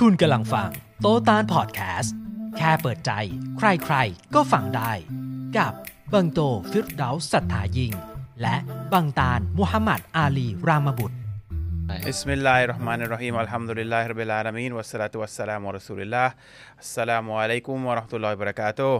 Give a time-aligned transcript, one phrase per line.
[0.00, 0.70] คุณกำลังฟัง
[1.00, 2.14] โตตานพอดแคสต์
[2.56, 3.12] แค่เปิดใจ
[3.58, 3.96] ใครใคร
[4.34, 4.92] ก็ฟังได้
[5.58, 5.72] กับ
[6.12, 7.92] บังโตฟิรดาสัทธายิง
[8.42, 8.56] และ
[8.92, 11.16] บังตานมุฮัมมัดอาลีรามบุตร
[12.08, 16.28] بسم ลามิ الرحمن الرحيم الحمد لله رب العالمين والصلاة والسلام على رسول الله
[16.84, 18.90] السلام عليكم ورحمة الله وبركاته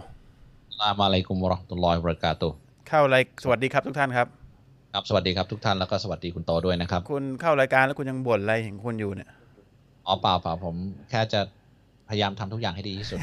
[0.81, 2.57] ลามอะลัยกุมวะเราะห์มะตุลลอฮิวะบะเราะกาตุฮ์
[2.89, 4.27] เข้ารายสวัสดีครับทุกท่านครับ
[4.95, 9.31] ครับสวัสดีครับทุกท่านแล้วก็สวัสดีคุณโตด้วยนะครับ คุณเข้ารายการแล้วคุณยังบ่นอะไรเห็นคุณอยู่เนี่ย
[10.07, 10.75] อ๋อเปล่าเปล่าผม
[11.11, 11.41] แค่จะ
[12.09, 13.21] พยายามทำทุกอย่างให้ดีที่สุด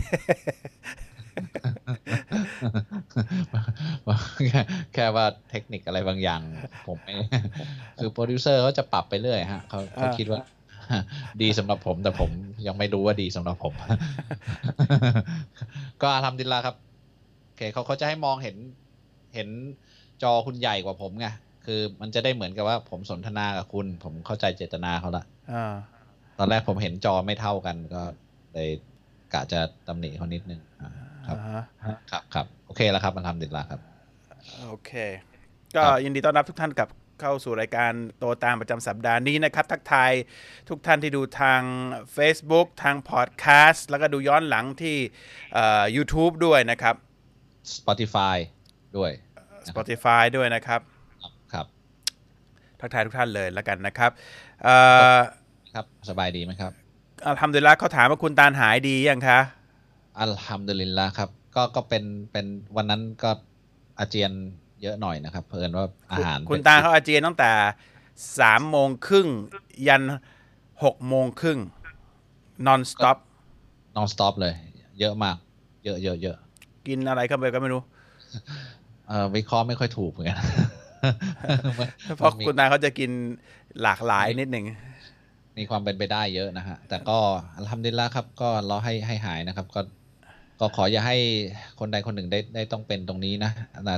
[4.47, 4.61] แค่
[4.93, 6.41] แค่ว่าเทคนิคอะไรบางอย่าง
[6.87, 7.13] ผมไม่
[7.99, 10.41] คือโปรดิวเซอร์เขาจะปรับไปเรื่อยฮะเขาเขาคิดว่า
[11.41, 12.29] ดีสำหรับผมแต่ผม
[12.67, 13.73] ยังไม่รู้ว่าดีสำหรับผม
[16.01, 16.75] ก็ทำดินลาครับ
[17.45, 18.55] โอเคเขาเขาจะให้มองเห็น
[19.35, 19.47] เห็น
[20.23, 21.27] จอคุณใหญ่กว่าผมไง
[21.65, 25.90] คือมันจะได้เหมือนกับว่าผมสนทนากับคุณ ผมเข้าใจเจตนาเขาละอ่าต
[26.41, 28.01] อนแรกผมเห็นจอไม่เท่ากันก็
[28.53, 28.69] เลย
[29.33, 30.89] กะจะตำหนิเขานิดนึงอ่า
[31.27, 33.79] ครับอ่าฮะครับครับโอเคแล้วครับมันทำดินลาครับ
[34.67, 34.91] โอเค
[35.75, 36.89] ก็ยินดีต้อนรับทุกท่านกลับ
[37.21, 40.11] เข้าสู่รายการโตตามประจำสัปดาห์นี้นะครับ ทักทาย
[40.69, 41.61] ทุกท่านที่ดูทาง
[42.17, 44.95] Facebook ทางพอดแคสต์แล้วก็ดูย้อนหลังที่
[45.53, 46.95] เอ่อ YouTube ด้วยนะครับ
[47.75, 48.37] Spotify
[48.97, 49.11] ด้วย
[49.69, 50.81] Spotify ด้วยนะครับ
[51.21, 51.65] ครับครับ
[52.79, 54.11] ทักทายทุกท่านเลยแล้วกันนะครับ
[54.63, 54.75] เอ่
[55.15, 55.17] อ
[55.73, 56.71] ครับ สบายดีไหมครับ
[57.27, 59.39] อัลฮัมดุลิลละเขาถามว่าคุณตาลหายดียังคะ
[60.21, 63.31] อัลฮัมดุลิลละครับ ก็ก็เป็นเป็นวันนั้นก็
[63.99, 64.31] อาเจียน
[64.81, 67.51] เยอะหน่อยนะครับ เพิ่นว่าอาหารคุณตาเขาอาเจียนตั้งแต่
[68.39, 69.27] สามโมงครึ่ง
[69.87, 70.03] ยัน
[70.83, 71.59] หกโมงครึ่ง
[72.67, 73.17] non stop
[73.95, 74.53] นอนสต็อปเลย
[74.99, 75.35] เยอะมาก
[75.85, 76.37] เยอะเยอะเยอะ
[76.87, 77.81] กินอะไรเข้าไปก็ไม่รู้
[79.07, 80.37] เอ่อวิเคราะห์ไม่ค่อยถูกเหมือนกัน
[82.17, 83.11] เพราะคุณตาเขาจะกิน
[83.81, 84.65] หลากหลายนิดหนึ่ง
[85.57, 87.17] มีความเป็นไปได้เยอะนะฮะ แต่ก็
[87.57, 89.81] อัลฮัมดุลิลละครับ ก็รอให้ให้หายนะครับ ก็
[90.59, 91.17] ก็ขออย่าให้
[91.79, 93.51] คนใดคนหนึ่งได้ได้ต้องเป็นตรงนี้นะ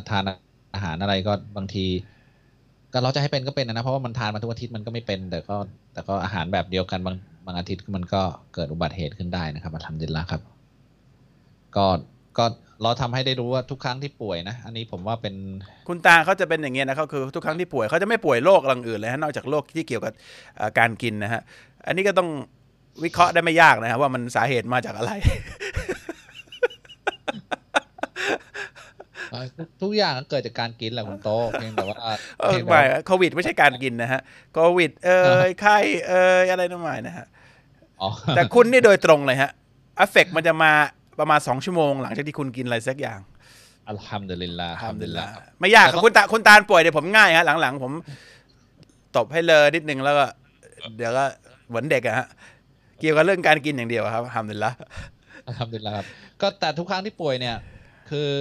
[0.10, 0.24] ทาน
[0.74, 1.86] อาหารอะไรก็บางที
[2.94, 5.56] ก็เราจะให้เป็นก็เป็นนะ เพราะว่ามันทานมาทุกอาทิตย์มันก็ไม่เป็น แต่ก็
[5.94, 7.16] แต่ก็อาหารแบบเดียวกันบาง
[7.46, 8.22] บางอาทิตย์มันก็
[8.54, 10.42] เกิดอุบัติเหตุขึ้นได้นะครับอัลฮัมดุลิลละครับ
[11.76, 11.86] ก็
[12.38, 12.46] ก็
[12.82, 15.36] เราทำให้ได้รู้ว่าทุกครั้งที่ป่วยนะ อันนี้ผมว่าเป็น
[15.88, 20.14] คุณตาเขาจะเป็นอย่างเงี้ยนะเขาคือทุกครั้งที่ป่วยเขาจะไม่ป่วยโรคอะไรอื่นเลยฮะนอกจากโรคที่เกี่ยวกับ
[20.58, 21.42] เอ่อการกินนะฮะ
[21.88, 22.30] อันนี้ก็ต้อง
[23.04, 25.12] วิเคราะห์ได้ไม่ยากนะครับว่ามันสาเหตุมาจากอะไร
[29.32, 31.98] เอ่อทุกทุกอย่างก็เกิดจากการกินแหละคุณโตเพียงแต่ว่า
[32.40, 34.22] เออเพียงแต่ไม่ว่าโควิดไม่ใช่การกินนะฮะ
[34.54, 37.26] โควิด เอ่ยไข้เอ่ยอะไรนั่นหมายนะฮะ
[38.02, 39.52] อ๋อแต่คุณนี่โดยตรงเลยฮะ
[39.98, 40.72] เอฟเฟกมันจะมา
[41.20, 43.20] ประมาณสองชั่วโมงหลังจากที่คุณกินอะไรสักอย่าง
[43.90, 47.92] อัลฮัมดุลิลลาห์อัลฮัมดุลิลลาห์ไม่ยากครับแต่ก็คุณตาคุณตาลป่วยเดี๋ยวผมง่ายฮะหลังๆ ผม
[49.18, 50.26] ตบให้เลยนิดนึงแล้วก็
[50.98, 51.26] เดี๋ยวก็
[51.70, 52.28] เหมือนเด็กอะฮะ
[53.00, 54.72] เกี่ยวกับเรื่องการกินอย่างเดียวครับทำดีละ
[55.48, 56.06] อัลฮัมดุลิลลาห์ครับ
[56.42, 57.56] ก็แต่ทุกครั้งที่ป่วยเนี่ย
[58.10, 58.32] คือ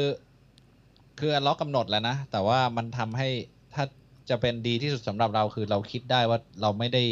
[1.20, 3.28] คืออัลเลาะห์กำหนดแล้วนะแต่ว่ามันทำให้
[3.74, 3.84] ถ้า
[4.30, 7.02] จะเป็นดีที่สุดสำหรับเราคือเราคิดได้ว่าเราไม่ได้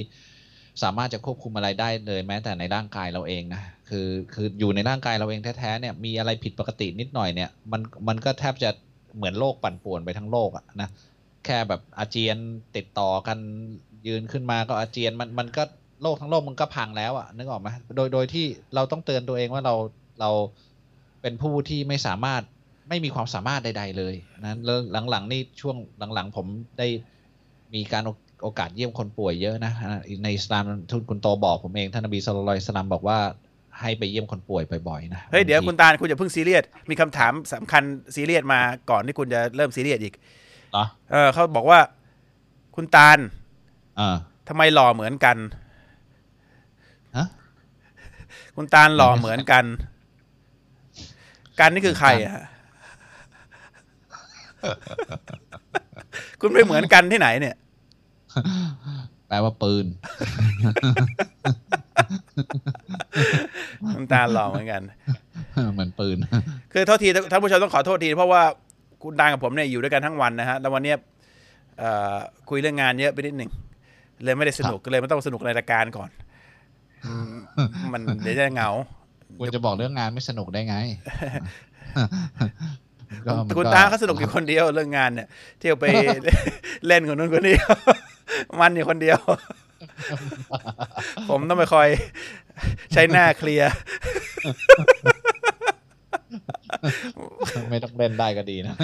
[0.83, 8.71] สามารถจะควบคุมอะไรได้เลยแม้แต่ในร่างกายเราเองนะ คือคืออยู่ในร่างกายเราเองแท้ๆเนี่ยมีอะไรผิดปกตินิดหน่อยเนี่ยมันมันก็แทบจะ
[9.17, 10.89] เหมือนโลกปั่นป่วนไปทั้งโลกอะนะ
[11.45, 12.37] แค่แบบอาเจียน
[12.77, 13.39] ติดต่อกัน
[14.07, 15.63] ยืนขึ้นมาก็อาเจียนมันมันก็
[16.03, 19.75] โลกทั้งโลกมันก็พังแล้วอะนึกออกไหมโดยโดยที่เราต้องเตือนตัวเองว่าเรา
[20.21, 20.31] เรา
[21.23, 22.43] เป็นผู้ที่ไม่สามารถ
[22.89, 24.15] ไม่มีความสามารถใด ๆ เลย
[24.45, 24.79] นะแล้ว
[25.11, 25.77] หลังๆนี่ช่วง
[26.15, 26.47] หลังๆ ผม
[26.79, 26.87] ได้
[27.75, 28.03] มีการ
[28.43, 29.73] โอกาสเยี่ยมคนป่วยเยอะนะ
[30.25, 33.19] ในอิสลามทุนคุณโตบอกผมเองท่านนบีสุลต่านอิสลามบอกว่า
[33.81, 37.83] ให้ไปเยี่ยมคนป่วยบ่อยๆนะเฮ้ยเดี๋ยวบางทีคุณตาลคุณอย่าเพิ่งซีเรียสมีคำถามสำคัญ
[38.15, 38.61] ซีเรียสมา
[38.91, 40.15] ก่อนที่คุณจะเริ่มซีเรียสอีก
[40.73, 41.81] เหรอเออเขาบอกว่า
[42.77, 43.19] คุณตาล
[43.99, 44.17] อ่า
[44.49, 45.37] ทำไมหล่อเหมือนกัน
[47.17, 47.27] ฮะ
[48.57, 49.65] คุณตาลหล่อเหมือนกัน
[51.61, 52.45] กันนี่คือใครอะฮะ
[56.41, 57.57] คุณไม่เหมือนกันที่ไหนเนี่ย
[59.31, 59.87] แปลว่าปืน
[63.95, 64.83] คุณตาลหล่อเหมือนกัน
[65.73, 66.17] เหมือนปืน
[66.73, 68.43] คือโทษทีท่านผู้ชมต้องขอโทษที เพราะว่า
[69.03, 70.97] คุณตากับผมเนี่ยอยู่ด้วยกันทั้งวันนะฮะ แล้ววันเนี้ย
[71.79, 72.17] เอ่อ
[72.51, 73.51] คุยเรื่องงานเยอะไปนิดหนึ่ง
[74.25, 76.11] เลยไม่ได้สนุกก็เลยไม่ต้องสนุกในรายการก่อน
[77.07, 77.33] อืม
[77.93, 78.71] มันเดี๋ยวจะเหงา
[79.39, 80.77] คุณจะบอกเรื่องงานไม่สนุกได้ไง
[83.27, 85.29] ก็มันคุณตาเขาสนุกอยู่คนเดียวเรื่องงานเนี่ย
[85.59, 85.85] เที่ยวไป
[86.87, 87.57] เล่นคนนู้นคนนี้
[88.61, 89.19] มันอยู่คนเดียว
[91.31, 91.89] ผมต้องไปคอย
[92.93, 93.73] ใช้หน้าเคลียร์
[97.71, 98.75] ไม่ต้องเล่นได้ก็ดีนะ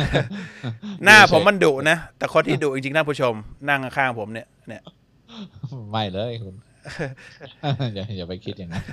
[1.05, 3.35] หน้าผมมันดุนะ แต่คนที่ดุจริงๆท่านผู้ชม
[3.69, 4.83] นั่งข้างๆผมเนี่ย เนี่ย
[5.91, 6.55] ไม่เลยคุณ
[7.63, 8.85] เอย่าอย่าไปคิดอย่างนั้น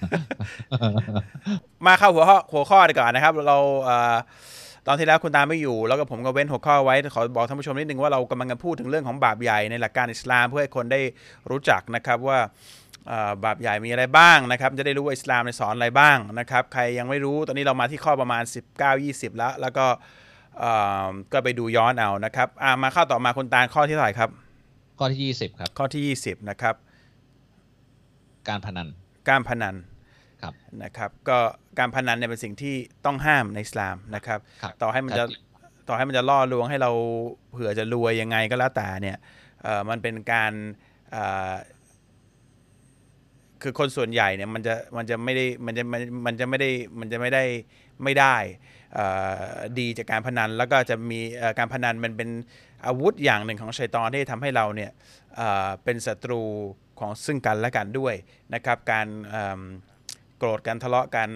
[1.86, 4.16] มาเข้าหัวข้อหัวข้อดีกว่านะครับ เราเอ่อ
[4.88, 11.02] ตอนที่แล้วคุณตาไม่อยู่ แล้วก็ผมก็เว้นหัวข้อไว้ขอบอกท่านผู้ชมนิดนึงว่าเรากำลังจะพูดถึงเรื่องของบาปใหญ่ในหลักการอิสลาม เพื่อให้คนได้
[11.50, 12.40] รู้จักนะครับว่า
[13.08, 18.44] เอ่อบาปใหญ่มีอะไรบ้างนะครับ จะได้รู้ว่าอิสลามในสอนอะไรบ้างนะครับ ใครยังไม่รู้ตอนนี้เรามาที่ข้อประมาณ
[18.92, 19.86] 19-20 แล้ว แล้วก็
[20.60, 20.72] เอ่
[21.06, 24.30] อก็ไปดูย้อนเอานะครับอะมาเข้าต่อมาคุณตาข้อที่เท่าไหร่ครับ
[25.00, 26.76] ข้อที่ยี่สิบครับ ข้อที่ 20 นะครับ
[28.50, 28.88] การพนัน
[29.30, 29.93] การพนันครับ
[30.84, 31.38] นะครับก็
[31.80, 32.76] การพนันเนี่ยเป็นสิ่งที่
[33.06, 35.30] ต้องห้ามในอิสลามนะครับครับต่อให้มันจะครับ
[35.88, 36.92] ต่อให้มันจะล่อลวงให้เรา
[37.52, 39.18] เผื่อจะรวยยังไงก็แล้วแต่เนี่ย
[39.64, 40.52] เอ่อมันเป็นการ
[41.12, 41.54] เอ่อ
[43.62, 46.70] คือคนส่วนใหญ่เนี่ยมันจะมันจะไม่ได้มันจะมันมันจะไม่ได้
[47.00, 47.44] มันจะไม่ได้
[48.04, 48.36] ไม่ได้
[48.94, 49.06] เอ่
[49.40, 49.44] อ
[49.80, 52.30] ดีจากการพนันแล้วก็จะมีเอ่อการพนันมันเป็น
[52.86, 54.92] อาวุธอย่างหนึ่งของชัยตอนที่ทำให้เราเนี่ย
[55.36, 56.42] เอ่อเป็นศัตรู
[57.00, 58.14] ของซึ่งกันและกันด้วย
[58.54, 59.62] นะครับ การเอิ่ม
[60.44, 61.30] โกรธกันทะเลาะกัน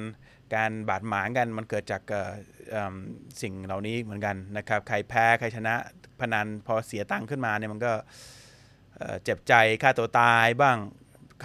[0.55, 2.31] การบาดหมางกันมันเกิดจากเอ่อ
[2.69, 2.95] เอิ่ม
[3.41, 5.75] สิ่งเหล่านี้เหมือนกันนะครับ ใครแพ้ใครชนะ
[6.19, 7.91] พนันพอเสียตังค์ขึ้นมาเนี่ยมันก็
[8.97, 10.77] เอ่อเจ็บใจฆ่าตัวตายบ้าง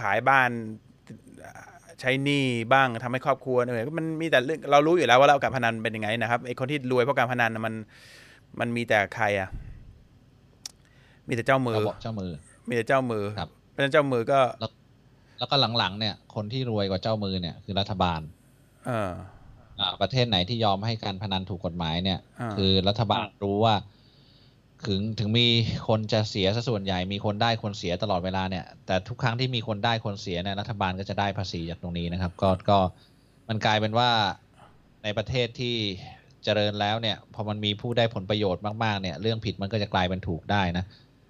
[0.01, 0.51] ขายบ้าน
[2.01, 7.75] ใช้หนี้บ้างทำให้ครอบครัวเหนื่อยมันมีแต่เรื่องเรารู้อยู่แล้วว่าเราการพนันเป็นยังไงนะครับไอ้คนที่รวยเพราะการพนันน่ะมัน
[8.61, 9.49] มันมีแต่ใครอะ
[11.29, 12.31] มีแต่เจ้ามือเราบอกเจ้ามือ
[12.69, 14.41] มีแต่เจ้ามือครับเพราะฉะนั้นเจ้ามือก็
[15.39, 18.21] แล้วก็หลังๆเนี่ยคนที่รวยกว่าเจ้ามือเนี่ยคือรัฐบาล
[18.87, 19.13] เออ
[19.81, 23.75] อ่าประเทศไหนที่ยอมให้การพนันถูกกฎหมายเนี่ยอ่าคือรัฐบาลรู้ว่า
[24.87, 25.47] ถึงถึงมี
[25.89, 32.79] คนจะเสียซะส่วนใหญ่มีคนได้คนเสียตลอดเวลาเนี่ย แต่ทุกครั้งที่มีคนได้คนเสียเนี่ยรัฐบาลก็จะได้ภาษีจากตรงนี้นะครับ ก็ก็
[33.49, 34.11] มันกลายเป็นว่า
[35.05, 35.77] ในประเทศที่
[36.45, 40.85] เจริญแล้วเนี่ยพอมันมีผู้ได้ผลประโยชน์มากๆเนี่ย เรื่องผิดมันก็จะกลายเป็นถูกได้นะ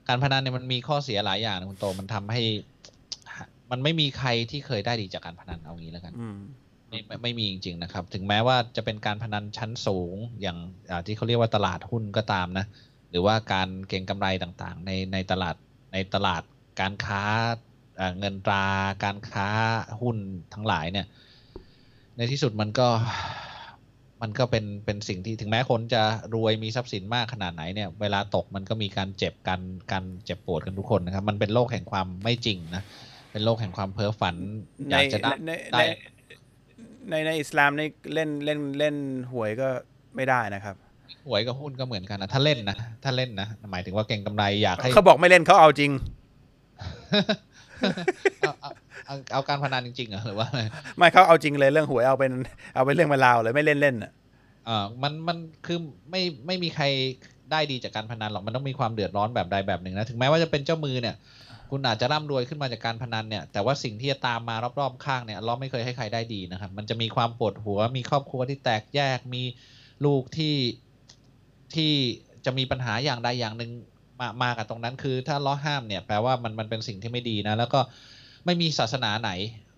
[0.08, 2.43] การพนันเนี่ยมันมีข้อเสียหลายอย่างนะคุณโตมันทำให้
[3.72, 6.38] มันไม่มีใครที่เคยได้ดีจากการพนันเอางี้แล้วกันอืม
[6.88, 10.58] ไม่ไม่ไม่มีจริงๆนะครับ ถึงแม้ว่าจะเป็นการพนันชั้นสูงอย่าง
[10.90, 12.66] อ่าที่เขาเรียกว่าตลาดหุ้นก็ตามนะ
[13.10, 15.56] หรือว่าการเก็งกำไรต่างๆ ในในตลาด
[15.92, 16.42] ในตลาด
[16.80, 17.22] การค้า
[18.00, 18.66] อ่าเงินตรา
[19.04, 19.48] การค้า
[20.00, 20.16] หุ้น
[20.54, 21.06] ทั้งหลายเนี่ย
[22.16, 22.88] ในที่สุดมันก็
[24.22, 26.02] มันก็เป็นเป็นสิ่งที่ถึงแม้คนจะ
[26.34, 29.60] รวยมีทรัพย์สินมากขนาดไหนเนี่ย เวลาตกมันก็มีการเจ็บกัน
[29.92, 32.82] การเจ็บปวดกันทุกคนนะครับ มันเป็นโลกแห่งความไม่จริงนะ
[33.32, 34.37] เป็นโลกแห่งความเพ้อฝัน
[34.90, 35.84] อในยากจะได้ในได้
[37.08, 37.82] ในในในอิสลามใน
[38.14, 38.96] เล่นเล่นเล่น
[39.32, 39.69] หวยก็
[40.17, 40.76] ไม่ได้นะครับ
[41.29, 45.90] หวยกับหุ้นก็เหมือนกันนะถ้าเล่นนะถ้าเล่นนะหมายถึงว่าเก่งกำไรอยากให้เขาบอกไม่เล่นเขาเอาจริง
[48.40, 48.70] เอาเอา
[49.06, 50.49] เอาเอาการพนันจริงๆเหรอหรือว่า
[50.96, 52.32] ไม่เขาเอาจริงเลยเรื่องหวยเอาเป็น
[52.75, 54.12] เอาเป็นเรื่องเป็นราวเลยไม่เล่นเล่นอะ
[54.67, 55.37] เออมันมัน
[55.67, 55.78] คือ
[56.11, 56.85] ไม่ไม่มีใคร
[57.50, 61.17] ได้ดีจากการพนันหรอกมันต้องมีความเดือดร้อนแบบใดแบบหนึ่งนะถึงแม้ว่าจะเป็นเจ้ามือเนี่ย
[61.74, 69.42] คุณอาจจะร่ำรวยขึ้นมาจากการพนันเนี่ยแต่ว่าสิ่งที่จะตามมารอบๆข้างเนี่ยเราไม่เคยให้ใครได้ดีนะครับ มันจะมีความปวดหัว มีครอบครัวที่แตกแยกมี
[70.04, 70.56] ลูกที่
[71.74, 71.92] ที่
[72.44, 73.70] จะมีปัญหาอย่างใดอย่างหนึ่ง
[74.20, 77.80] มามากับตรงนั้นคือถ้าล้อห้ามเนี่ยแปลว่ามันมันเป็นสิ่งที่ไม่ดีนะแล้วก็
[78.44, 79.30] ไม่มีศาสนาไหน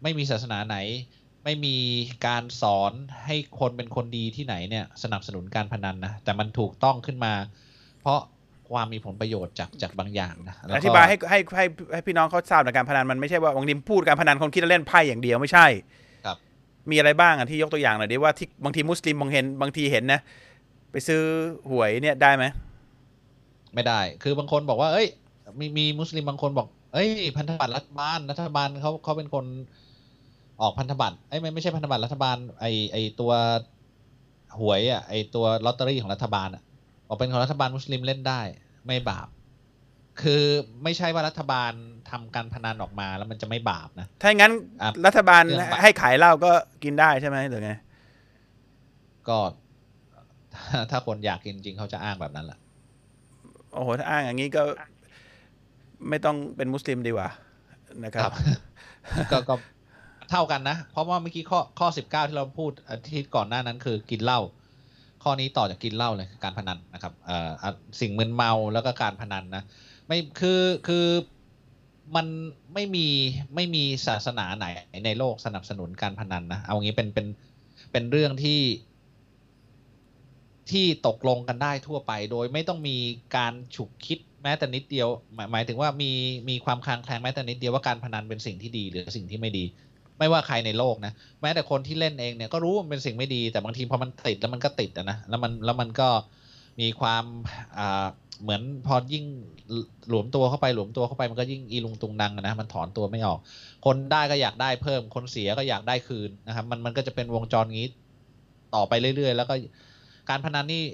[0.02, 0.76] ไม่มีศาสนาไหน
[1.44, 1.76] ไม่มี
[2.26, 2.92] การสอน
[3.24, 7.34] ให้คนเป็นคนดีที่ไหนเนี่ยสนับสนุนการพนันนะแต่มันถูกต้องขึ้นมา
[8.00, 8.20] เพราะ
[8.70, 15.66] ความมีผลประโยชน์จากจากบางอย่างนะแล้วก็อธิบายให้ให้ให้ให้พี่น้องเขาทราบในการพนันมันไม่ใช่ว่าบางทีพูดการพนันคนคิดว่าเล่นไพ่อย่างเดียวไม่ใช่
[16.24, 16.36] ครับ
[16.90, 20.20] มีอะไรบ้างอะที่ยกตัวอย่างหน่อยดิว่าที่บางทีมุสลิมบางเห็นบางทีเห็นนะ
[20.90, 21.22] ไปซื้อ
[21.70, 22.44] หวยเนี่ยได้ไหม
[23.74, 25.06] ไม่ได้ คือบางคนบอกว่า เอ้ย
[25.58, 29.44] มีมีมุสลิมบางคนบอก เอ้ย พันธบัตรรัฐบาลรัฐบาลเขาเขาเป็นคน
[30.62, 33.32] ออกพันธบัตรเอ้ยไม่ไม่ใช่พันธบัตรรัฐบาลไอไอตัว
[34.60, 36.62] หวยอะไอตัวลอตเตอรี่ของรัฐบาลอะ
[37.08, 38.40] ออกเป็นของรัฐบาลมุสลิมเล่นได้
[38.86, 39.28] ไม่บาป
[40.22, 40.42] คือ
[40.82, 41.72] ไม่ใช่ว่ารัฐบาล
[42.10, 46.50] ทำการพนันออกมาแล้วมันจะไม่บาปนะ ถ้าอย่างนั้นอะรัฐบาลเรื่องบาปให้ขายเหล้าก็
[46.84, 47.72] กินได้ใช่ไหมหรือไง
[49.28, 49.38] ก็
[50.90, 52.58] ถ้าคนอยากกินจริงเขาจะอ้างแบบนั้นแหละ
[53.74, 54.62] โอ้โห ถ้าอ้างอย่างนี้ก็
[56.08, 57.28] ไม่ต้องเป็นมุสลิมดีกว่า
[58.04, 58.30] นะครับ
[59.32, 59.54] ก็ก็
[60.30, 64.40] เท่ากันนะ เพราะว่าเมื่อกี้ข้อข้อสิบเก้าที่เราพูดอาทิตย์ก่อนหน้านั้นคือกินเหล้า
[65.24, 67.50] ข้อนี้ต่อจากกินเหล้าเลยการพนันนะครับเอ่อ
[68.00, 69.62] สิ่งมึนเมาแล้วก็การพนันนะ
[70.06, 71.06] ไม่คือคือ
[72.16, 72.26] มัน
[72.74, 73.06] ไม่มี
[73.54, 74.66] ไม่มีศาสนาไหน
[75.04, 77.26] ในโลกสนับสนุนการพนันนะเอางี้เป็นเป็น
[77.92, 78.60] เป็นเรื่องที่
[80.70, 82.96] ที่ตกลงกันได้ทั่วไป โดยไม่ต้องมี
[83.36, 86.10] การฉุกคิดแม้แต่นิดเดียว หมายหมายถึงว่ามี
[86.48, 89.64] มีความคลางแคลงแม้แต่นิดเดียวว่าการพนันเป็นสิ่งที่ดีหรือสิ่งที่ไม่ดี
[90.24, 91.12] ไม่ว่าใครในโลกนะ
[91.42, 96.08] แม้แต่คนที่เล่นเองเนี่ยก็รู้ว่ามันเป็นสิ่งไม่ดี แต่บางทีพอมันติดแล้วมันก็ติดอะนะแล้วมันแล้วมันก็
[96.80, 97.24] มีความ
[97.78, 98.06] อ่า
[98.42, 99.24] เหมือนพอยิ่ง
[100.08, 103.38] หลวมตัวเข้าไปหลวมตัวเข้าไปมันก็ยิ่งอีลุงตุงนังอะนะมันถอนตัวไม่ออก
[103.84, 107.88] คนได้ก็อยากได้เพิ่ม คนเสียก็อยากได้คืนนะครับมันมันก็จะเป็นวงจรงี้
[108.74, 109.54] ต่อไปเรื่อยๆ แล้วก็
[110.28, 110.84] การพนันนี่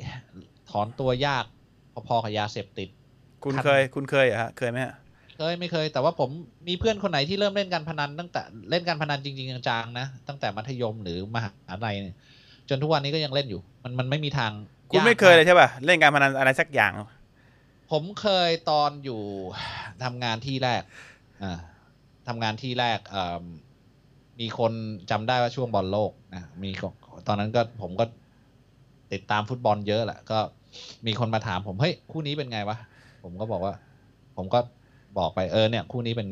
[0.70, 1.44] ถอนตัวยาก
[2.08, 2.88] พอๆกับยาเสพติด
[3.44, 4.94] คุณครับเคย คุณเคยเหรอฮะเคยไหมฮะ
[5.42, 6.30] เคยไม่เคย แต่ว่าผม
[6.68, 12.16] มีเพื่อนคนไหนที่เริ่มเล่นการพนันตั้งแต่เล่นการพนันจริงๆจังๆนะตั้งแต่มัธยมหรือมหาลัยเนี่ย
[12.68, 14.50] จนทุกวันนี้ก็ยังเล่นอยู่ มันมันไม่มีทาง
[14.90, 16.92] คุณไม่ากเคยเลยากใช่ป่ะเล่นการพนันอะไรสักอย่าง
[17.90, 19.20] ผมเคยตอนอยู่
[20.04, 20.82] ทำงานที่แรก
[21.42, 21.58] อ่า
[22.28, 23.42] ทำงานที่แรกเอ่อ
[24.40, 24.72] มีคน
[25.10, 26.92] จำได้ว่าช่วงบอลโลกนะมีคน
[27.26, 28.04] ตอนนั้นก็ผมก็
[29.12, 30.38] ติดตามฟุตบอลเยอะแหละก็
[31.06, 32.76] มีคนมาถามผมเฮ้ยคู่นี้เป็นไงวะ
[33.22, 33.74] ผมก็บอกว่า
[34.36, 34.60] ผมก็
[35.18, 36.28] บอกไปเออเนี่ย คู่นี้เป็น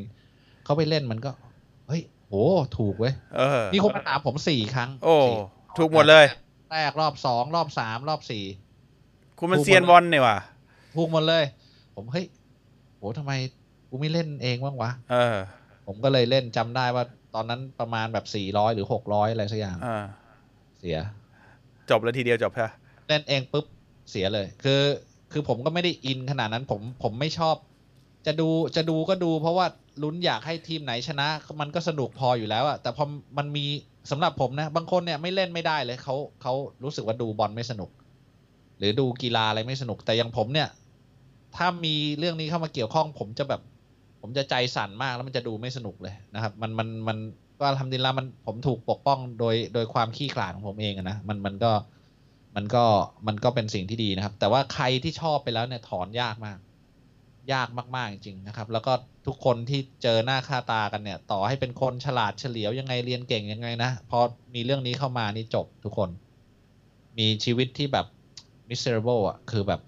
[0.64, 1.30] เขาไปเล่นมันก็
[1.88, 2.34] เฮ้ยโห
[2.78, 5.38] ถูกเว้ยเออมีคนมาถามผมสี่ครั้ง โอ้สี่
[5.78, 6.24] ถูกหมดเลย
[6.70, 8.44] แรกรอบสองรอบสามรอบสี่
[9.38, 10.36] คุณมันถูกหมดเซียนบอลเนี่ยว่ะ
[10.96, 11.44] ถูกหมดเลย
[11.94, 12.26] ผมเฮ้ย
[12.96, 13.32] โหทำไม
[13.90, 15.36] กูไม่เล่นเองบ้างวะเออ
[15.86, 17.04] ผมก็เลยเล่นจำได้ว่า
[17.34, 20.04] ตอนนั้นประมาณแบบสี่ร้อยหรือหกร้อยอะไรสักอย่างเออ
[20.78, 20.98] เสีย
[21.90, 22.74] จบเลยทีเดียวจบใช่ปะ
[23.08, 23.66] เล่นเองปุ๊บ
[24.10, 24.82] เสียเลย คือ
[25.32, 27.56] คือผมก็ไม่ได้อินขนาดนั้น ผมผมไม่ชอบ
[28.28, 29.66] จะดูจะดูก็ดู เพราะว่า
[30.02, 31.28] ลุ้นอยากให้ทีมไหนชนะ
[31.60, 33.04] มันก็สนุกพออยู่แล้วอะแต่พอ
[33.38, 33.64] มันมี
[34.10, 36.54] สำหรับผมนะ บางคนเนี่ยไม่เล่นไม่ได้เลยเขาเขา
[36.84, 37.90] รู้สึกว่าดูบอลไม่สนุก
[38.78, 40.68] หรือดูกีฬาอะไรไม่สนุกแต่อย่างผมเนี่ย
[41.56, 43.60] ถ้ามีเรื่องนี้เข้ามาเกี่ยวข้อง ผมจะแบบ
[44.20, 47.18] ผมจะใจสั่นมากแล้วมันจะดูไม่สนุกเลยนะครับ มันมันมัน
[47.60, 51.72] ก็ทำดีละมันผมถูกปกป้องโดยโดยความขี้ขลาดของผมเองนะมันมันก็
[52.56, 52.84] มันก็
[53.26, 56.58] มันก็เป็นสิ่งที่ดีนะครับ แต่ว่าใครที่ชอบไปแล้วเนี่ยถอนยากมาก
[57.52, 58.92] ยากมาก ๆ จริงนะครับ แล้วก็
[59.26, 64.18] ทุกคนที่เจอหน้าค่าตากันเนี่ย ต่อให้เป็นคนฉลาดเฉลียวยังไงเรียนเก่งยังไงนะพอ
[64.54, 66.10] มีเรื่องนี้เข้ามานี่จบทุกคน
[67.18, 68.06] มีชีวิตที่แบบ
[68.68, 69.80] miserable อะคือแบบ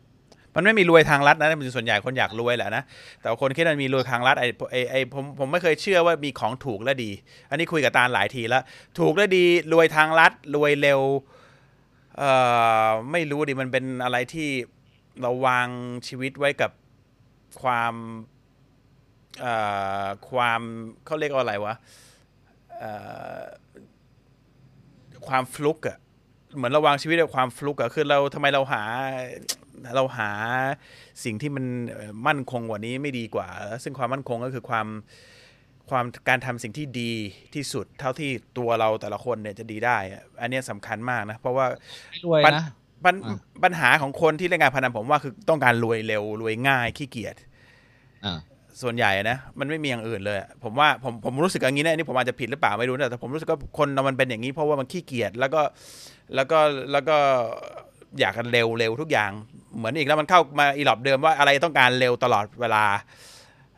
[0.54, 2.82] มันไม่มีรวยทางลัดนะมันส่วนใหญ่คนอยากรวยแหละนะ
[3.20, 7.10] แต่คนคิดว่ามีรวยทางลัดไอ้ไอ้ไอ้ผมผมไม่เคยเชื่อว่ามีของถูกและดี
[7.50, 8.62] อันนี้คุยกับตาหลายทีแล้ว
[8.98, 11.00] ถูกและดีรวยทางลัดรวยเร็ว
[12.18, 12.30] เอ่
[12.86, 14.48] อไม่รู้ดิมันเป็นอะไรที่
[15.20, 15.68] เราวาง
[16.08, 16.70] ชีวิตไว้กับ
[17.62, 17.94] ความ
[20.30, 20.60] ความ
[21.06, 21.74] เขาเรียกว่าอะไรวะ
[25.26, 25.98] ความฟลุกอะ
[26.56, 28.82] เหมือนเราวางชีวิตกับความฟลุกอะคือเราทำไมเราหา
[29.96, 30.30] เราหา
[31.24, 31.64] สิ่งที่มัน
[32.26, 33.48] มั่นคงกว่านี้ไม่ดีกว่า
[33.82, 34.86] ซึ่งความมั่นคงก็คือความ
[35.90, 37.12] ความการทำสิ่งที่ดี
[37.54, 39.96] ที่สุดเท่าที่ตัวเราแต่ละคนเนี่ยจะดีได้
[40.40, 41.66] อันนี้ยสำคัญมากนะ เพราะว่า
[42.10, 42.64] ไม่รวยนะ
[43.04, 47.36] ปัญอ่าปัญหาของคนที่เล่นการพนันผมว่าคือต้องการรวยเร็วรวยง่ายขี้เกียจ
[48.24, 48.38] อ่า
[48.82, 55.60] ส่วนใหญ่นะมันไม่มีอย่างอื่นเลยอะผมว่าผมผมรู้สึกอย่างนี้นะอันนี่ผมอาจจะผิดหรือเปล่าไม่รู้นะแต่ผมรู้สึกว่าคนเรามันเป็นอย่างนี้ เพราะว่ามันขี้เกียจแล้วก็
[56.34, 56.58] แล้วก็
[56.92, 57.16] แล้วก็
[58.20, 59.30] อยากกันเร็วเร็วทุกอย่าง
[59.76, 62.84] เหมือนอีกแล้วมันเข้ามาอีหลอบเดิมว่าอะไรต้องการเร็วตลอดเวลา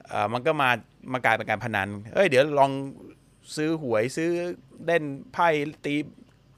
[0.09, 0.71] เออมันก็มา
[1.13, 2.71] มากลายเป็นการพนันเอ้ยเดี๋ยวลอง
[3.57, 4.31] ซื้อหวยซื้อ
[4.87, 5.03] เล่น
[5.33, 5.49] ไพ่
[5.85, 5.95] ตี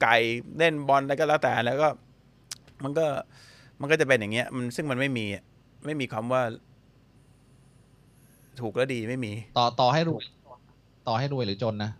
[0.01, 0.17] ไก่
[0.57, 1.87] เล่นบอลอะไรก็แล้วแต่แล้วก็
[2.83, 3.05] มันก็
[3.81, 5.43] มันก็จะเป็นอย่างเงี้ย มันซึ่งมันไม่มีอะ
[5.85, 6.41] ไม่มีคำว่า
[8.61, 10.23] ถูกและดีไม่มี ต่อต่อให้รวย
[11.07, 11.91] ต่อให้รวยหรือจนนะ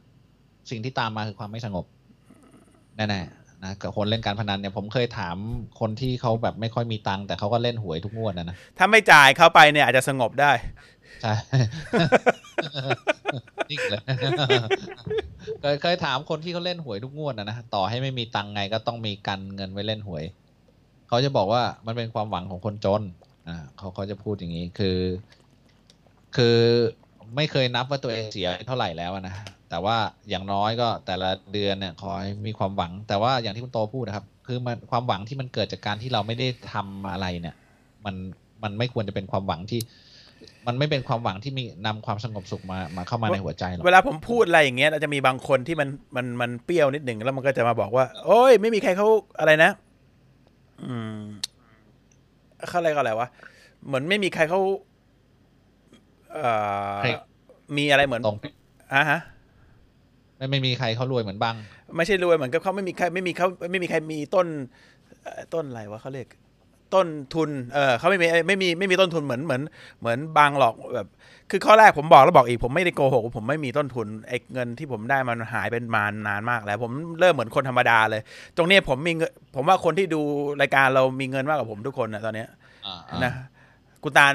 [0.69, 1.85] สิ่งที่ตามมาคือความไม่สงบ
[2.97, 5.37] แน่ๆนะกับคนเล่นการพนันเนี่ยผมเคยถาม
[5.79, 10.51] คนที่เขาแบบไม่ค่อยมีตังค์แต่เขาก็เล่นหวยทุกงวดนะนะถ้าไม่จ่ายเข้าไปเนี่ย อาจจะสงบได้
[11.21, 11.33] ใช่
[13.69, 14.01] นิ่งเลย
[15.61, 20.23] เคยเคยถามคนที่เขาเล่นหวยทุกงวดนะนะต่อให้ไม่มีตังค์ไงก็ต้องมีกันเงินไว้เล่นหวย
[21.15, 23.01] เขาจะบอกว่ามันเป็นความหวังของคนจน
[23.47, 24.99] อ่าเขาเขาจะพูดอย่างนี้คือ
[26.35, 26.57] คือ
[27.35, 29.35] ไม่เคยนับว่าตัวเองเสียเท่าไหร่แล้วนะ
[29.69, 29.97] แต่ว่า
[30.29, 37.55] อย่างน้อยก็แต่ละเดือนเนี่ยขอให้มีความหวัง แต่ว่าอย่างที่คุณโตพูดนะครับ คือมันความหวังที่มันเกิดจากการที่เราไม่ได้ทำอะไรเนี่ย
[38.05, 38.15] มัน
[38.63, 39.81] มันไม่ควรจะเป็นความหวังที่
[40.67, 49.07] มันไม่เป็นความหวังที่มีนำความสงบสุขมามาเข้ามาในหัวใจหรอกเวลาผมพูดอะไรอย่างเงี้ยเราจะมีบางคนที่มันมันมันเปรี้ยวนิดหนึ่งแล้วมันก็จะมาบอกว่า โอ้ยไม่มีใครเขา
[49.39, 49.71] อะไรนะ
[50.83, 51.19] อืม
[52.67, 53.27] เขาอะไรยก็อะไรวะ
[53.85, 54.59] เหมือนไม่มีใครเขา
[56.33, 56.49] เอ่
[56.93, 57.09] อใคร
[57.77, 58.37] มีอะไรเหมือนตรง
[58.93, 59.19] อะฮะ
[60.37, 61.55] ไม่ไม่มีใครเขารวยเหมือนบัง
[61.95, 64.47] ไม่ใช่รวยเหมือนกับเขาไม่มีใครไม่มีเขาไม่มีใครมีต้น
[65.23, 66.27] เอ่อต้นอะไรวะเขาเรียก
[66.93, 69.61] ต้นทุน เออเขาไม่มีไม่มีไม่มีต้นทุนเหมือนเหมือน
[69.99, 71.07] เหมือนบางหรอกแบบ
[71.51, 78.21] คือข้อแรกผมบอกแล้วบอกอีกผมไม่ได้โกหกว่าผมไม่มีต้นทุนไอ้เงินที่ผมได้มันหายเป็นมานานมากแล้ว ผมเริ่มเหมือนคนธรรมดาเลย
[78.57, 80.21] ตรงเนี้ยผมมีเงินผมว่าคนที่ดู
[80.61, 82.49] รายการเรามีเงินมากกว่าผมทุกคนนะตอนเนี้ย
[82.85, 83.33] อ่าอ่านะ
[84.03, 84.33] กุตาล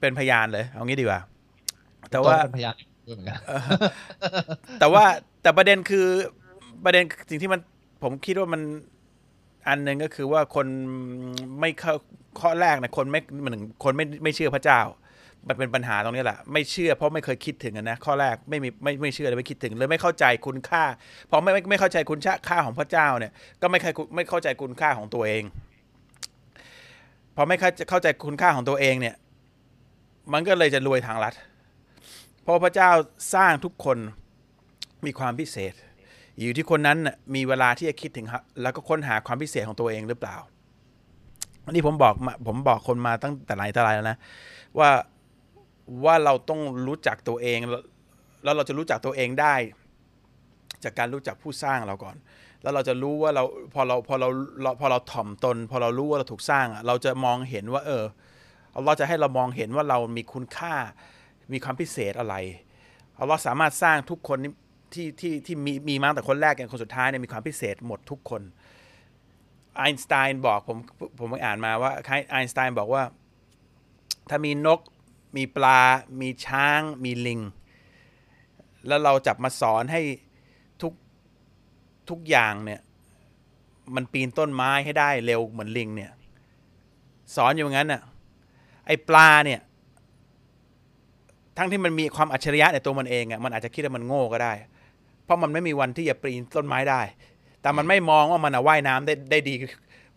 [0.00, 1.20] เป็นพยานเลย เอางี้ดีกว่า
[2.10, 2.74] แต่โตว่าเป็นพยาน
[3.06, 3.60] ด้วยเหมือนกันเออ
[4.80, 5.04] แต่ว่า
[5.42, 6.06] แต่ประเด็นคือ
[6.84, 7.60] ประเด็นสิ่งที่มัน
[8.02, 8.62] ผมคิดว่ามัน
[9.66, 10.66] อันหนึ่งก็คือว่าคน
[11.60, 11.94] ไม่เข้า
[12.40, 14.80] ข้อแรกนะคนไม่เหมือนคนไม่ไม่เชื่อพระเจ้า
[15.48, 20.84] มันเป็นปัญหาตรงนี้แหละไม่เชื่อเพราะไม่เคยคิดถึงอะนะข้อแรกไม่มีไม่ไม่เชื่อเลยไม่คิดถึงเลยไม่เข้าใจคุณค่า
[21.30, 25.42] พอไม่ไม่ไม่เข้าใจคุณค่าของพระเจ้าเนี่ย ก็ไม่เคยไม่เข้าใจคุณค่าของตัวเอง
[27.36, 29.16] พอไม่เข้าเข้าใจคุณค่าของตัวเองเนี่ย
[30.32, 31.34] มันก็เลยจะรวยทางลัด
[32.42, 32.90] เพราะพระเจ้า
[33.34, 33.98] สร้างทุกคน
[35.06, 35.74] มีความพิเศษ
[36.38, 36.98] อยู่ที่คนนั้น
[37.34, 38.26] มีเวลาที่จะคิดถึง
[38.62, 40.36] แล้วก็ค้นหาความพิเศษของตัวเองหรือเปล่า
[41.64, 42.14] อันนี้ผมบอก
[42.46, 44.18] ผมบอกคนมาตั้งแต่ไหนแต่ไรแล้วนะ
[44.78, 44.90] ว่า
[46.04, 47.58] ว่าเราต้องรู้จักตัวเอง
[48.44, 49.54] แล้วเราจะรู้จักตัวเองได้
[50.84, 52.16] จากการรู้จักผู้สร้างเราก่อน
[52.62, 54.28] แล้วเราจะรู้ว่าเราพอเราพอเรา
[54.80, 58.04] พอเราถ่อมตน พอเรารู้ว่าเราถูกสร้างเราจะมองเห็นว่า เออ
[58.86, 60.74] เราจะให้เรามองเห็นว่าเรามีคุณค่า
[61.52, 62.34] มีความพิเศษอะไร
[63.28, 64.38] เราสามารถสร้างทุกคน
[64.94, 68.42] ที่ที่ที่มีมีมาแต่คนแรกจนคนสุดท้ายเนี่ยมีความพิเศษหมดทุกคน
[69.76, 70.78] ไอน์สไตน์บอกผม
[71.18, 71.90] ผมไปอ่านมาว่า
[72.30, 73.02] ไอน์สไตน์บอกว่า
[74.28, 74.80] ถ้ามีนก
[75.36, 75.80] มีปลา
[76.20, 77.40] มีช้าง มีลิง
[78.86, 80.00] แล้วเราจับมาสอนให้
[80.82, 80.92] ทุก
[82.10, 82.80] ทุกอย่างเนี่ย
[83.94, 86.12] มันปีนต้นไม้ให้ได้เร็วเหมือนลิงเนี่ย
[87.36, 88.02] สอนอยู่งั้นน่ะ
[88.86, 89.60] ไอปลาเนี่ย
[91.56, 94.52] ทั้งที่มันมีความอัจฉริยะในตัวมันเองอะมันอาจจะคิดว่ามันโง่ก็ได้
[95.28, 97.02] เพราะมันไม่มีวันที่จะปีนต้นไม้ได้
[97.62, 99.54] แต่มันไม่มองว่ามันว่ายน้ำได้ได้ดี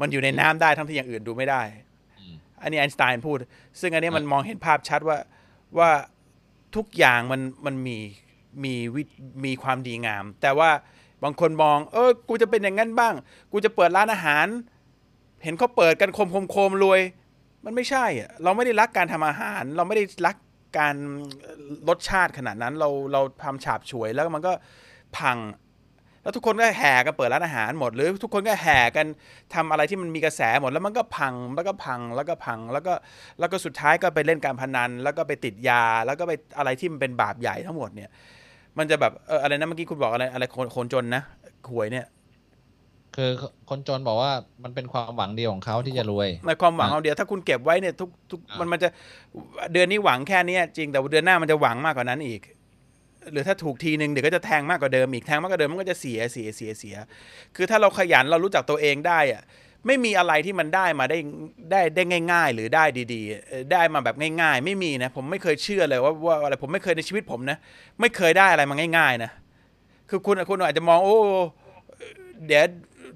[0.02, 1.62] มันอยู่ในน้ำได้ทั้งที่อย่างอื่นดูไม่ได้
[2.62, 3.38] อันนี้ไอน์สไตน์พูด
[3.80, 5.18] ซึ่งอันนี้มันมองเห็นภาพชัดว่า
[5.78, 5.90] ว่า
[6.76, 7.98] ทุกอย่างมันมันมี
[8.64, 9.04] มีวิ
[9.46, 10.70] มีความดีงาม แต่ว่า
[11.24, 13.14] บางคนมอง เออ กูจะเป็นอย่างนั้นบ้าง
[13.52, 14.48] กูจะเปิดร้านอาหาร
[15.44, 17.02] เห็นเขาเปิดกันโคมโคมโคมรวย
[17.66, 20.36] มันไม่ใช่อะเราไม่ได้รักการทำอาหาร เราไม่ได้รัก
[20.78, 20.96] การ
[21.90, 24.54] รสชาติขนาดนั้น เราเราทำฉาบฉวยแล้วมันก็
[25.20, 25.38] พัง
[26.24, 29.06] แล้วทุกคนก็แห่กันเปิดร้านอาหารหมด หรือทุกคนก็แห่กัน
[29.54, 32.94] ทำอะไรที่มันมีกระแสหมดแล้วมันก็พังแล้วก็พังแล้วก็พังแล้วก็
[33.40, 38.10] แล้วก็สุดท้ายก็ไปเล่นการพนัน แล้วก็ไปติดยา แล้วก็ไปอะไรที่มันเป็นบาปใหญ่ทั้งหมดเนี่ย
[38.78, 41.24] มันจะแบบเอออะไรนะเมื่อกี้คุณบอกอะไรอะไรคนคนจนนะ
[41.70, 42.06] หวยเนี่ย
[43.16, 43.30] คือ
[43.70, 44.32] คนจนบอกว่า
[44.64, 48.90] มันเป็นความหวังเดียวของเขาที่จะรวยในความหวังเอาเดียวถ้าคุณเก็บไว้เนี่ยทุกทุกอ่ามัมันมันจะ
[49.74, 52.42] เดือนนี้หวังแค่เนี้ยจริงแต่ว่าเดือนหน้ามันจะหวังมากกว่านั้นอีก
[53.32, 56.96] หรือถ้าถูกทีนึงเดี๋ยวก็จะแทงมากกว่าเดิมอีกแทงมากกว่าเดิมมันก็จะเสียเสียเสียเสีย
[57.56, 59.44] คือถ้าเราขยันเรารู้จักตัวเองได้อะ
[59.88, 61.18] ไม่มีอะไรที่มันได้มาได้
[61.72, 67.58] ได้ได้ง่าย ๆ หรือได้ดีๆ ได้มาแบบง่าย ๆ ไม่มีนะ ผมไม่เคยเชื่อเลยว่าว่าอะไรผมไม่เคยในชีวิตผมนะ
[68.00, 69.32] ไม่เคยได้อะไรมาง่าย ๆ นะ
[70.10, 71.18] คือคุณคุณอาจจะมองโอ้
[72.48, 72.64] เดี๋ยว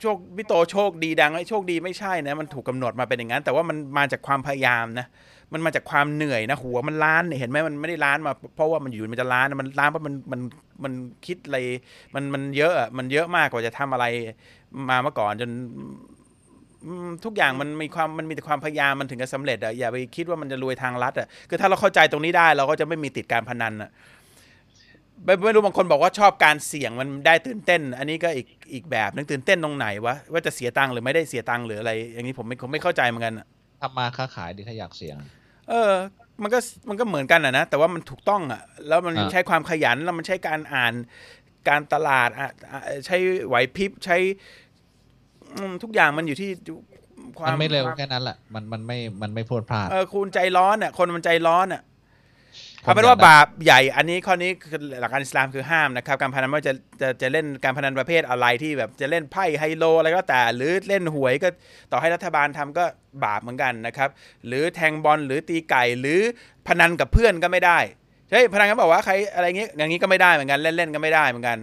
[0.01, 5.07] โชคพี่โตโชคดีดังไอ้โชคดีไม่ใช่นะ มันถูกกำหนดมาเป็นอย่างนั้น แต่ว่ามันมาจากความพยายามนะ
[5.53, 10.41] มันมาจากความเหนื่อยนะหัวมันล้านเห็นไหมมันไม่ได้ล้านมา เพราะว่ามันอยู่มันจะล้านมันล้านเพราะมันมัน
[10.83, 10.93] มัน
[11.25, 11.57] คิดอะไร
[12.15, 14.05] มันมันเยอะมันเยอะมากกว่าจะทำอะไร
[14.89, 15.49] มาเมื่อก่อนจน
[17.25, 23.89] ทุกอย่างมันมีความมันมีแต่ความพยายามมันถึงจะสำเร็จอะอย่าไปคิดว่ามันจะรวยทางลัดอะคือถ้าเราเข้าใจตรงนี้ได้เราก็จะไม่มีติดการพนันอะ
[25.25, 33.47] ไม่ไม่รู้บางคนบอกว่าชอบการเสี่ยงมันได้ตื่นเต้น อันนี้ก็อีกอีกแบบนึงตื่นเต้นตรงไหนวะว่าจะเสียตังค์หรือไม่ได้เสียตังค์หรืออะไร อย่างนี้ผมไม่ผมไม่เข้าใจเหมือนกันอะ
[33.81, 35.17] ทำมาค้าขายดีถ้าอยากเสี่ยง
[35.69, 35.93] เออ
[36.41, 40.93] มันก็มันก็เหมือนกันอะนะ แต่ว่ามันถูกต้องอะแล้วมันอ่าใช้ความขยันแล้วมันใช้การอ่าน
[41.69, 44.17] การตลาดอะอะใช้ไหวพริบใช้
[45.55, 46.49] อืมทุกอย่างมันอยู่ที่
[47.39, 51.81] ความัมนไม่เร็วความแค่นั้นแหละมันมันไม่มันไม่พลวดพลาดเออคุณใจร้อนอะคนมันใจร้อนอะ
[52.85, 61.47] คนเอาเป็นว่าบาปใหญ่อันนี้ข้อนี้คือหลักการอิสลามคือห้ามนะครับ การพนันไม่ว่าจะจะจะเล่นการพนันประเภทอะไรที่แบบจะเล่นไพ่ไฮโลอะไรก็แต่ หรือเล่นหวยก็
[61.91, 62.85] ต่อให้รัฐบาลทำก็
[63.23, 64.09] บาปเหมือนกันนะครับ
[64.47, 66.19] หรือแทงบอลหรือตีไก่หรือ
[66.67, 67.79] พนันกับเพื่อนก็ไม่ได้
[68.31, 71.57] เฮ้ยพนันก็บอกว่าใครอะไรเงี้ยอย่างนี้ก็ไม่ได้เหมือนกันเล่นเล่นก็ไม่ได้เหมือนกัน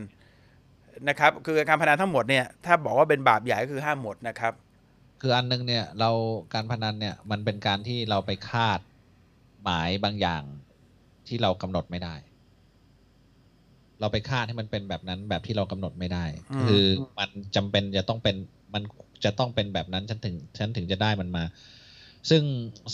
[1.09, 4.53] นะครับ คือการพนันทั้งหมดเนี่ยถ้าบอกว่าเป็นบาปใหญ่ก็คือห้ามหมดนะครับ
[5.21, 6.11] คืออันนึงเนี่ยเรา
[6.55, 8.81] การพนันเนี่ยมันเป็นการที่เราไปคาด
[9.65, 10.43] หมายบางอย่าง
[11.29, 12.15] ที่เรากำหนดไม่ได้
[14.01, 16.85] เราไปคาดให้มันเป็นแบบนั้นแบบที่เรากำหนดไม่ได้อืมคือ
[17.19, 18.37] มันจำเป็นจะต้องเป็น
[18.75, 18.83] มัน
[19.25, 21.45] จะต้องเป็นแบบนั้นฉันถึงฉันถึงจะได้มันมา
[22.31, 22.43] ซึ่ง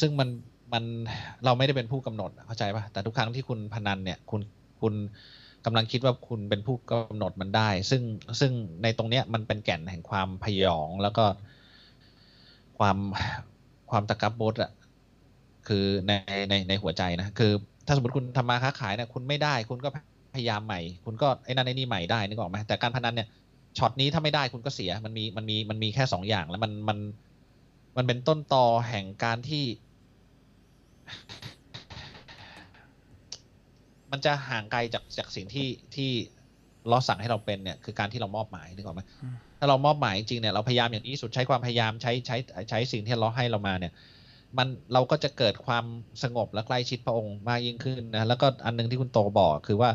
[0.00, 0.28] ซึ่งมัน
[0.72, 0.84] มัน
[1.44, 4.40] เราไม่ได้เป็นผู้กำหนดเข้าใจปะแต่ทุกครั้งที่คุณพนันเนี่ยคุณ
[4.80, 4.94] คุณ
[5.64, 8.02] กำลังคิดว่าคุณเป็นผู้กำหนดมันได้ ซึ่ง
[8.40, 11.24] ซึ่งในตรงเนี้ยมันเป็นแก่นแห่งความพยองแล้วก็
[12.78, 12.96] ความ
[13.90, 14.70] ความตะกับบดอะ
[15.68, 16.12] คือใน
[16.48, 17.52] ในในหัวใจนะ คือ
[17.88, 19.88] ถ้าสมมติคุณทำมาค้าขายเนี่ยคุณไม่ได้ คุณก็
[20.34, 23.28] พยายามใหม่ คุณก็ไอ้นั่นไอ้นี่ใหม่ได้นึกออกไหมแต่การพนันเนี่ย
[23.78, 26.98] ช็อตนี้ถ้าไม่ได้คุณก็เสียมันมีมันมีมันมีแค่สองอย่างแล้วมันมัน
[27.96, 29.64] มันเป็นต้นตอแห่งการที่
[34.12, 36.10] มันจะห่างไกลจากจากสิ่งที่ที่
[36.90, 39.02] ล้อสั่งให้เราเป็นเนี่ยคือการที่เรามอบหมายนึกออกไหม
[39.58, 42.36] ถ้าเรามอบหมายจริงเนี่ยเราพยายามอย่างที่สุดใช้ความพยายามใช้ใช้
[42.70, 43.92] ใช้สิ่งที่ล้อให้เรามาเนี่ย
[44.56, 45.84] มันเราก็จะเกิดความ
[46.22, 49.90] สงบและใกล้ชิดพระองค์มากยิ่งขึ้นนะแล้วก็อันนึงที่คุณโตบอกคือว่า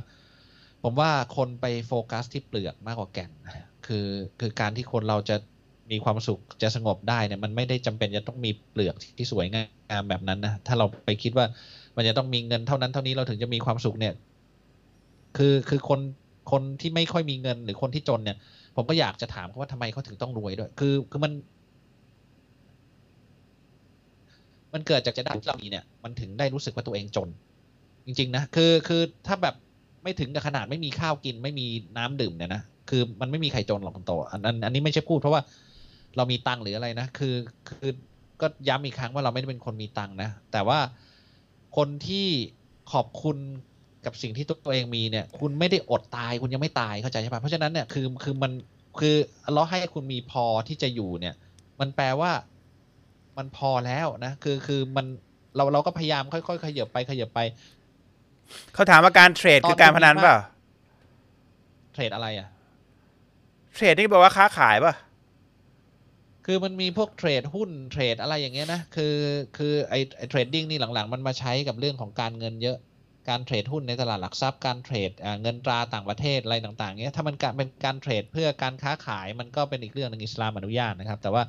[0.84, 3.32] ผมว่าคนไปโฟกัสที่เปลือกมากกว่าแก่น
[3.86, 4.08] คือ
[4.40, 5.36] คือการที่คนเราจะ
[5.92, 11.46] มีความสุขจะสงบได้เนี่ยมันไม่ได้จำเป็นจะต้องมีเปลือกที่สวยงามแบบนั้นนะถ้าเราไปคิดว่า
[11.96, 14.14] มันจะต้องมีเงินเท่านั้นเท่านี้เราถึงจะมีความสุขเนี่ย
[15.38, 16.00] คือคือคน
[16.52, 18.38] คนที่ไม่ค่อยมีเงินหรือคนที่จนเนี่ย
[18.76, 21.32] ผมก็อยากจะถามเขาว่าทำไมเขาถึงต้องรวยด้วย คือคือมัน
[24.74, 27.30] มันเกิดจากจะได้ที่เรามีเนี่ยมันถึงได้รู้สึกว่าตัวเองจน
[28.06, 29.56] จริง ๆ นะ คือคือถ้าแบบ
[30.04, 35.42] ไม่ถึงกับขนาดไม่มีข้าวกินไม่มีน้ำดื่มเนี่ยนะคือมันไม่มีใครจนหรอกคุณโตอันอันอันนี้ไม่ใช่พูดเพราะว่า
[36.18, 37.36] เรามีตังหรืออะไรนะคือ
[37.70, 37.92] คือ
[38.42, 40.80] ก็ย้ำอีกครั้งว่าเราไม่ได้เป็นคนมีตังนะ แต่ว่า
[41.78, 42.28] คนที่
[42.92, 43.38] ขอบคุณ
[44.06, 48.52] กับสิ่งที่ตัวเองมีเนี่ย คุณไม่ได้อดตายคุณยังไม่ตายเข้าใจใช่ปะเพราะฉะนั้นเนี่ยคือคือมัน
[49.00, 49.16] คือ
[49.54, 51.36] เราให้คุณมีพอที่จะอยู่เนี่ย
[51.80, 52.32] มันแปลว่า
[53.38, 55.06] มันพอแล้วนะคือคือมัน
[55.56, 57.40] เราเราก็พยายามค่อยๆขยับไปขยับไป
[58.74, 60.38] เขาถามว่าการเทรดคือการพนันเปล่า
[61.94, 62.48] เทรดอะไรอะ
[63.74, 64.94] เทรดนี่แปลว่าค้าขายป่ะ
[66.46, 69.16] คือมันมีพวกเทรดหุ้นเทรดอะไรอย่างเงี้ยนะคือ
[69.58, 72.78] คือไอ้ไอ้เทรดดิ้งนี่หลังๆ มันมาใช้กับเรื่องของการเงินเยอะ
[73.30, 81.44] การเทรดหุ้นในตลาดหลักทรัพย์การเทรดเงินตราต่างประเทศอะไรต่างๆเงี้ยถ้ามันเป็นการเทรดเพื่อการค้าขายมันก็เป็นอีกเรื่องหนึ่งอิสลามอนุญาตนะครับ แต่ว่า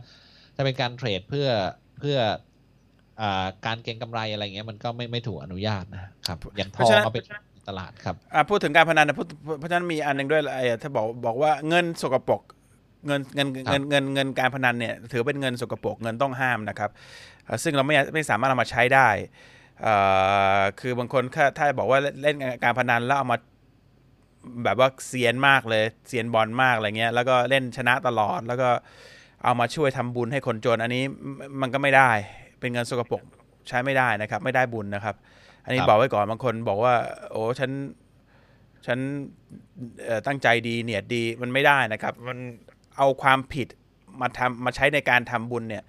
[0.55, 1.49] ถ้าเป็นการเทรดเพื่อ
[2.01, 2.19] เพื่อ
[3.67, 7.19] การเก็งกำไรอะไรเงี้ยมันก็ไม่ไม่ถูกอนุญาตนะครับอย่างทองเอาไป
[7.69, 12.43] ตลาดครับอ่าพูดถึงการพนันนะเพราะฉะนั้นมีอันหนึ่งด้วยไอ้ถ้าบอกบอกว่าเงินสกปรก
[13.07, 16.91] เงินเงินเงินเงินเงินการพนันเนี่ยถือเป็นเงินสกปรกเงินต้องห้ามนะครับ
[17.63, 19.09] ซึ่งเราไม่ไม่สามารถเอามาใช้ได้
[20.81, 21.23] คือบางคน
[21.59, 23.39] ถ้าบอกว่าเล่นการพนันแล้วเอามา
[24.65, 28.69] แบบว่าเซียนมากเลยเซียนบอลมากอะไรเงี้ยแล้วก็เล่นชนะตลอดแล้วก็
[29.45, 31.05] เอามาช่วยทำบุญให้คนจน อันนี้
[31.61, 32.11] มันก็ไม่ได้
[32.61, 33.23] เป็นเงินสกปรก
[33.69, 35.15] ใช้ไม่ได้นะครับ ไม่ได้บุญนะครับ
[35.65, 36.95] อันนี้บอกไว้ก่อนบางคนบอกว่า
[37.31, 37.71] โอ้ฉัน
[38.87, 38.99] ฉัน
[40.27, 42.39] ตั้งใจดีเนียดดีมันไม่ได้นะครับ มัน
[42.97, 43.69] เอาความผิด
[44.21, 45.83] มาทำมาใช้ในการทำบุญเนี่ย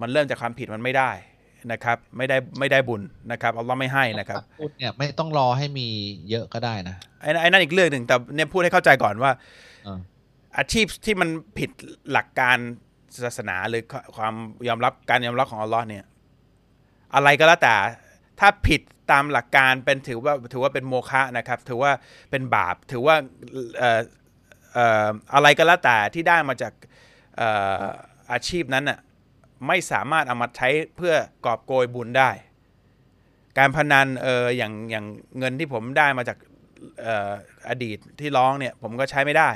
[0.00, 1.10] มันเริ่มจากความผิดมันไม่ได้
[1.72, 3.02] นะครับ ไม่ได้ไม่ได้บุญ
[3.32, 5.88] นะครับอัลลอฮ์ไม่ให้นะครับบุญเนี่ยไม่ต้องรอให้มี
[6.30, 9.30] เยอะก็ได้นะไอ้ไอ้นั่นอีกเรื่องหนึ่งแต่เนี่ยพูดให้เข้าใจก่อนว่า
[10.58, 11.70] อาชีพที่มันผิด
[12.12, 12.56] หลักการ
[13.24, 13.82] ศาสนาหรือ
[14.16, 14.34] ความ
[14.68, 16.04] ยอมรับการยอมรับของอัลลอฮ์เนี่ย
[17.14, 17.74] อะไรก็แล้วแต่
[18.40, 21.92] ถ้าผิดตามหลักการเป็นถือว่าถือว่าเป็นโมฆะนะครับ ถือว่า
[22.30, 23.16] เป็นบาปถือว่า
[25.34, 26.72] อะไรก็แล้วแต่ที่ได้มาจาก
[28.32, 28.98] อาชีพนั้นน่ะ
[29.68, 31.14] ไม่สามารถเอามาใช้เพื่อ
[31.46, 32.30] กอบโกยบุญได้
[33.58, 35.06] การพนันเอออย่างอย่าง
[35.38, 36.38] เงินที่ผมได้มาจาก
[37.68, 39.50] อดีตที่ร้องเนี่ย ผมก็ใช้ไม่ได้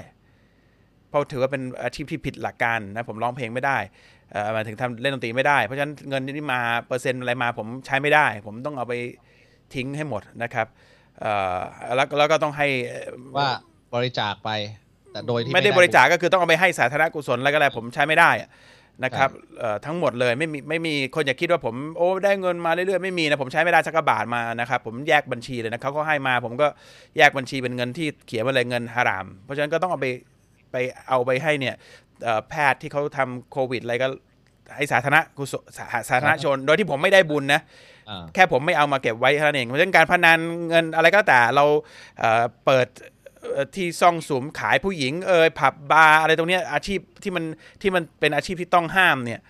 [1.09, 3.79] เพราะถือว่าเป็นอาชีพที่ผิดหลักการนะผมร้องเพลงไม่ได้
[4.55, 8.95] มาถึงทำเล่นดนตรีไม่ได้ เพราะฉะนั้นเงินที่มาเปอร์เซ็นต์อะไรมาผมใช้ไม่ได้ ผมต้องเอาไป
[9.75, 10.66] ทิ้งให้หมดนะครับ
[11.97, 12.66] แล้วแล้วก็ต้องให้
[13.37, 13.51] ว่า
[13.95, 14.51] บริจาคไป
[15.12, 18.31] แต่โดยที่ไม่ได้บริจาคก็คือต้องเอาไปให้สาธารณกุศลอะไรก็แล้วผมใช้ไม่ได้
[19.05, 19.31] นะครับ
[19.87, 26.66] ทั้งหมดเลยไม่มีไม่มีคนอย่าคิดว่าผมโอ้ได้เงินมาเรื่อยๆไม่มีนะผมใช้ไม่ได้สักบาทมานะครับผมแยกบัญชีเลยนะเขาก็ให้มา ผมก็
[27.16, 30.07] แยกบัญชีเป็นเงินที่เขียนว่าอะไรเงินฮาราม เพราะฉะนั้นก็ต้องเอาไป
[30.70, 30.76] ไป
[31.09, 31.74] เอาไปให้เนี่ย
[32.48, 34.09] แพทย์ที่เขาทำโควิดอะไรก็
[34.76, 35.62] ให้สาธารณกุศล
[36.09, 37.61] สาธารณชน โดยที่ผมไม่ได้บุญนะ
[38.35, 41.64] แค่ผมไม่เอามาเก็บไว้เท่านั้นเองเพราะฉะนั้นการพนันเงินอะไรก็แต่เรา
[42.66, 42.87] เปิด
[43.74, 47.44] ที่ซ่องสุมขายผู้หญิงเอยผับบาร์อะไรตรงนี้อาชีพที่มัน
[47.83, 49.40] ที่มันเป็นอาชีพที่ต้องห้ามเนี่ย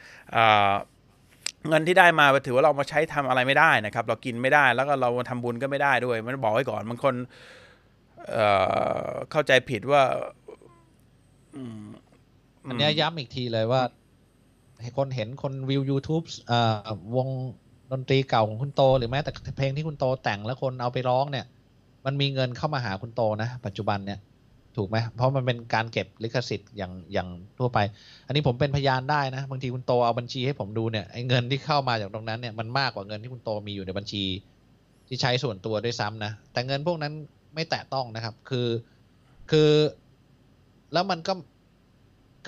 [1.68, 7.14] เงินที่ได้มาถือว่าเรามาใช้ทำอะไรไม่ได้นะครับ เรากินไม่ได้แล้วก็เราทำบุญก็ไม่ได้ด้วย มันบอกไว้ก่อนบางคน
[8.30, 10.02] เเข้าใจผิดว่า
[12.66, 13.82] อันนี้ย้ำอีกทีเลยว่า
[14.96, 16.24] คนเห็นคนวิว YouTube
[17.16, 17.28] วง
[17.92, 21.46] ดนตรีเก่าของคุณโต หรือแม้แต่เพลงที่คุณโตแต่งแล้วคนเอาไปร้องเนี่ย
[22.06, 24.18] มันมีเงินเข้ามาหาคุณโตนะ ปัจจุบันเนี่ย
[24.76, 27.78] ถูกไหมเพราะมันเป็นการเก็บลิขสิทธิ์อย่างอย่างทั่วไป
[28.26, 34.24] อันนี้ผมเป็นพยานได้นะ บางทีคุณโตเอาบัญชีให้ผมดูเนี่ยไอ้เงินที่เข้ามาจากตรงนั้นเนี่ยมันมากกว่าเงินที่คุณโตมีอยู่ในบัญชี
[35.08, 37.12] ที่ใช้ส่วนตัวด้วยซ้ำนะแต่เงินพวกนั้น
[37.54, 38.68] ไม่แตะต้องนะครับ คือ
[39.50, 39.70] คือ
[40.96, 41.32] แล้วมันก็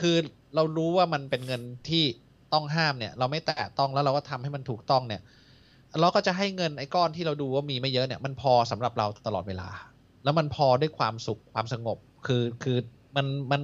[0.00, 0.16] คือ
[0.54, 2.04] เรารู้ว่ามันเป็นเงินที่
[2.52, 5.22] ต้องห้ามเนี่ย เราไม่แตะต้องแล้วเราก็ทำให้มันถูกต้องเนี่ย
[6.00, 9.68] เราก็จะให้เงินไอ้ก้อนที่เราดูว่ามีไม่เยอะเนี่ยมันพอสำหรับเราตลอดเวลา
[10.24, 12.78] แล้วมันพอด้วยความสุขความสงบ คือคือ
[13.16, 13.62] มันมัน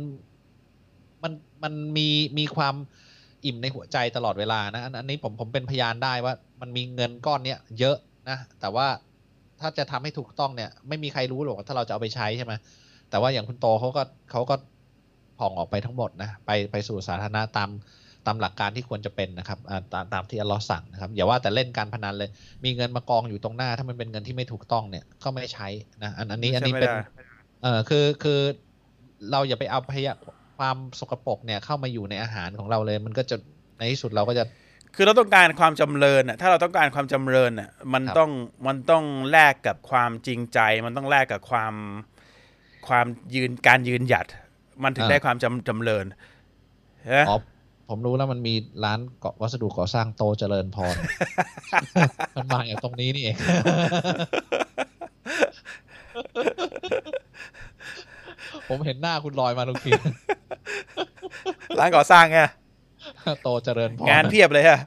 [1.22, 2.74] มันมันมีมีความ
[3.44, 7.96] อิ่มในหัวใจตลอดเวลานะอันนี้ผมผมเป็นพยานได้ว่า มันมีเงินก้อนเนี้ยเยอะ
[8.28, 8.86] นะแต่ว่า
[9.60, 12.52] ถ้าจะทำให้ถูกต้องเนี่ย ไม่มีใครรู้หรอกถ้าเราจะเอาไปใช้ใช่ไหม
[13.10, 14.54] แต่ว่าอย่างคุณโตเขาก็เขาก็
[15.38, 17.70] ผ่องออกไปทั้งหมดนะไปไปสู่สาธารณะตาม
[18.26, 19.58] ตามหลักการที่ควรจะเป็นนะครับ
[19.92, 22.30] ตามตามที่อัลลอฮ์สั่งนะครับอย่าว่าแต่เล่นการพนันเลย
[22.64, 25.68] มีเงินมากองอยู่ตรงหน้า ถ้ามันเป็นเงินที่ไม่ถูกต้องเนี่ยก็ไม่ใช้
[26.02, 26.90] นะอันอันนี้อันนี้เป็น
[27.62, 28.40] เออคือคือ
[29.30, 30.14] เราอย่าไปเอาพยา
[30.58, 33.36] ความสกปรกเนี่ยเข้ามาอยู่ในอาหารของเราเลย มันก็จะ
[33.78, 34.44] ในที่สุดเราก็จะ
[34.96, 38.30] คือเราต้องการความจำเริญอะถ้าเราต้องการความจำเริญอะมันต้อง
[38.66, 41.74] มันต้องแลกกับความจริงใจ มันต้องแลกกับความ
[42.88, 44.26] ความยืนการยืนหยัด
[44.82, 46.06] มันถึงได้ความจำจำเริญ
[47.28, 47.36] อ๋อ
[47.88, 50.96] ผมรู้แล้วมันมีร้านเกาะวัสดุก่อสร้างโตเจริญพร
[52.34, 53.36] มันมาอย่างตรงนี้นี่เอง
[58.68, 59.92] ผมเห็นหน้าคุณลอยมาทุกที
[61.78, 62.38] ร้านก่อสร้างไง
[63.42, 64.80] โตเจริญพร งานเพียบเลยฮะ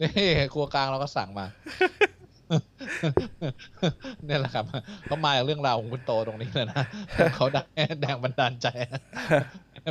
[0.00, 1.46] นี่ครัวกลางเราก็สั่งมา
[2.15, 4.64] เนี่ยแหละครับ
[5.06, 6.84] เขามาจากเรื่องราวของคุณโตตรงนี้เลยนะ
[7.36, 7.66] เขาดัง
[8.00, 8.66] แดงบันดาลใจ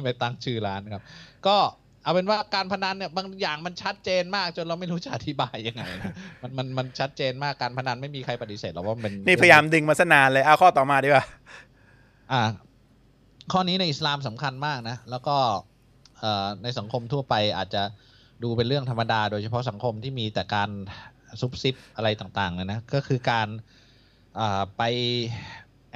[0.03, 1.01] ไปตั้งชื่อร้านครับ
[1.47, 1.57] ก็
[2.03, 11.25] เอาเป็นว่าการพนันเนี่ยบางอย่างมันชัดเจนมากจนเราไม่รู้จะอธิบายยังไงนะมันมันมันชัดเจนมากการพนันไม่มีใครปฏิเสธหรอกว่ามันนี่พยายามดึงมาสนานเลยเอาข้อต่อมาดีกว่า
[12.31, 12.41] อ่า
[13.51, 15.35] ข้อนี้ในอิสลามสำคัญมากนะ แล้วก็
[16.63, 17.83] ในสังคมทั่วไปอาจจะ
[18.43, 20.69] ดูเป็นเรื่องธรรมดา โดยเฉพาะสังคมที่มีแต่การ
[21.41, 23.47] ซุบซิบอะไรต่างๆนะนะ ก็คือการ
[24.77, 24.81] ไป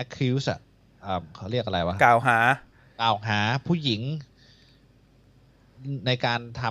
[0.04, 0.60] accuse อะ
[1.36, 2.40] เขาเรียกอะไรวะ กล่าวหา
[3.02, 4.02] กล่าวหาผู้หญิง
[6.08, 6.64] ในการท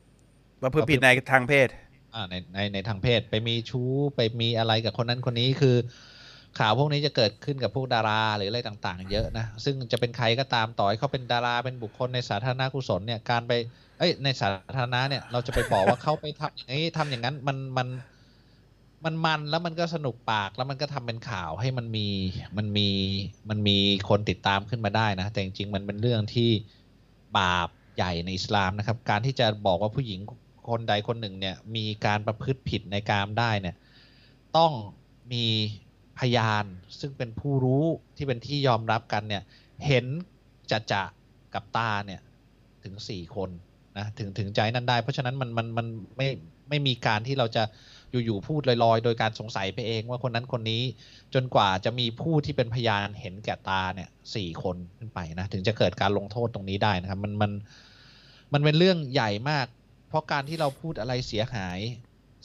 [0.00, 1.68] ำประพฤติผิดในทางเพศ
[2.14, 5.76] อ่าในในในทางเพศไปมีชู้ไปมีอะไรกับคนนั้นคนนี้คือ
[6.58, 13.52] ข่าวพวกนี้จะเกิดขึ้นกับพวกดาราหรืออะไรต่าง ๆ เยอะนะ ซึ่งจะเป็นใครก็ตามต่อให้เขาเป็นดาราเป็นบุคคลในสาธารณกุศลเนี่ยการไป
[13.98, 17.88] เอ้ยในสาธารณะเนี่ยเราจะไปบอกว่าเขาไปทำอย่างนี้ทำอย่างนั้นมันมัน
[19.04, 22.06] มันมันแล้วมันก็สนุกปากแล้วมันก็ทำเป็นข่าวให้มันมี
[22.56, 22.88] มันมี
[23.48, 23.76] มันมี
[24.08, 26.50] คนติดตามขึ้นมาได้นะ แต่จริงๆมันเป็นเรื่องที่
[27.38, 30.20] บาปใหญ่ในอิสลามนะครับ การที่จะบอกว่าผู้หญิง
[30.70, 33.76] คนใดคนหนึ่งเนี่ยมีการประพฤติผิดในกามได้เนี่ย
[34.56, 34.72] ต้อง
[35.32, 35.44] มี
[36.18, 36.64] พยาน
[37.00, 37.84] ซึ่งเป็นผู้รู้
[38.16, 39.42] ที่เป็นที่ยอมรับกันเนี่ย
[39.86, 40.06] เห็น
[40.70, 41.02] จะจะ
[41.54, 42.20] กับตาเนี่ย
[42.84, 43.50] ถึงสี่คน
[43.98, 46.28] นะถึงถึงใจนั้นได้ เพราะฉะนั้นมันมันมันไม่
[46.68, 47.62] ไม่มีการที่เราจะ
[48.24, 50.82] อยู่ๆพูดลอยๆ โดยการสงสัยไปเองว่าคนนั้นคนนี้
[51.34, 57.52] จนกว่าจะมีผู้ที่เป็นพยานเห็นแก่ตาเนี่ยสี่คนขึ้นไปนะถึงจะเกิดการลงโทษตรงนี้ได้นะครับ มันมัน
[58.52, 59.66] มันเป็นเรื่องใหญ่มาก
[60.08, 61.78] เพราะการที่เราพูดอะไรเสียหาย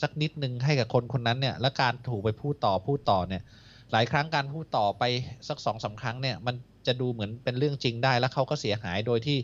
[0.02, 3.44] สักนิดนึงให้กับคนคนนั้นเนี่ย และการถูกไปพูดต่อพูดต่อเนี่ย
[3.92, 5.04] หลายครั้งการพูดต่อไป
[5.48, 6.56] สักสองสาครั้งเนี่ย มัน
[6.88, 9.38] จะดูเหมือนเป็นเรื่องจริงได้แล้วเขาก็เสียหายโดยที่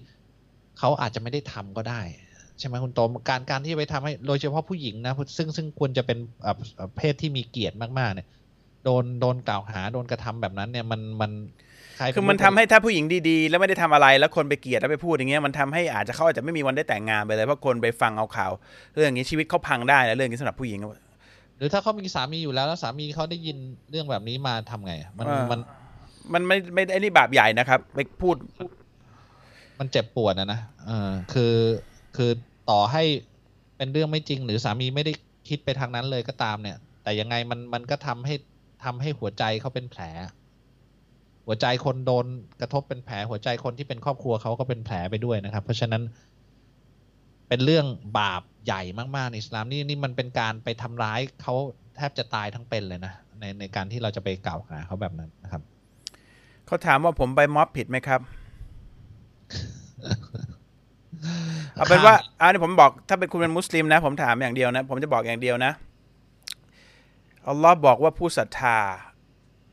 [0.79, 2.01] เขาอาจจะไม่ได้ทำก็ได้
[2.59, 6.17] ใช่ไหมคุณโตมการการที่ไปทำให้โดยเฉพาะผู้หญิงนะซึ่งซึ่งควรจะเป็น
[6.97, 8.27] เพศที่มีเกียรติมากๆเนี่ย
[8.83, 11.31] โดนโดนกล่าวหาโดนกระทำแบบนั้นเนี่ยมันมัน
[12.15, 18.51] คือมันทำให้ถ้าผู้หญิงดีๆ แล้วไม่ได้ทำอะไรแล้วคนไปเกลียดแล้วไปพูดอย่างเงี้ยมันทำให้อาจจะเขาอาจจะไม่มีวันได้แต่งงานไปเลยเพราะคนไปฟังเอาข่าว
[18.95, 20.79] เรื่องนี้ชีวิตเขาพังได้นะเรื่องนี้สำหรับผู้หญิง
[21.57, 23.57] หรือถ้าเขามีสามีอยู่แล้วแล้วสามีเขาได้ยิน
[23.91, 25.59] เรื่องแบบนี้มาทำไง มันมัน
[26.33, 28.35] มันไม่ไม่ไอ้นี่บาปใหญ่นะครับ ไปพูด
[29.79, 31.55] มันเจ็บปวดนะนะเออคือ
[32.15, 32.31] คือ
[32.69, 33.03] ต่อให้
[33.77, 35.13] เป็นเรื่องไม่จริง หรือสามีไม่ได้
[35.49, 38.35] คิดไปทางนั้นเลยก็ตามเนี่ย แต่ยังไงมันมันก็ทำให้
[38.83, 40.01] ทำให้หัวใจเขาเป็นแผล
[41.45, 42.25] หัวใจคนโดน
[42.61, 46.03] กระทบเป็นแผล หัวใจคนที่เป็นครอบครัวเขาก็เป็นแผลไปด้วยนะครับ เพราะฉะนั้น
[47.49, 47.85] เป็นเรื่อง
[48.19, 48.81] บาปใหญ่
[49.15, 51.55] มากๆในอิสลามนี่นี่มันเป็นการไปทำร้ายเขา
[51.95, 55.61] แทบจะตายทั้งเป็นเลยนะในในการที่เราจะไปกล่าวหาเขาแบบนั้นนะครับ
[56.67, 58.21] เขาถามว่าผมไปม็อบผิดไหมครับ
[61.75, 65.73] เอาเป็นว่าอันนี้ผมบอกถ้าเป็นคุณเป็นมุสลิมนะ ผมถามอย่างเดียวนะ ผมจะบอกอย่างเดียวนะ
[67.47, 68.77] อัลลอฮ์บอกว่าผู้ศรัทธา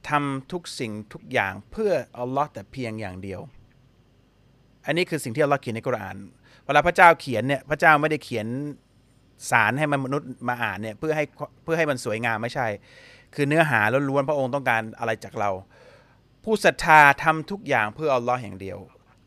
[0.08, 3.40] ทำทุกสิ่งทุกอย่างเพื่ออัลลอฮ์แต่เพียงอย่างเดียว
[4.86, 6.16] อันนี้คือสิ่งที่อัลลอฮ์เขียนในกุรอาน
[6.64, 8.46] เวลาพระเจ้าเขียนเนี่ยพระเจ้าไม่ได้เขียน
[9.50, 11.24] สารให้มนุษย์มาอ่านเนี่ยเพื่อให้
[11.62, 12.66] เพื่อให้มันสวยงามไม่ใช่
[13.34, 15.50] คือเนื้อหาล้วนๆพระองค์ต้องการอะไรจากเรา
[16.44, 18.78] ผู้ศรัทธาทำทุกอย่างเพื่ออัลลอฮ์อย่างเดียว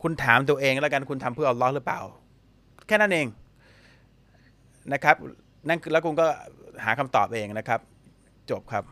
[0.04, 2.00] คุณถามตัวเองแล้วกันคุณทำเพื่ออัลลอฮ์หรือเปล่า
[2.88, 3.28] แค่นั้นเอง
[4.94, 5.16] นะครับ
[5.68, 6.28] นั่นคือแล้วคุณก็
[6.84, 7.80] หาคำตอบเองนะครับ
[8.50, 8.84] จบครับ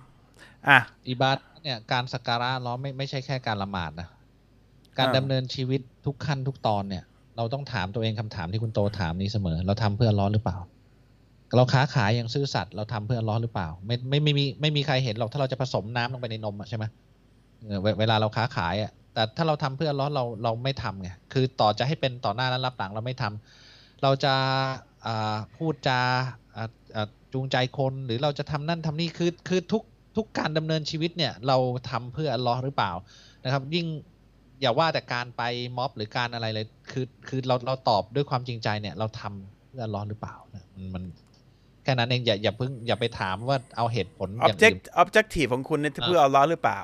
[0.68, 4.08] อะอิบาดเนี่ยการสักการะล้อไม่ไม่ใช่แค่การละหมาดนะ
[4.98, 7.04] การดำเนินชีวิตทุกขั้นทุกตอนเนี่ย
[7.38, 10.58] เราต้องถามตัวเองคำถามที่คุณโตถามนี้เสมอ เราทำเพื่อร้อนหรือเปล่า
[11.56, 16.86] เราค้าขายอย่างซื่อสัตย์เราทำเพื่อร้อนหรือเปล่า ไม่ไม่ไม่มีไม่มีใครเห็นหรอกถ้าเราจะผสมน้ำลงไปในนมใช่ไหม
[18.00, 24.34] เวลาเราค้าขายอะ แต่ถ้าเราทำเพื่อร้อเราเราไม่ทำไงคือต่อจะให้เป็นต่อหน้าและรับหลังเราไม่ทำเราจะ
[25.58, 26.00] พูดจา
[27.34, 29.84] จูงใจคนหรือเราจะทำนั่นทำนี่คือคือทุก
[30.18, 31.58] ทุกการดำเนินชีวิตเนี่ยเรา
[31.90, 32.92] ทำเพื่อลลอหรือเปล่า
[33.44, 33.86] นะครับยิ่ง
[34.62, 35.44] อย่าว่าแต่การไป
[35.78, 41.04] ม็อบหรือการอะไรเลย คือคือเราเราตอบด้วยความจริงใจเนี่ยเราทำเพื่อลลอหรือเปล่านะมันมัน
[41.84, 46.80] แค่นั้นเองอย่าอย่าเพิ่งอย่าไปถามว่าเอาเหตุผลอย่างอื่น object objective ของคุณเนี่ยเพื่อเอัลลอหรือเปล่า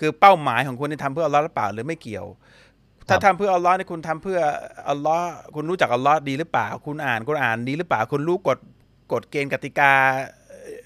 [0.00, 2.26] คือเป้าหมายของคุณนี่ทำเพื่ออัลลอฮ์หรือเปล่าหรือไม่เกี่ยว
[3.08, 4.38] ถ้าครับทำเพื่ออัลลอฮ์นี่คุณทำเพื่อ
[4.88, 8.58] อัลลอฮ์คุณรู้จักอัลลอฮ์ดีหรือเปล่า คุณอ่านกุรอานดีหรือเปล่า คุณรู้กฎ
[9.12, 9.92] กฎเกณฑ์กติกา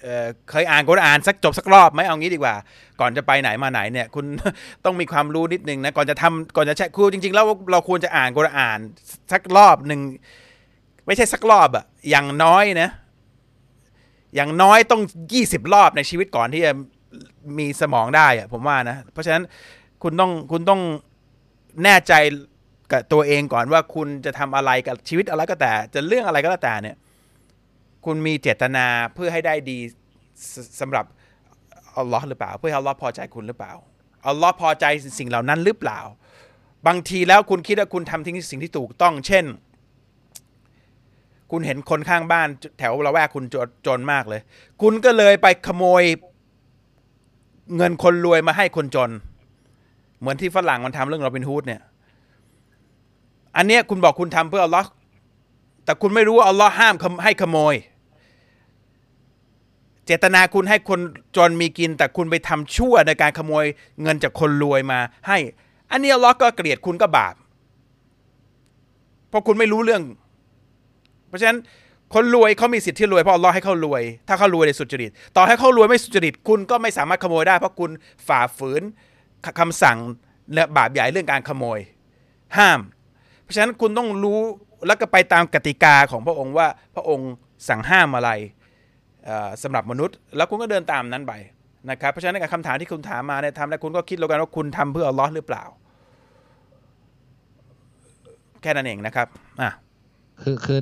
[0.01, 2.55] เอ่อเคยอ่านกุรอานสักจบสักรอบไหมเอางี้ดีกว่า
[2.99, 4.25] ก่อนจะไปไหนมาไหนเนี่ย คุณ
[4.85, 8.79] ต้องมีความรู้นิดนึงนะก่อนจะทำก่อนจะใช้ครูจริงๆแล้วเราควรจะอ่านกุรอาน
[9.31, 9.99] สักรอบหนึ่ง
[11.07, 12.89] ไม่ใช่สักรอบอะอย่างน้อยนะ
[14.35, 15.01] อย่างน้อยต้อง
[15.33, 16.71] ยี่สิบรอบในชีวิตก่อนที่จะ
[17.57, 19.43] มีสมองได้อะผมว่านะ เพราะฉะนั้น
[20.03, 20.81] คุณต้องคุณต้อง
[21.83, 22.13] แน่ใจ
[22.91, 26.97] กับตัวเองก่อนว่าคุณจะทำอะไรกับชีวิตอะไรก็แต่ จะเรื่องอะไรก็แล้วแต่เนี่ย
[28.05, 29.77] คุณมีเจตนาเพื่อให้ได้ดี
[30.53, 31.05] สสำหรับ
[31.97, 33.73] อัลลอฮ์หรือเปล่า เพื่อให้อัลลอฮ์พอใจคุณหรือเปล่า
[34.27, 34.85] อัลลอฮ์พอใจ
[35.19, 35.99] สิ่งเหล่านั้นหรือเปล่า
[36.87, 39.45] บางทีแล้วคุณคิดว่าคุณทำทิ้งสิ่งที่ถูกต้อง เช่น
[41.51, 42.47] คุณเห็นคนข้างบ้าน
[42.79, 43.55] แถวละแวกคุณจ
[43.87, 44.41] จนมากเลย
[44.81, 46.03] คุณก็เลยไปขโมย
[47.77, 49.11] เงินคนรวยมาให้คนจน
[50.19, 51.81] เหมือนที่ฝรั่งมันทำเรื่องโรบินฮูดเนี่ย
[53.57, 54.89] อันเนี้ยคุณบอกคุณทำเพื่ออัลลอฮ์
[55.85, 57.75] แต่คุณไม่รู้ว่าอัลลอฮ์ห้ามให้ขโมย
[60.05, 60.99] เจตนาคุณให้คน
[61.37, 63.65] จนมีกิน แต่คุณไปทำชั่วในการขโมย
[64.01, 65.37] เงินจากคนรวยมา ให้
[65.91, 67.35] อันนี้อัลลอฮ์ก็เกลียดคุณก็บาป
[69.29, 70.03] เพราะคุณไม่รู้เรื่อง
[71.27, 71.57] เพราะฉะนั้น
[72.13, 77.91] คนรวยเขามีสิทธิ์ที่รวยเพราะอัลลอฮ์ให้เขารวย ถ้าเขารวยในสุจริต ต่อให้เขารวยไม่สุจริต คุณก็ไม่สามารถขโมยได้ เพราะคุณ
[78.27, 78.81] ฝ่าฝืน
[79.45, 79.97] คคำสั่ง
[80.53, 81.79] และบาปใหญ่เรื่องการขโมย
[82.57, 82.79] ห้าม
[83.43, 84.39] เพราะฉะนั้นคุณต้องรู้
[84.87, 87.31] แล้วก็ไปตามกติกาของพระองค์ว่าพระองค์
[87.67, 88.29] สั่งห้ามอะไร
[89.25, 91.33] เอ่อสำหรับมนุษย์ แล้วคุณก็เดินตามนั้นไป
[91.89, 95.63] นะครับเพราะฉะนั้นกับคำถามที่คุณถามมาเนี่ยทำแล้วคุณก็คิดแล้วกันว่าคุณทำเพื่ออัลลอฮ์หรือเปล่า
[98.61, 99.27] แค่นั้นเองนะครับ
[99.61, 99.71] อะ
[100.41, 100.79] คือคือ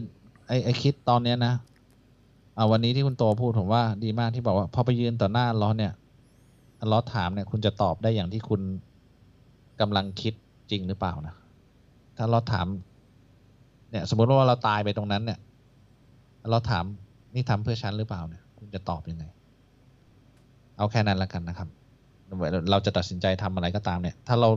[0.52, 1.54] ไอไอคิดตอนเนี้ยนะ
[2.58, 5.94] อ่าวันนี้ที่คุณโตพูดผมว่าดีมากที่บอกว่า พอไปยืนต่อหน้าล้อเนี่ย
[6.92, 8.62] ล้อถามเนี่ย คุณจะตอบได้อย่างที่คุณ
[9.82, 10.34] กำลังคิด
[10.72, 11.36] จริงหรือเปล่านะ
[12.18, 12.68] ถ้าเราถาม
[13.92, 15.40] เนี่ย สมมติว่าเราตายไปตรงนั้นเนี่ย
[16.50, 16.86] เราถาม
[17.36, 19.26] นี่ทำเพื่อฉันหรือเปล่าเนี่ย คุณจะตอบยังไง
[20.78, 21.70] เอาแค่นั้นละกันนะครับ
[22.72, 24.50] เราจะตัดสินใจทำอะไรก็ตามเนี่ย ถ้าเรา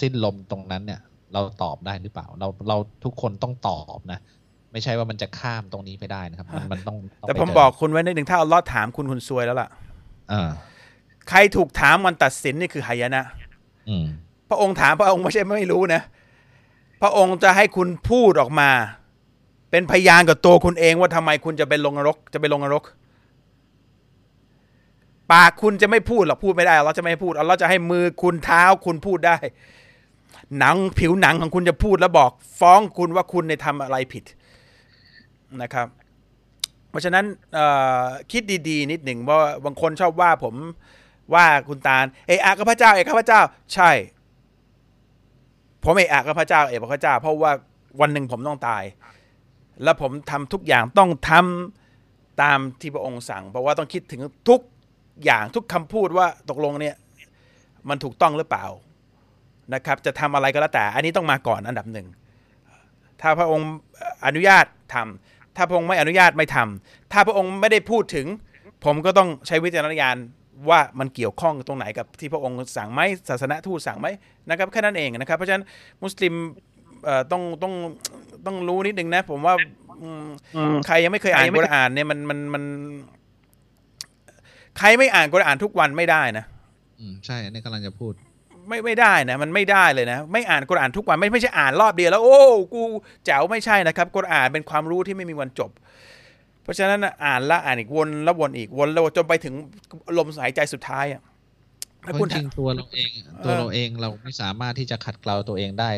[0.00, 1.00] สิ้นลมตรงนั้นเนี่ย
[1.32, 4.20] เราตอบได้หรือเปล่า เราเราทุกคนต้องตอบนะ
[4.72, 9.68] ไม่ใช่ว่ามันจะข้ามตรงนี้ไปได้นะครับ มันมันต้องงแต่ไปผมเจบอกคุณไว้นิดหนึ่งถ้าอัลลอฮ์ถามคุณคุณซวยแล้วล่ะ
[10.32, 10.50] อ่า
[11.28, 13.22] ใครถูกถามมันตัดสินนี่คือหายนะ
[13.88, 14.04] อืม
[14.48, 16.02] พระองค์ถามพระองค์ไม่ใช่ไม่รู้นะ
[17.02, 18.70] พระองค์จะให้คุณพูดออกมา
[19.70, 22.84] เป็นพยานกับตัวคุณเองว่าทำไมคุณจะไปลงนรก จะไปลงนรก
[25.32, 29.36] ปากคุณจะไม่พูดหรอกพูดไม่ได้เราจะไม่ให้พูดเราจะให้มือคุณเท้าคุณพูดได้
[30.58, 32.30] หนังผิวหนังของคุณจะพูดแล้วบอก
[32.60, 34.24] ฟ้องคุณว่าคุณในยทำอะไรผิด
[35.62, 35.86] นะครับ
[36.90, 37.24] เพราะฉะนั้น
[38.30, 40.54] คิดดีๆ นิดหนึ่งเพราะว่าบางคนชอบว่าผม
[41.34, 43.40] ว่าคุณตาลเออะกับพระเจ้า เอะกับพระเจ้า
[43.74, 43.90] ใช่
[45.84, 47.52] ผมเออะกับพระเจ้า เอกพระเจ้า เพราะว่า
[48.00, 48.82] วันหนึ่งผมต้องตาย
[49.82, 54.60] แล้วผมทำทุกอย่างต้องทำตามที่พระองค์สั่ง เพราะว่าต้องคิดถึงทุก
[55.24, 56.96] อย่างทุกคำพูดว่าตกลงเนี่ย
[57.88, 58.66] มันถูกต้องหรือเปล่า
[59.74, 62.06] นะครับ จะทำอะไรก็แล้วแต่ อันนี้ต้องมาก่อนอันดับหนึ่ง
[63.20, 63.68] ถ้าพระองค์
[64.26, 68.26] อนุญาตทำ ถ้าพระองค์ไม่อนุญาตไม่ทำถ้าพระองค์ไม่ได้พูดถึง
[68.84, 70.16] ผมก็ต้องใช้วิจารณญาณ
[70.68, 74.06] ว่ามันเกี่ยวข้องตรงไหนกับที่พระองค์สั่งไหมศาสนทูตสั่งไหม
[74.48, 75.64] นะครับแค่นั้นเองนะครับ เพราะฉะนั้น
[76.02, 76.34] มุสลิม
[77.04, 77.74] เอ่อต้องต้อง
[78.46, 79.54] ต้องรู้นิดนึงนะ ผมว่า
[80.02, 80.10] อื
[80.72, 82.64] มใครยังไม่เคยอ่านกุรอานเนี่ยมันมันมัน
[84.78, 86.44] ใครไม่อ่านกุรอานทุกวันไม่ได้นะ
[87.00, 88.12] อืมใช่อันนี้กำลังจะพูด
[88.68, 92.38] ไม่ไม่ได้นะมันไม่ได้เลยนะ ไม่อ่านกุรอานทุกวันไม่ไม่ใช่อ่านรอบเดียวแล้ว โอ้
[92.74, 92.82] กู
[93.24, 95.70] แจ๋วไม่ใช่นะครับกุรอานเป็นความรู้ที่ไม่มีวันจบ
[96.62, 99.54] เพราะฉะนั้นน่ะอ่านละอ่านอีกวนแล้ววนอีกวนแล้ววนจนไปถึง
[100.18, 101.22] ลมหายใจสุดท้ายอะ
[102.00, 103.10] เพถ้าราะคุณจริงๆตัวเราเอง
[103.44, 105.90] ตัวเราเองเราไม่สามารถที่จะขัดเกลาตัวเองได้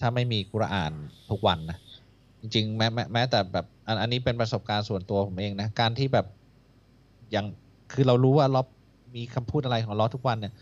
[0.00, 0.92] ถ้าไม่มีกุรอาน
[1.30, 1.78] ทุกวันนะ
[2.40, 6.26] จริงๆแม้แม้แม้แต่แบบอันอันนี้เป็นประสบการณ์ส่วนตัวผมเองนะการที่แบบ
[7.32, 7.46] อย่าง
[7.92, 8.62] คือเรารู้ว่าเรา
[9.16, 10.52] มีคำพูดอะไรของเราทุกวันเนี่ย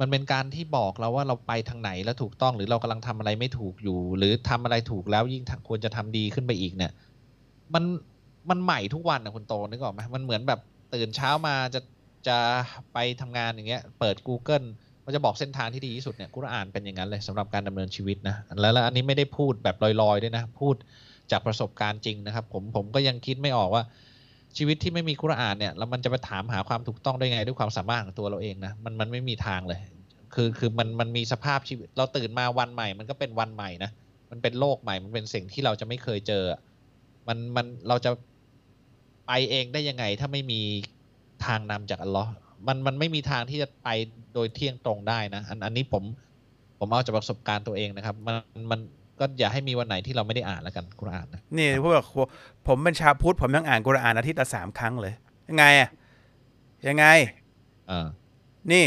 [0.00, 6.92] มันเป็นการที่บอกเราว่าเราไปทางไหนแล้วถูกต้องหรือเรากำลังทำอะไรไม่ถูกอยู่ หรือทำอะไรถูกแล้วยิ่งควรจะทำดีขึ้นไปอีกเนี่ย
[7.74, 7.84] มัน
[8.50, 10.60] มันใหม่ทุกวันนะคุณโตนึกออกไหมมันเหมือนแบบ
[10.94, 11.80] ตื่นเช้ามาจะ
[12.28, 12.38] จะ
[12.92, 14.66] ไปทำงานอย่างเงี้ย เปิด Google
[15.04, 20.74] มันจะบอกเส้นทางที่ดีที่สุดเนี่ยกุรอานเป็นอย่างนั้นเลยสำหรับการดำเนินชีวิตนะแล้วแล้วอันนี้ไม่ได้พูดแบบลอยๆด้วยนะ พูด
[21.30, 23.82] จากประสบการณ์จริงนะครับ ผมผมก็ยังคิดไม่ออกว่า
[24.56, 29.80] ชีวิตที่ไม่มีกุรานเนี่ยแล้วมันจะไปถามหาความถูกต้องได้ไงด้วยความสามารถของตัวเราเองนะมันมันไม่มีทางเลย
[30.34, 33.90] คือคือมันมันมีสภาพชีวิต เราตื่นมาวันใหม่ มันก็เป็นวันใหม่นะ
[34.30, 36.44] มันเป็นโลกใหม่มันเป็นสิ่งที่เราจะไม่เคยเจอ
[37.28, 38.10] มันมันเราจะ
[39.26, 40.60] ไปเองได้ยังไง ถ้าไม่มี
[41.46, 42.30] ทางนำจากอัลลอฮ์
[42.66, 43.88] มันมันไม่มีทางที่จะไป
[44.34, 46.04] โดยเที่ยงตรงได้นะอันอันนี้ผม
[46.78, 48.36] ผมเอาจากประสบการณ์ตัวเองนะครับ มัน
[48.70, 48.80] มัน
[49.20, 52.04] ก็อย่าให้มีวันไหนที่เราไม่ได้อ่านแล้วกันกุรอานนะนี่พวก
[52.68, 55.14] ผมเป็นชาวพุทธผมยังอ่านกุรอานอาทิตย์ละสามครั้งเลย
[55.48, 55.90] ยังไงอะ
[56.88, 57.04] ยังไง
[57.90, 58.06] อ่า
[58.72, 58.86] นี่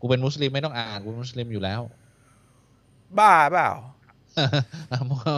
[0.00, 1.80] กูเป็นมุสลิมไม่ต้องอ่านกูเป็นมุสลิมอยู่แล้ว
[3.18, 3.70] บ้าเปล่า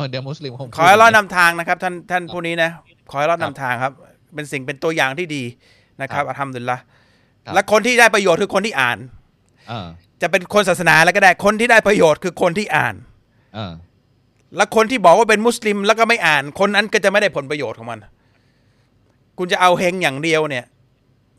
[0.09, 2.71] เดี๋ยวมุสลิมคงขอให้รอดนำทางนะครับ ท่านท่านผู้นี้นะ
[3.11, 3.93] ขอให้รอดนำทางครับ
[4.35, 5.43] เป็นสิ่งเป็นตัวอย่างที่ดี
[6.03, 6.79] นะครับอัลฮัมดุลิลละ
[7.55, 8.99] และคนที่ได้ประโยชน์คือคนที่อ่าน
[9.71, 9.89] อ่า
[10.23, 13.15] จะเป็นคนศาสนาแล้วก็ได้คนที่ได้ประโยชน์คือคนที่อ่านอ่า
[14.57, 17.99] และคนที่บอกว่าเป็นมุสลิมแล้วก็ไม่อ่าน คนนั้นก็จะไม่ได้ผลประโยชน์ของมัน
[19.39, 20.65] คุณจะเอาเฮงอย่างเดียวเนี่ย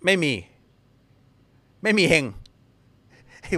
[0.05, 0.33] ไม่มี
[1.83, 2.25] ไม่มีเฮง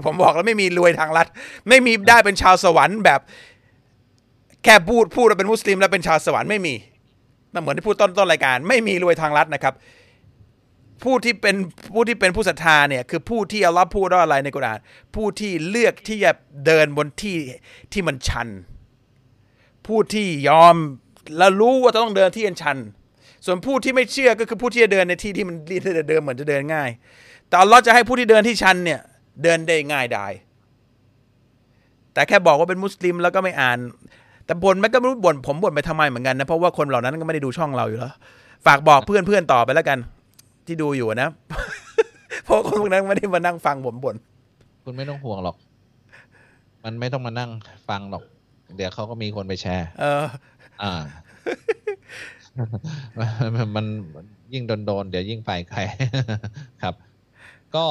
[0.05, 1.28] ผมบอกแล้วไม่มีรวยทางลัด
[1.70, 3.20] ไม่มีได้เป็นชาวสวรรค์แบบ
[4.64, 6.74] แค่พูดพูดว่าเป็นมุสลิม แล้วเป็นชาวสวรรค์ไม่มี
[7.53, 9.74] นั่นเหมือนที่พูดต้นต้นรายการ ไม่มีรวยทางลัดนะครับ
[11.04, 11.56] ผู้ที่เป็น
[11.93, 14.80] ผู้ที่เป็นผู้ศรัทธาเนี่ยคือผู้ที่อัลลอฮ์พูดว่าอะไรในกุรอาน
[15.16, 16.32] ผู้ที่เลือกที่จะ
[16.66, 17.38] เดินบนที่
[17.93, 18.47] ที่มันชัน
[19.88, 20.76] ผู้ที่ยอม
[21.38, 22.78] แล้วรู้ว่าต้องเดินที่อันชัน
[23.45, 26.89] ส่วนผู้ที่ไม่เชื่อก็คือผู้ที่จะเดินในที่ที่มันที่จะเดินเหมือนจะเดินง่าย
[27.47, 29.00] แต่อัลลอฮ์จะให้ผู้ที่เดินที่ชันเนี่ย
[29.43, 30.28] เดินได้ง่ายได้
[32.14, 33.80] แต่แค่บอกว่าเป็นมุสลิมแล้วก็ไม่อ่าน
[34.45, 38.14] แต่บ่นไม่ก็ไม่รู้บ่นผมบ่นไปทำไมเหมือนกันนะเพราะว่าคนเหล่านั้นก็ไม่ได้ดูช่องเราอยู่แล้ว
[38.66, 40.00] ฝากบอกเพื่อนๆต่อไปแล้วกัน
[40.70, 41.30] ที่ดูอยู่นะ
[42.46, 44.16] เพราะคนพวกนั้นไม่ได้มานั่งฟังผมบ่น
[44.84, 45.56] คุณไม่ต้องห่วงหรอก
[46.84, 47.50] มันไม่ต้องมานั่ง
[47.90, 48.24] ฟังหรอก
[48.76, 50.24] เดี๋ยวเขาก็มีคนไปแชร์ เออ
[50.82, 50.94] อ่า
[53.56, 53.86] มันมัน
[54.54, 55.80] ยิ่งโดนๆเดี๋ยวยิ่งไปใคร
[56.82, 56.94] ครับ
[57.76, 57.86] ก็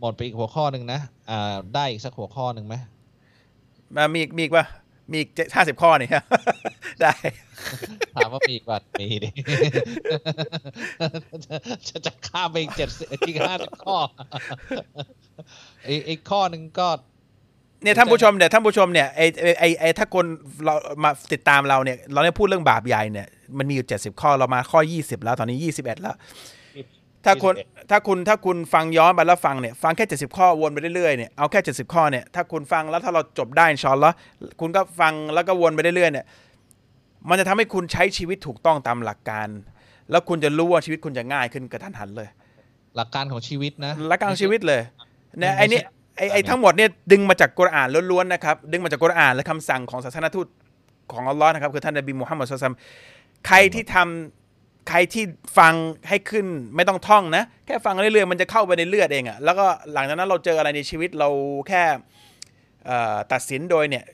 [0.00, 2.74] หมดไปอีกหัวข้อหนึ่งนะ อ่า ได้อีกสักหัวข้อหนึ่งไหม
[3.96, 4.64] มามีอีกมีอีกปะ
[5.10, 6.08] มีอีกห้าสิบข้อนี่
[7.00, 7.12] ได้
[8.14, 9.30] ถามว่ามีอีกบัตรมีดิ
[11.88, 12.88] จะจะข้ามไปอีกเจ็ด
[13.28, 13.96] อีกห้าสิบข้อ
[15.88, 16.88] อีกอีกข้อหนึ่งก็
[17.82, 20.26] เนี่ยท่านผู้ชมเนี่ยท่านผู้ชมเนี่ยไอไอไอไอถ้าคน
[20.64, 23.28] เรามาติดตามเราเนี่ย เราเนี่ยพูดเรื่องบาปใหญ่เนี่ย
[23.58, 26.16] มันมีอยู่เจ็ดสิบข้อเรามาข้อยี่สิบแล้วตอนนี้ยี่สิบเอ็ดแล้ว
[27.24, 27.54] ถ้าคน
[27.90, 34.14] ถ้าคุณถ้าคุณฟังย้อนไปแล้วฟังเนี่ยฟังแค่เจ็ดสิบข้อวนไปเรื่อยๆเนี่ยเอาแค่เจ็ดสิบข้อเนี่ยถ้าคุณฟังแล้วถ้าเราจบได้อินชอนแล้ว
[34.60, 36.26] คุณก็ฟังแล้วก็วนไปเรื่อยๆเนี่ย
[37.28, 39.48] มันจะทำให้คุณใช้ชีวิตถูกต้องตามหลักการ
[40.10, 42.28] แล้วคุณจะรู้ว่าชีวิตคุณจะง่ายขึ้นกระทันหันเลย
[42.96, 44.80] หลักการของชีวิตนะหลักการของชีวิตเลย
[45.38, 50.46] เนี่ยไม่ไอ้นี่ใช่ไอ้ไอ้ทั้งหมดเนี่ยดึงมาจากกุรอานล้วนๆนะครับดึงมาจากกุรอานและคำสั่งของศาสนทูต
[51.12, 52.76] ของอัลลอฮ์นะครับคือท่านนบีมุฮัมมัดสุลตัม
[53.46, 54.43] ใครที่ทำ
[54.88, 55.24] ใครที่
[55.58, 55.74] ฟัง
[56.08, 61.28] ให้ขึ้นไม่ต้องท่องนะ แค่ฟังเรื่อยๆมันจะเข้าไปในเลือดเองอะแล้วก็หลังจากนั้นเราเจออะไรในชีวิตเรา
[61.68, 61.82] แค่
[63.32, 64.04] ตัดสินโดยเนี่ย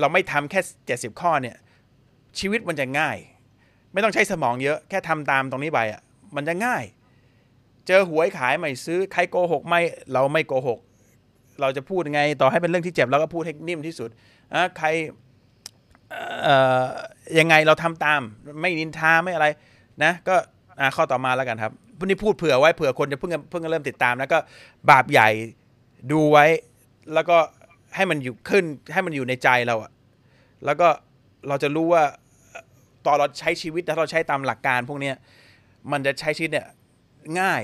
[0.00, 0.60] เราไม่ทำแค่
[0.90, 1.56] 70 ข้อเนี่ย
[2.38, 3.16] ชีวิตมันจะง่าย
[3.92, 6.00] ไม่ต้องใช้สมองเยอะแค่ทำตามตรงนี้ไปอะ
[6.36, 6.84] มันจะง่าย
[7.86, 9.80] เจอหวยขายไม่ซื้อใครโกหกไม่
[10.12, 10.78] เราไม่โกหก
[11.60, 14.10] เราจะพูดยังไงต่อให้เป็นเรื่องที่เจ็บเราก็พูดให้นิ่มที่สุด
[14.54, 14.88] อะใคร
[17.38, 18.20] ยังไงเราทำตาม
[18.60, 19.46] ไม่นินทาไม่อะไร
[20.04, 20.36] นะก็
[20.80, 24.38] อะข้อต่อมาแล้วกันครับวันนี้พูดเผื่อไว้เผื่อคนจะเพิ่งเพิ่งเริ่มติดตามแล้วก็
[24.90, 25.28] บาปใหญ่
[26.12, 26.46] ดูไว้
[27.14, 27.36] แล้วก็
[27.96, 29.90] ให้มันอยู่ขึ้นให้มันอยู่ในใจเราอะ
[30.64, 30.88] แล้วก็
[31.48, 32.04] เราจะรู้ว่า
[33.06, 35.16] ตอนเราใช้ชีวิตถ้าเราใช้ตามหลักการ พวกเนี้ย
[35.92, 36.66] มันจะใช้ชีวิตเนี่ย
[37.40, 37.62] ง่าย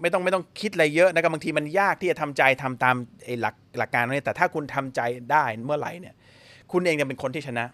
[0.00, 5.00] ไม่ต้องไม่ต้องคิดอะไรเยอะนะครับบางทีมันยากที่จะทำใจทำตามไอ้หลักหลักการนี้แต่ถ้าคุณทำใจ
[5.32, 6.14] ได้เมื่อไหร่เนี่ย
[6.72, 7.64] คุณเองจะเป็นคนที่ชนะ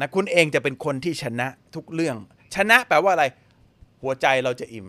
[0.00, 2.16] นะคุณเองจะเป็นคนที่ชนะทุกเรื่อง
[2.54, 3.24] ชนะแปลว่าอะไร
[4.02, 4.86] หัวใจเราจะอิ่ม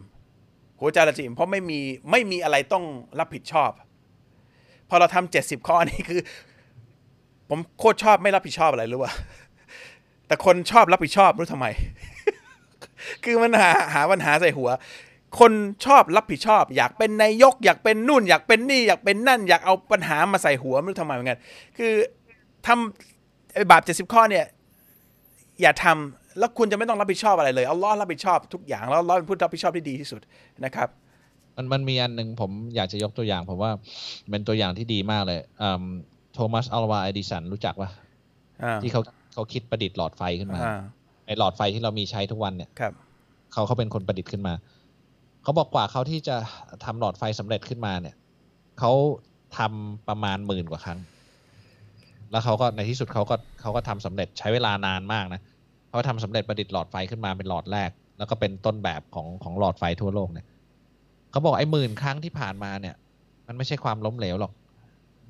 [0.81, 1.79] หัวใจเราจะอิ่ม เพราะไม่มี
[2.11, 2.85] ไม่มีอะไรต้อง
[3.19, 3.71] รับผิดชอบ
[4.89, 6.21] พอเราทำเจ็ดสิบข้อนี้คือ
[7.49, 9.13] ผมโคตรชอบไม่รับผิดชอบอะไรรู้ป่ะ
[10.27, 11.67] แต่คนชอบรับผิดชอบรู้ทำไม
[13.23, 14.69] คือมันหาหาปัญหาใส่หัว
[15.39, 15.51] คน
[15.85, 21.39] ชอบรับผิดชอบ อยากเป็นนายก อยากเป็นนู่น อยากเป็นนี่ อยากเป็นนั่น อยากเอาปัญหามาใส่หัวไม่รู้ทำไมเหมือนกัน
[21.77, 21.93] คือ
[22.67, 24.45] ทำบาปเจ็ดสิบข้อเนี่ย
[25.61, 30.21] อย่าทำ แล้วคุณจะไม่ต้องรับผิดชอบอะไรเลยอัลลอฮ์รับผิดชอบทุกอย่างแล้วอัลลอฮ์เป็นผู้รับผิดชอบที่ดีที่สุด
[30.65, 30.89] นะครับ
[31.55, 33.71] มันมันมีอันหนึ่งผมอยากจะยกตัวอย่างผมว่า
[34.29, 35.39] เป็นตัวอย่างที่ดีมากเลย
[36.33, 37.89] โทมัสอัลวาไอดิสันรู้จักปะ
[38.63, 39.01] อ่าที่เขา
[39.33, 40.79] เขาคิดประดิษฐ์หลอดไฟขึ้นมาอ่า
[41.25, 42.93] ไอหลอดไฟที่เรามีใช้ทุกวันเนี่ยครับ
[43.51, 44.53] เขาเขาเป็นคนประดิษฐ์ขึ้นมา
[45.43, 46.35] เขาบอกกว่าเขาที่จะ
[46.85, 48.15] ทำหลอดไฟสำเร็จขึ้นมาเนี่ย
[48.79, 48.91] เขา
[49.57, 50.99] ทำประมาณหมื่นกว่าครั้ง
[52.31, 55.41] แล้วเขาก็ในที่สุดเขาก็เขาก็ทำสำเร็จใช้เวลานานมากนะ
[55.91, 60.45] เขาทำสำเร็จประดิษฐ์หลอดไฟขึ้นมาเป็นหลอดแรก แล้วก็เป็นต้นแบบของของหลอดไฟทั่วโลกเนี่ย
[61.31, 62.95] เขาบอกไอ้หมื่นครั้งที่ผ่านมาเนี่ย
[63.47, 64.53] มันไม่ใช่ความล้มเหลวหรอก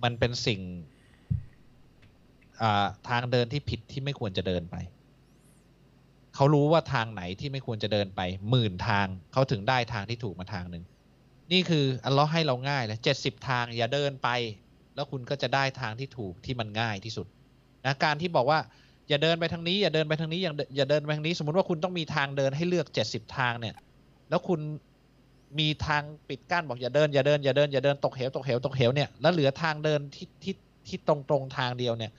[0.04, 0.60] มันเป็นสิ่ง
[2.62, 4.76] อ่าทางเดินที่ผิดที่ไม่ควรจะเดินไป
[6.36, 10.84] เขารู้ว่าทางไหนที่ไม่ควรจะเดินไปหมื่นทางเขาถึงได้ทางที่ถูกมาทางหนึ่ง
[11.52, 14.30] นี่คืออัลเลอฮ์ให้เราง่ายเลยเจ็ดสิบทางอย่าเดินไป
[14.96, 17.28] แล้วคุณก็จะได้ทางที่ถูกที่มันง่ายที่สุด
[17.86, 18.60] นะการที่บอกว่า
[19.10, 23.76] อย่าเดินไปทางนี้อย่าเดินไปทางนี้อย่าอย่าเดินไปทางนี้ สมมติว่าคุณต้องมีทางเดินให้เลือกเจ็ดสิบทางเนี่ย
[24.30, 24.60] แล้วคุณ
[25.60, 30.54] มีทางปิดกั้นบอกอย่าเดินอย่าเดินอย่าเดินอย่าเดินตกเหวตกเหวตกเหวเนี่ยแล้วเหลือทางเดินที่ที่
[30.88, 32.12] ที่ตรงตรงทางเดียวเนี่ย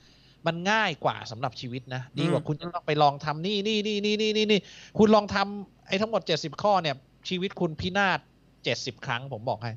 [0.46, 4.60] มันง่ายกว่าสำหรับชีวิตนะดีกว่าคุณจะต้องไปลองทำนี่นี่นี่นี่นี่นี่นี่
[4.98, 6.96] คุณลองทำไอ้ทั้งหมดเจ็ดสิบข้อเนี่ย
[7.28, 8.18] ชีวิตคุณพินาศ
[8.64, 9.72] เจ็ดสิบครั้งผมบอกให้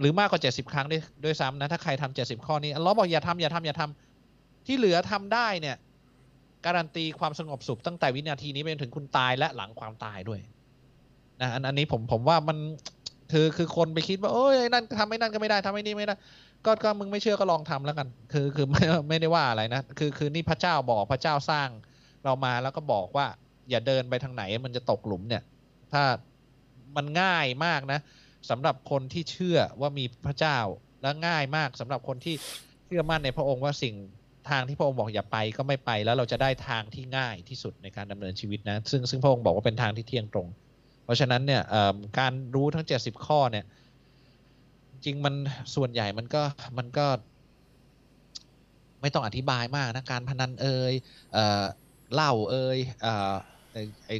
[0.00, 5.76] หรือมากกว่าเจ็ดสิบครั้งด้วยด้วยซ้ำนะถ้าใครทำเจ็ดสิบข้อนี้อัลเลอฮ์บอกอย่าทำอย่าทำอย่าทำที่เหลือทำได้เนี่ย
[6.64, 10.40] การันตีความสงบสุขตั้งแต่วินาทีนี้ไปจนถึงคุณตายและหลังความตายด้วย
[11.40, 12.58] นะอันอันนี้ผมผมว่ามัน
[13.32, 16.14] คือคือคนไปคิดว่าโอ้ยนั่นทำไม่นั่นก็ไม่ได้ทำไม่นี่ไม่ได้
[16.66, 21.68] ก็ก็มึงไม่เชื่อก็ลองทำแล้วกัน คือคือไม่ไม่ได้ว่าอะไรนะคือคือนี่พระเจ้าบอกพระเจ้าสร้าง
[22.24, 23.26] เรามาแล้วก็บอกว่า
[23.70, 25.42] อย่าเดินไปทางไหนมันจะตกหลุมเนี่ย
[25.92, 26.02] ถ้า
[26.96, 28.00] มันง่ายมากนะ
[28.50, 30.58] สำหรับคนที่เชื่อว่ามีพระเจ้า
[31.02, 32.34] และง่ายมากสำหรับคนที่
[32.86, 33.94] เชื่อมั่นในพระองค์ว่าสิ่ง
[34.50, 40.48] ทางที่พระองค์บอกอย่าไปก็ไม่ไป แล้วเราจะได้ทางที่ง่ายที่สุดในการดำเนินชีวิตนะซึ่งซึ่งพระองค์บอกว่าเป็นทางที่เที่ยงตรง
[41.04, 41.62] เพราะฉะนั้นเนี่ย
[42.18, 43.64] การรู้ทั้ง 70 ข้อเนี่ย
[45.04, 45.34] จริงมัน
[45.74, 46.42] ส่วนใหญ่มันก็
[46.78, 47.06] มันก็
[49.00, 50.92] ไม่ต้องอธิบายมากนะการพนันเอ่ย
[51.32, 51.64] เอ่อ
[52.14, 53.06] เหล้าเอ่ยเอ
[54.06, 54.10] ไอ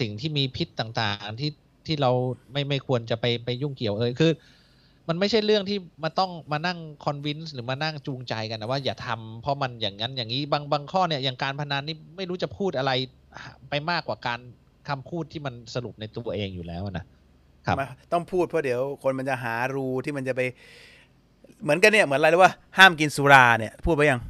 [0.00, 1.50] สิ่งที่มีพิษต่างๆที่
[1.86, 2.10] ที่เรา
[2.52, 4.32] ไม่ไม่ควรจะไปไปยุ่งเกี่ยวเอ่ยคือ
[5.08, 12.92] มันไม่ใช่เรื่องที่มาต้องมานั่งคอนวินส์หรือมานั่งจูงใจกันนะว่าอย่าทำเพราะมันอย่างนั้นอย่างนี้บางบางข้อเนี่ยอย่างการพนันนี่ไม่รู้จะพูดอะไร
[13.68, 14.40] ไปมากกว่าการ
[14.88, 17.04] คำพูดที่มันสรุปในตัวเองอยู่แล้วนะ
[17.66, 17.76] ครับ
[18.12, 20.40] ต้องพูดเพราะเดี๋ยวคนมันจะหารูที่มันจะไป
[21.62, 24.20] เหมือนกันเนี่ยเหมือนอะไรรู้ว่าห้ามกินสุราเนี่ย พูดไปยัง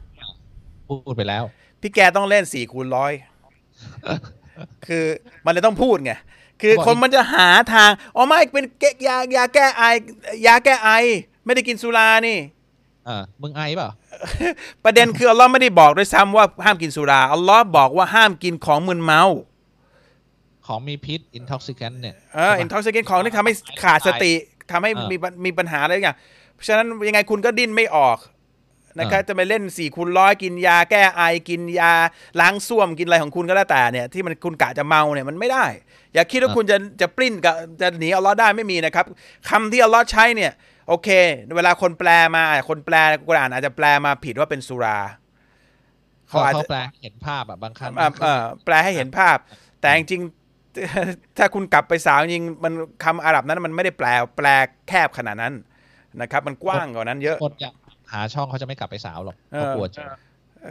[0.89, 1.45] พูดไปแล้ว
[1.81, 3.13] พี่แกต้องเล่นสี่คูณร้อย
[4.87, 5.05] คือ
[5.45, 6.13] มันเลยต้องพูดไง
[6.65, 8.65] คือคนมันจะหาทางอ๋อไม่เป็น
[9.07, 9.85] ยายาแก้ไอ
[10.47, 10.91] ยาแก้ไอ
[11.45, 12.39] ไม่ได้กินสุรานี่
[13.09, 13.91] อ่ามึงไอเปล่า
[14.85, 19.23] ประเด็นคืออัลลอฮ์ไม่ได้บอกด้วยซ้ำว่าห้ามกินสุราอัลลอฮ์บอกว่าห้ามกินของมึนเมา
[20.67, 23.53] ของมีพิษ intoxicant เนี่ยเออ intoxicant ของที่ทำให้
[23.83, 24.33] ขาดสติ
[24.71, 26.17] ทำให้มีมีปัญหาอะไรอย่าง
[26.55, 28.19] เพราะฉะนั้นยังไงคุณก็ดิ้นไม่ออก
[28.99, 31.93] นะครับจะไปเล่นสี่คูณร้อยกินยาแก้ไอกินยา
[32.41, 35.67] ล้างส้วมกินอะไรของคุณก็แล้วแต่เนี่ยที่มันคุณกะจะเมาเนี่ยมันไม่ได้
[36.15, 39.05] อย่าคิดว่าคุณจะจะปริ้นกับจะหนีอัลลอฮ์ได้ไม่มีนะครับ
[39.49, 40.53] คำที่อัลลอฮ์ใช้เนี่ย
[40.89, 41.09] โอเค
[41.57, 42.97] เวลาคนแปลมาคนแปล
[43.29, 44.99] กุรอานอาจจะแปลมาผิดว่าเป็นสุรา
[46.29, 47.93] เขาอาจจะแปลเห็นภาพอะบางครั้ง
[48.65, 49.37] แปลให้เห็นภาพ
[49.81, 50.23] แต่จริง
[51.39, 52.73] ถ้าคุณกลับไปสาวจริงมัน
[53.05, 54.47] คำอาหรับนั้นมันไม่ได้แปลแปล
[54.89, 55.55] แคบขนาดนั้น
[56.21, 57.69] นะครับ มันกว้างกว่านั้นเยอะคนจะ
[58.13, 60.05] หาช่องเขาจะไม่กลับไปสาวหรอกเขากลัวจะ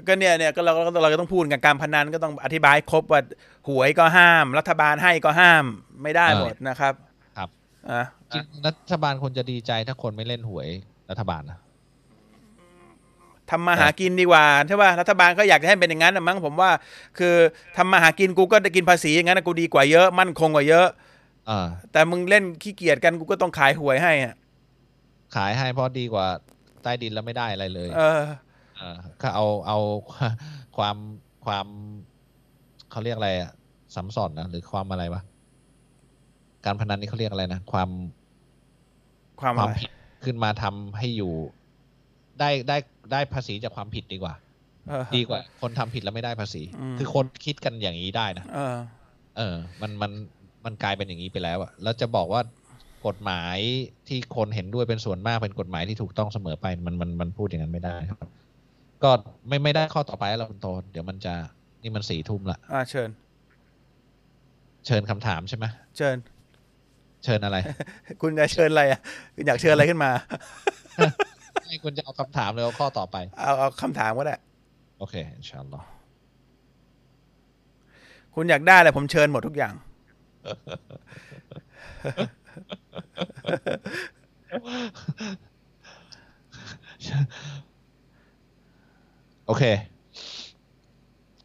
[0.07, 3.21] ก็เนี่ยเนี่ยก็เราก็เราก็ต้องพูดกันการพนันก็ต้องอธิบายครบว่า
[3.69, 5.65] หวยก็ห้าม รัฐบาลให้ก็ห้าม
[6.03, 6.93] ไม่ได้หมดนะครับ
[7.37, 7.49] ครับ
[7.91, 8.03] อะ
[8.33, 10.67] จริงรัฐบาลควรจะดีใจถ้าคนไม่เล่นหวย
[11.09, 11.59] รัฐบาลนะ
[13.49, 16.71] ทำมาหากินดีกว่าใช่ป่ะรัฐบาลก็อยากให้เป็นอย่างนั้นนะมั้งผมว่า
[17.17, 17.35] คือ
[17.77, 20.87] ทำมาหากินกูก็ได้กินภาษีอย่างนั้นกูดีกว่าเยอะมั่นคงกว่าเยอะ
[21.49, 24.35] อ่าแต่มึงเล่นขี้เกียจกันกูก็ต้องขายหวยให้อะ
[25.35, 26.27] ขายให้เพราะดีกว่า
[26.83, 28.23] ใต้ดินแล้วไม่ได้อะไรเลยเออ
[28.77, 29.77] เออก็เอาเอา
[30.77, 30.97] ความ
[31.45, 31.67] ความ
[32.91, 33.51] เขาเรียกอะไรอะ
[33.95, 35.21] สัมสอนนะหรือความอะไรวะ
[36.65, 37.89] การพนันนี่เขาเรียกอะไรนะความ
[39.41, 39.91] ความควาอะมไรผิด
[40.25, 41.33] ขึ้นมาทำให้อยู่
[42.39, 42.77] ได้ได้
[43.11, 44.33] ได้ภาษีจากความผิดดีกว่า
[44.89, 48.75] เออดีกว่า คนทำผิดแล้วไม่ได้ภาษีอืมคือคนคิดกันอย่างนี้ได้นะเออ
[49.37, 50.11] เออ มันมัน
[50.65, 52.41] มันกลายเป็นอย่างนี้ไปแล้วอะแล้วจะบอกว่า
[53.07, 53.57] กฎหมาย
[54.07, 58.29] ที่คนเห็นด้วยเป็นส่วนมากเป็นกฎหมายที่ถูกต้องเสมอไปมันมันมันพูดอย่างนั้นไม่ได้ครับ
[59.03, 59.11] ก็
[59.47, 61.33] ไม่ไม่ได้ข้อต่อไปแล้วเราคุณโตเดี๋ยวมันจะ
[61.81, 63.09] นี่มันสี่ทุ่มละอ่าเชิญ
[64.85, 65.65] เชิญคำถามใช่ไหม
[65.97, 66.15] เชิญ
[67.23, 67.57] เชิญอะไร
[68.21, 68.99] คุณจะเชิญอะไรอะ
[69.35, 70.11] คุณอยากเชิญอะไรขึ้นมา
[71.67, 74.35] ให้คุณจะเอาคำถามเลยเอาข้อต่อไป เอาเอาคำถามก็ได้
[74.99, 75.87] โอเคอินชาอัลลอฮ์
[78.35, 79.73] คุณอยากได้อะไรผมเชิญหมดทุกอย่าง
[89.45, 89.63] โอเค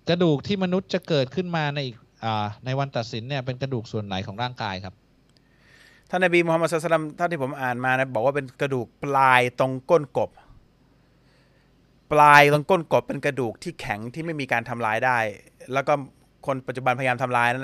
[0.09, 4.95] กระดูกที่มนุษย์จะเกิดขึ้นมาในอีกอ่าในวันตัดสินเนี่ยเป็นกระดูกส่วนไหนของร่างกายครับ
[6.11, 10.31] ท่านนบีมูฮัมมัดสุลตัมท่าที่ผมอ่านมานะบอกว่าเป็นกระดูกปลายตรงก้นกบ
[12.13, 15.19] ปลายตรงก้นกบเป็นกระดูกที่แข็งที่ไม่มีการทำลายได้
[15.73, 15.95] แล้วก็
[16.47, 17.61] คนปัจจุบันพยายามทำลายนะ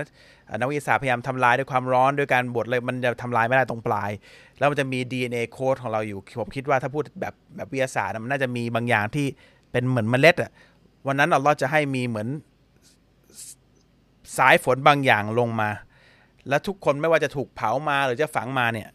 [0.60, 4.10] นักวิทยาศาสตร์พยายามทำลายด้วยความร้อนด้วยการบดเลยมันจะทำลายไม่ได้ตรงปลาย
[4.58, 9.26] แล้วมันจะมี DNA โค้ดของเราอยู่ผมคิดว่าถ้าพูดแบบแบบวิทยาศาสตร์ มันน่าจะมีบางอย่างที่
[9.72, 10.50] เป็นเหมือนเมล็ดอะ
[11.06, 12.28] วันนั้นอัลลอฮ์จะให้มีเหมือน
[14.38, 15.70] สายฝนบางอย่างลงมา
[16.48, 18.88] แล้วทุกคนไม่ว่าจะถูกเผามาหรือจะฝังมาเนี่ย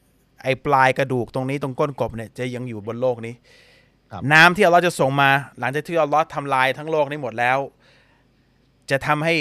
[0.44, 3.36] ไอ้ปลายกระดูกตรงนี้ตรงก้นกบเนี่ยจะยังอยู่บนโลกนี้
[4.34, 7.58] น้ำที่อัลลอฮ์จะส่งมา หลังจากที่อัลลอฮ์ทำลายทั้งโลกนี้หมดแล้ว
[8.90, 9.36] จะทำให้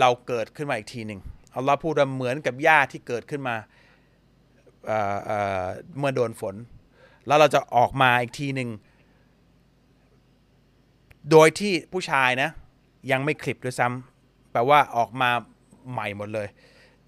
[0.00, 1.20] เราเกิดขึ้นมาอีกทีหนึ่ง
[1.54, 3.56] อัลลอฮ์พูดว่าเหมือนกับหญ้าที่เกิดขึ้นมา
[4.86, 6.54] เเมื่อโดนฝน
[7.26, 8.68] แล้วเราจะออกมาอีกทีหนึ่ง
[11.30, 12.50] โดยที่ผู้ชายนะ
[13.10, 15.30] ยังไม่คลิปด้วยซ้ำแปลว่าออกมา
[15.90, 16.48] ใหม่หมดเลย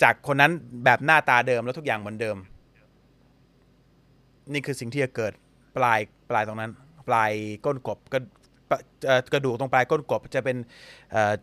[0.03, 0.53] จากคนนั้น
[0.85, 2.37] แบบหน้าตาเดิมแล้วทุกอย่างเหมือนเดิม
[4.53, 5.33] นี่คือสิ่งที่จะเกิด
[5.77, 6.73] ปลายปลายตรงนั้น
[7.09, 7.33] ปลาย
[7.65, 8.19] ก้นกบก็
[9.33, 10.57] กระดูกตรงปลายก้นกบจะเป็น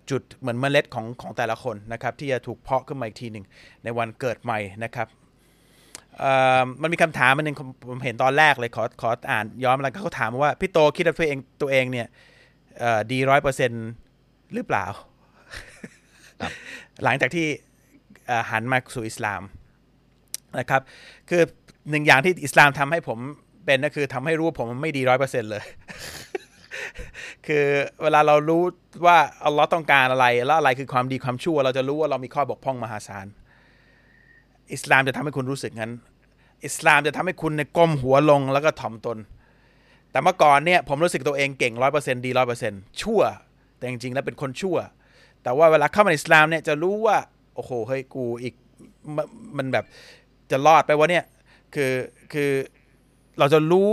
[0.09, 3.45] จุดเหมือนเมล็ดของของแต่ละคนนะครับที่จะถูกเพาะขึ้นมาอีกทีหนึ่ง
[3.83, 5.07] ในวันเกิดใหม่นะครับ
[6.81, 7.57] มันมีคำถามมันหนึ่ง
[7.89, 12.07] ผมเห็นตอนแรกเลยขอขออ่านย้อนมาแล้วเขาถามว่าพี่โตคิดว่าตัวเองตัวเองเนี่ย
[13.11, 13.71] ดีร้อยเปอร์เซ็น
[14.53, 14.85] หรือเปล่า
[17.03, 17.47] หลังจากที่
[18.51, 19.41] หันมาสู่อิสลาม
[20.59, 20.81] นะครับ
[21.29, 21.41] คือ
[21.89, 23.19] หนึ่งอย่างที่อิสลามทำให้ผม
[23.65, 25.63] เป็นก็คือทำให้รู้ผมไม่ดีร้อยเปอร์เซ็นเลย
[27.47, 27.65] คือ
[28.03, 28.63] เวลาเรารู้
[29.05, 33.27] ว่าอัลลอฮ์ต้องการอะไร แล้วอะไรคือความดีความชั่ว เราจะรู้ว่าเรามีข้อบกพร่องมหาศาล
[34.73, 35.91] อิสลามจะทำให้คุณรู้สึกงั้น
[36.65, 39.17] อิสลามจะทำให้คุณในก้มหัวลงแล้วก็ถ่อมตน
[40.11, 43.21] แต่เมื่อก่อนเนี่ยผมรู้สึกตัวเองเก่งร้อยเปอร์เซ็นต์ดีร้อยเปอร์เซ็นต์ชั่ว
[43.77, 44.77] แต่จริงๆแล้วเป็นคนชั่ว
[45.43, 47.17] แต่ว่าเวลาเข้ามาในอิสลามเนี่ยจะรู้ว่า
[47.55, 48.53] โอ้โหเฮ้ยกูอีก
[49.57, 49.85] มันแบบ
[50.51, 51.25] จะรอดไปวะเนี่ย
[51.75, 51.91] คือ
[52.33, 52.51] คือ
[53.39, 53.89] เราจะรู้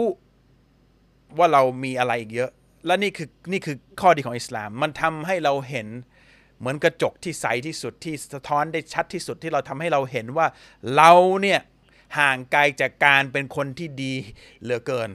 [1.38, 2.50] ว่าเรามีอะไรอีกเยอะ
[2.86, 5.88] และนี่คือนี่คือข้อดีของอิสลาม มันทำให้เราเห็น
[6.58, 10.46] เหมือนกระจกที่ใสที่สุดที่สะท้อนได้ชัดที่สุดที่เราทำให้เราเห็นว่า
[10.96, 11.12] เรา
[11.42, 11.60] เนี่ย
[12.18, 14.12] ห่างไกลจากการเป็นคนที่ดี
[14.62, 15.10] เหลือเกิน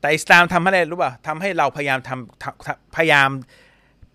[0.00, 3.30] แต่อิสลามทำให้อะไรรู้ป่ะทำให้เราพยายามทำพยายาม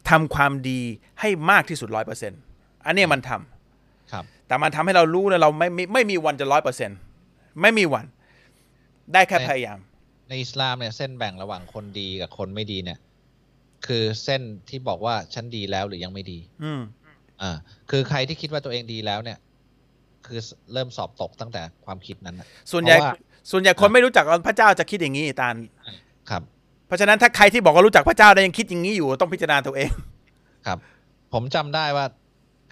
[0.09, 0.81] ทำความดี
[1.21, 2.39] ให้มากที่สุดร้อยเปอร์เซ็นต์
[2.85, 6.97] อันนี้มันทำครับ แต่มันทำให้เรารู้นะเราไม่ไม่ไม่มีวันจะร้อยเปอร์เซ็นต์
[7.61, 8.05] ไม่มีวัน
[9.13, 9.83] ได้แค่พยายามใน
[10.41, 12.99] อิสลามเนี่ยเส้นแบ่งระหว่างคนดีกับคนไม่ดีเนี่ย
[13.87, 16.81] คือเส้นที่บอกว่าฉันดีแล้วหรือยังไม่ดี อืม
[17.41, 17.51] อ่า
[17.91, 19.37] คือใครที่คิดว่าตัวเองดีแล้วเนี่ย
[20.25, 20.39] คือ
[20.73, 22.97] เริ่มสอบตกตั้งแต่ความคิดนั้นส่วนใหญ่
[23.51, 25.55] ส่วนใหญ่คนไม่รู้จักพระเจ้าจะคิดอย่างนี้ตาล
[26.29, 26.41] ครับ
[26.87, 29.91] เพราะฉะนั้นถ้าใครที่บอกว่ารู้จักพระเจ้าได้ยังคิดอย่างนี้อยู่ต้องพิจารณาตัวเอง
[30.67, 30.77] ครับ
[31.33, 32.05] ผมจำได้ว่า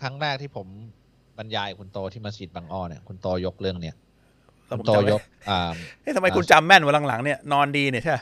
[0.02, 0.68] ครั้งแรกที่ผม
[1.38, 3.96] บรรยายคุณโตที่มัสยิดบางอ้อเนี่ยคุณโตยกเรื่องเนี่ย
[4.80, 5.60] คุณโตยกอ่า
[6.02, 8.16] เฮ้ยทำไมคุณจำแม่นวันหลังๆเนี่ยนอนดีเนี่ยใช่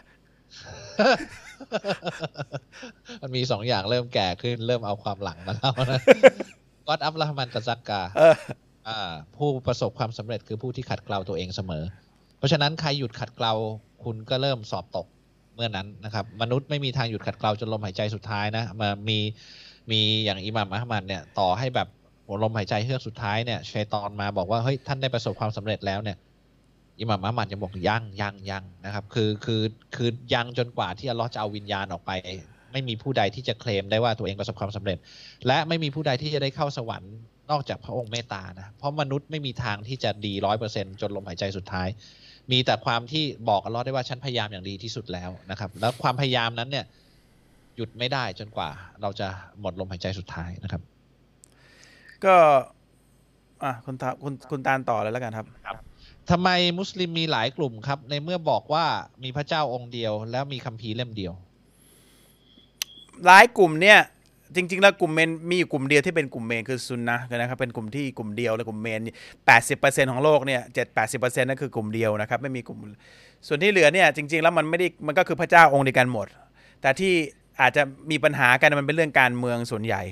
[3.21, 6.01] มันมีสองอย่างเริ่มแก่ขึ้นเริ่มเอาความหลังมาแล้วนะ
[6.87, 8.01] ก็อัพละมันตะซักกา
[8.87, 11.83] อ่าผู้ประสบความสำเร็จคือผู้ที่ขัดเกลาตัวเองเสมอ
[12.37, 13.53] เพราะฉะนั้นใครหยุดขัดเกลา
[14.03, 15.07] คุณก็เริ่มสอบตก
[15.55, 19.17] เมื่อนั้นนะครับ มนุษย์ไม่มีทางหยุดขัดเกลาจนลมหายใจสุดท้ายนะมามี
[19.91, 21.87] มีอย่างอิหม่ามอัลมัดเนี่ยต่อให้แบบ
[22.25, 26.17] หัวลมหายใจเฮือกสุดท้ายเนี่ยชัยตอนมาบอกว่าเฮ้ยท่านได้ประสบความสำเร็จแล้วเนี่ย
[26.99, 29.61] อิหม่ามอัลมัดยังบอกยังยังยังนะครับ คือคือ
[29.95, 32.11] คือยังจนกว่าที่อัลลอฮ์จะเอาวิญญาณออกไป
[32.71, 34.97] ไม่มีผู้ใดที่จะเคลมได้ว่าตัวเองประสบความสำเร็จ
[35.47, 37.13] และไม่มีผู้ใดที่จะได้เข้าสวรรค์
[37.51, 41.87] นอกจากพระองค์เมตตานะเพราะมนุษย์ไม่มีทางที่จะดีร้อยเปอร์เซ็นจนลมหายใจสุดท้าย
[42.51, 46.85] มีแต่ความที่บอกอัลลอฮ์ได้ว่าฉันพยายามอย่างดีที่สุดแล้วนะครับ แล้วความพยายามนั้นเนี่ย
[47.75, 48.69] หยุดไม่ได้จนกว่า
[49.01, 49.27] เราจะ
[49.61, 50.81] หมดลมหายใจสุดท้ายนะครับ
[52.25, 52.35] ก็
[53.63, 55.68] อะคุณตาคุณคุณตาลต่อเลยแล้วกันครับ
[56.29, 58.85] ทำไมมุสลิมมีหลายกลุ่มครับ ในเมื่อบอกว่า
[59.23, 61.33] มีพระเจ้าองค์เดียว แล้วมีคัมภีร์เล่มเดียว
[63.25, 63.99] หลายกลุ่มเนี่ย
[64.55, 68.99] จริงๆแล้วกลุ่มเมนมีอยู่กลุ่มเดียวที่เป็นกลุ่มเมนคือซุนนะนะครับเป็นกลุ่มที่กลุ่มเดียวเลยกลุ่มเมน
[69.45, 72.79] แปดสิบเปอร์เซ็นของโลกเนี่ยเจ็ดแปดสิบเปอร์เซ็นต์นั่นคือกลุ่มเดียวนะครับไม่มีกลุ่ม
[73.47, 76.27] ส่วนที่เหลือเนี่ยจริง ๆ แล้วมันไม่ได้มันก็คือพระเจ้าองค์เดียวกันหมด
[76.81, 77.13] แต่ที่
[77.61, 80.03] อาจจะมีปัญหากันมันเป็นเรื่องการเมืองส่วนใหญ่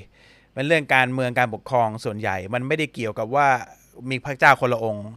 [0.53, 3.47] เป็นเรื่องการเมืองการปกครองส่วนใหญ่ มันไม่ได้เกี่ยวกับว่า
[4.09, 5.07] มีพระเจ้าคนละองค์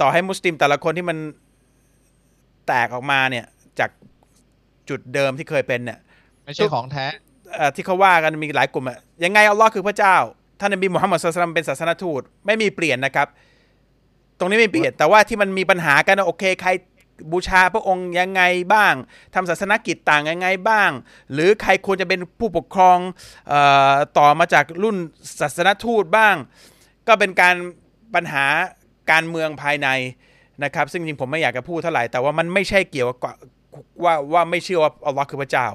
[0.00, 1.18] ต่อให้มุสลิมแต่ละคนที่มัน
[2.66, 3.46] แตกออกมาเนี่ย
[3.78, 3.90] จาก
[4.88, 5.98] จุดเดิมที่เคยเป็นเนี่ย
[6.44, 7.06] ไม่ใช่ของแท้
[7.74, 10.16] ที่เขาว่ากันมีหลายกลุ่มอะยังไงอัลลอฮ์คือพระเจ้า
[10.60, 13.28] ท่านนบีมุฮัมมัดสุลตัมเป็นศาสนทูตไม่มีเปลี่ยนนะครับ
[14.38, 16.70] ตรงนี้ไม่เปลี่ยนแต่ว่าที่มันมีปัญหากันโอเคใคร
[17.32, 18.42] บูชาพระองค์ยังไง
[18.74, 18.94] บ้าง
[19.34, 20.90] ทำศาสนกิจต่างยังไงบ้าง
[21.32, 22.98] หรือใครควรจะเป็นผู้ปกครอง
[23.52, 23.54] อ
[23.90, 24.96] อต่อมาจากรุ่น
[25.40, 26.34] ศาสนทูตบ้าง
[27.08, 27.54] ก็เป็นการ
[28.14, 28.44] ปัญหา
[29.10, 29.88] การเมืองภายใน
[30.64, 33.18] นะครับ ซึ่งจริงผมไม่อยากจะพูดเท่าไหร่แต่ว่ามันไม่ใช่เกี่ยวกับ
[34.04, 35.66] ว่าว่าไม่เชื่อว่าอัลลอฮ์คือพระเจ้า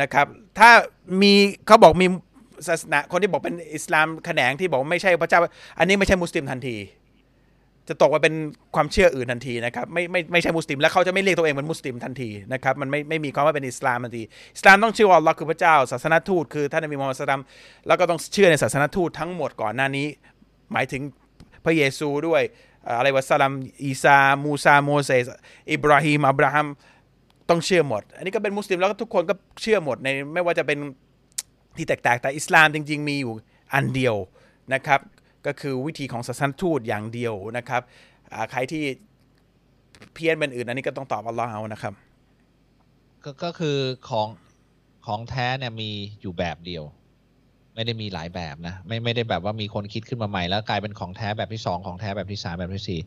[0.00, 0.26] นะครับ
[0.58, 0.70] ถ้า
[1.22, 1.32] มี
[1.66, 2.08] เขาบอกมี
[2.68, 5.40] ศาสนาคนที่บอกเป็นอิสลามแขนงที่บอกไม่ใช่พระเจ้า
[5.78, 6.76] อันนี้ไม่ใช่มุสลิมทันที
[7.88, 8.34] จะตกว่าเป็น
[8.74, 14.22] ความเชื่ออื่นทันทีนะครับไม่ไม่ไม่ใช่มุสลิมแล้วเขาจะไม่เรียกตัวเองเป็นมุสลิมทันทีนะครับมันไม่ไม่มีความว่าเป็นอิสลามทันที
[14.54, 17.42] อิสลามต้องเชื่อว่าอัลลอฮ์คือพระเจ้า ศาสนทูตคือท่านนบีมูฮัมมัดสลลัม
[17.86, 20.06] แล้วก็ต้องเชื่อในศาสนทูตทั้งหมดก่อนหน้านี้
[20.72, 21.02] หมายถึง
[21.64, 22.42] พระเยซูด้วย
[22.98, 23.52] عليه وسلم
[23.82, 25.26] อีซา มูซาโมเสส
[25.72, 26.66] อิบราฮิมอับราฮัม
[27.50, 30.78] ต้องเชื่อหมด อันนี้ก็เป็นมุสลิมแล้วก็ทุกคนก็เชื่อหมดในไม่ว่าจะเป็น
[31.76, 33.32] ที่แตกๆแต่อิสลามจริง ๆ มีอยู่
[33.74, 34.16] อันเดียว
[34.74, 35.00] นะครับ
[35.46, 37.82] ก็คือวิธีของศาสนทูตอย่างเดียวนะครับ
[38.50, 38.82] ใครที่
[40.14, 41.94] เพี้ยนเป็นอื่นอันนี้ก็ต้องตอบอัลลอฮ์เอานะครับ
[43.44, 44.28] ก็คือของ
[45.06, 45.90] ของแท้เนี่ยมี
[46.20, 46.84] อยู่แบบเดียว
[47.74, 53.00] ไม่ได้มีหลายแบบนะ ไม่ไม่ได้แบบว่ามีคนคิดขึ้นมาใหม่แล้วกลายเป็นของแท้แบบที่สองของแท้แบบที่สามแบบที่สี่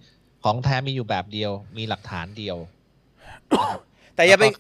[0.43, 2.57] ของแท้มีอยู่แบบเดียว มีหลักฐานเดียว
[4.15, 4.59] แต่อย่าไปแล้วก็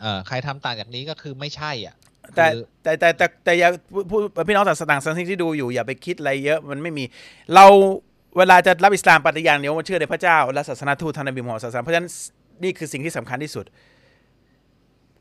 [0.00, 1.94] เอ่อใครทำต่างจากนี้ก็คือไม่ใช่อะ
[2.36, 7.04] แต่คือแต่แต่แต่แต่อย่าผู้ผู้พี่น้องศาสนาสังที่ดูอยู่อย่าไปคิดอะไรเยอะมันไม่มี
[7.54, 7.66] เรา
[8.38, 12.08] เวลาจะรับอิสลามปฏิญาณเดียวมันเชื่อในพระเจ้าและศาสนาทูตท่านนบีมูฮัมมัดศาสนาเพราะฉะนั้น
[12.62, 13.64] นี่คือสิ่งที่สำคัญที่สุด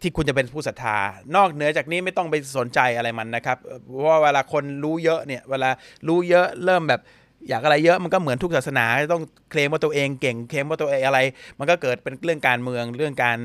[0.01, 0.97] ที่คุณจะเป็นผู้ศรัทธา
[1.35, 5.69] นอกเหนือจากนี้ไม่ต้องไปสนใจอะไรมันนะครับ เพราะว่าเวลาคนรู้เยอะเนี่ยเวลา
[6.07, 7.03] รู้เยอะเริ่มแบบ
[7.49, 11.19] อยากอะไรเยอะมันก็เหมือนทุกศาสนาต้องเคลมว่าตัวเองเก่งเคลมว่าตัวเองอะไร
[11.59, 13.37] มันก็เกิดเป็นเรื่องการเมืองเรื่องการ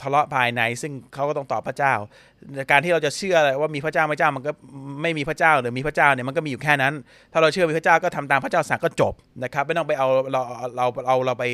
[0.00, 1.94] ทะเลาะภายใน ซึ่งเขาก็ต้องตอบพระเจ้า
[2.70, 4.52] การที่เราจะเชื่อว่ามีพระเจ้าพระเจ้ามันก็
[5.02, 6.94] ไม่มีพระเจ้าหรือมีพระเจ้าเนี่ยมันก็มีอยู่แค่นั้น
[7.32, 9.14] ถ้าเราเชื่อมีพระเจ้าก็ทำตามพระเจ้าสั่งก็จบ
[9.44, 10.42] นะครับ ไม่ต้องไปเอาเรา
[10.76, 11.44] เราเราเราไป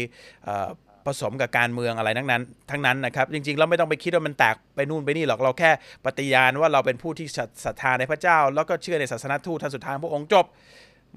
[1.07, 5.71] ผสมกับการเมืองอะไรทั้งนั้น ทั้งนั้นนะครับจริงๆเราไม่ต้องไปคิดว่ามันแตกไปนู่นไปนี่หรอกเราแค่
[6.07, 7.27] ปฏิญาณว่าเราเป็นผู้ที่
[7.65, 10.47] ศรัทธาในพระเจ้า แล้วก็เชื่อในศาสนทูตท่านสุดท้ายของพระองค์จบ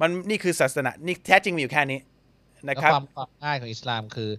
[0.01, 4.29] มันนี่คือศาสนานี่แท้จริงมีอยู่แค่นี้นะแล้วครับความความง่ายของอิสลามคือ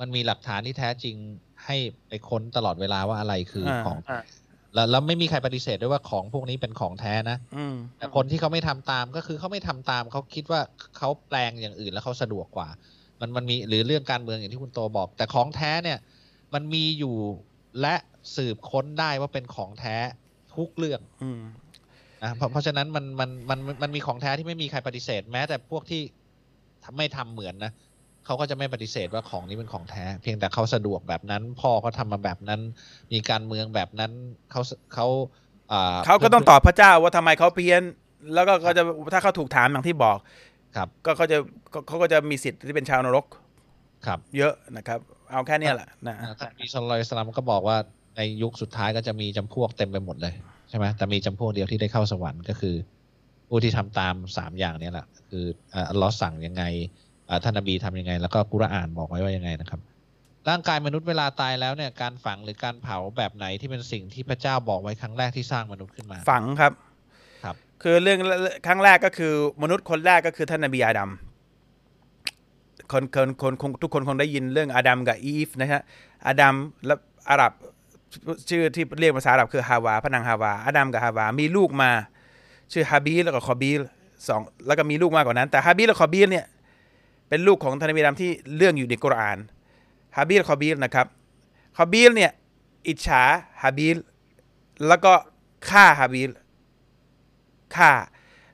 [0.00, 1.16] มันมีหลักฐานที่แท้จริง
[1.64, 1.76] ให้
[2.08, 4.22] ไปค้นตลอดเวลาว่าอะไรคืออาของอ่า
[4.74, 10.60] แล้วแล้วไม่มีใครปฏิเสธด้วยว่าของพวกนี้เป็นของแท้นะอืมแต่คนที่เขาไม่ทำตามก็คือเขาไม่ทำตามเขาคิดว่า
[10.98, 12.68] เขาแปลงอย่างอื่นแล้วเขาสะดวกกว่า
[13.22, 15.98] มันมันมีหรือเรื่องการเมืองอย่างที่คุณโตบอก แต่ของแท้เนี่ย
[16.54, 17.14] มันมีอยู่
[17.80, 17.94] และ
[18.36, 19.96] สืบค้นได้ว่าเป็นของแท้
[20.56, 21.40] ทุกเรื่องอืม
[22.22, 26.02] นะเพราะเพราะฉะนั้นมันมันมันมันมีของแท้ที่ไม่มีใครปฏิเสธแม้ แต่พวกที่
[26.84, 27.72] ทำไม่ทำเหมือนนะ
[28.24, 32.60] เขาก็จะไม่ปฏิเสธว่าของนี้เป็นของแท้ เพียงแต่เขาสะดวกแบบนั้น พ่อเขาทำมาแบบนั้น
[33.12, 34.12] มีการเมืองแบบนั้น
[34.50, 34.60] เขา
[34.94, 35.06] เขา
[35.72, 37.82] อ่าเขาก็ต้องตอบพระเจ้าว่าทำไมเขาเพี้ยน
[38.34, 40.16] แล้วก็เขาจะถ้าเขาถูกถามอย่างที่บอก
[40.76, 41.38] ครับก็เขาจะ
[41.72, 43.26] ก็เขาก็จะมีสิทธิ์ที่เป็นชาวนรก
[44.06, 44.98] ครับ เยอะนะครับ
[45.30, 47.76] เอาแค่เนี้ยแหละนะอ่าท่านบีซอลลอยสลามก็บอกว่า
[48.16, 50.34] ในยุคสุดท้ายก็จะมีจำพวกเต็มไปหมดเลย
[50.68, 52.74] ใช่ไหมแต่มีจำพวกเดียวที่ได้เข้าสวรรค์ก็คือ
[53.48, 55.44] ผู้ที่ทำตามสามอย่างเนี้แหละคือ
[55.74, 56.62] อ่าอัลลอฮ์สั่งยังไง
[57.28, 59.80] อ่าท่านนบีทำยังไง แล้วก็กุรอานบอกไว้ว่ายังไงนะครับ
[60.48, 66.72] ร่างกายมนุษย์เวลาตายแล้วเนี่ยการฝังหรือการเผาแบบไหนที่เป็นสิ่งที่พระเจ้าบอกไว้ครั้งแรกที่สร้างมนุษย์ขึ้นมา ฝังครับ
[67.82, 68.18] คือเรื่อง
[68.66, 71.10] ครั้งแรกก็คือมนุษย์คนแรกก็คือท่านนบีอาดัม
[72.92, 75.82] คนคนคนคงทุกคนคงได้ยินเรื่องอาดัมกับอีฟนะฮะ
[76.26, 76.54] อาดัม
[76.86, 76.94] และ
[77.30, 77.52] อาหรับ
[78.48, 81.90] ชื่อที่เรียกภาษาอาหรับคือฮาวาพระนางฮาวาอาดัมกับฮาวา มีลูกมา
[82.72, 83.80] ชื่อฮาบีลแล้วก็คอบีล
[84.28, 86.44] สองแล้วก็มีลูกมากกว่านั้น แต่ฮาบีลและคอบีลเนี่ย
[87.28, 89.38] เป็นลูกของท่านนบีอาดัมที่เรื่องอยู่ในกุรอาน
[90.16, 91.06] ฮาบีลคอบีลนะครับ
[91.76, 92.30] คอบีลเนี่ย
[92.88, 93.22] อิจฉา
[93.62, 93.96] ฮาบีล
[94.88, 95.12] แล้วก็
[95.68, 96.30] ฆ่าฮาบีล
[97.76, 97.92] ฆ่า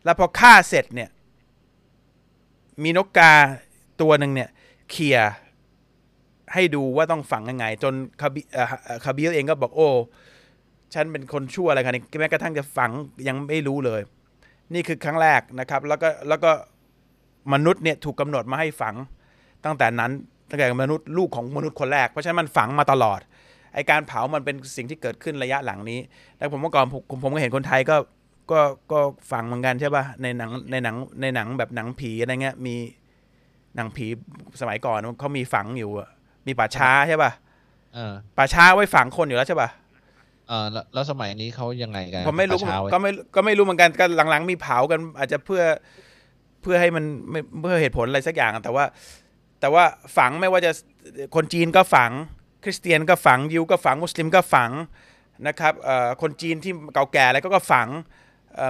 [0.05, 1.11] แล้วพอฆ่าเสร็จเนี่ย
[2.83, 3.33] มีนกกา
[4.01, 4.49] ตัวหนึ่งเนี่ย
[4.91, 5.19] เขี่ย
[6.55, 8.41] ให้ดูว่าต้องฝังยังไง จนคาบิ
[9.05, 9.89] คาบิลเองก็บอกโอ้
[10.95, 12.91] ฉันเป็นคนชั่วอะไรกันแม้กระทั่งจะฝัง
[13.29, 14.01] ยังไม่รู้เลย
[14.75, 16.51] นี่คือครั้งแรกนะครับ แล้วก็แล้วก็
[17.53, 18.95] มนุษย์เนี่ยถูกกำหนดมาให้ฝัง
[19.65, 20.13] ตั้งแต่นั้น
[20.49, 23.21] ตั้งแต่มนุษย์ลูกของมนุษย์คนแรก เพราะฉะนั้นมันฝังมาตลอด
[23.75, 26.01] ไอการเผามันเป็นสิ่งที่เกิดขึ้นระยะหลังนี้
[26.39, 27.97] แล้วผมเมื่อก่อนผมผมก็เห็นคนไทยก็
[28.51, 28.61] ก็
[28.93, 29.01] ก็
[29.33, 32.77] ฟังเหมือนกันใช่ป่ะในหนังในหนังในหนังแบบหนังผีอะไรเงี้ยมี
[33.77, 34.07] หนังผี
[34.61, 36.09] สมัยก่อนเขามีฝังอยู่อะ
[36.47, 37.31] มีป่าช้าใช่ป่ะ
[37.95, 39.69] เออป่าช้าไว้ฝังคนอยู่แล้วใช่ป่ะ
[40.49, 45.63] เออแล้วแล้วสมัยนี้เขายังไงกันผมไม่รู้ประชาว้ก็ไม่ก็ไม่รู้เหมือนกันก็หลังๆมีเผากัน อาจจะเพื่อ
[46.63, 48.85] เพื่อให้มันไม่เพื่อเหตุผลอะไรสักอย่างอะแต่ว่า
[49.61, 49.85] แต่ว่า
[50.17, 50.71] ฝังไม่ว่าจะ
[51.35, 52.11] คนจีนก็ฝัง
[52.65, 54.71] คริสเตียนก็ฝังยิวก็ฝังมุสลิมก็ฝัง
[55.47, 58.28] นะครับเอ่อคนจีนที่เก่าแก่อะไรก็ก็ฝังเอ่อ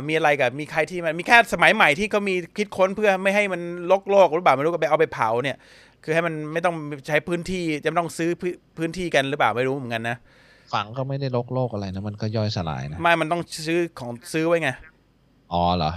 [0.09, 3.61] มีอะไรกับมีใครที่มันมีแค่สมัยใหม่ที่เขามีคิดค้นเพื่อไม่ให้มัน
[3.91, 5.57] ลกโลกหรือเปล่าไม่รู้ก็ไปเอาไปเผาเนี่ย
[6.05, 6.75] คือให้มันไม่ต้อง
[7.07, 10.17] ใช้พื้นที่จะไม่ต้องซื้อพื้นพื้นที่กันหรือเปล่าไม่รู้เหมือนกันนะ
[10.75, 14.71] ฝังก็ไม่ได้ลกโลกอะไรนะมันก็ย่อยสลายนะไม่มันต้องซื้อของซื้อไว้ไง
[15.53, 15.93] อ๋อเหรอ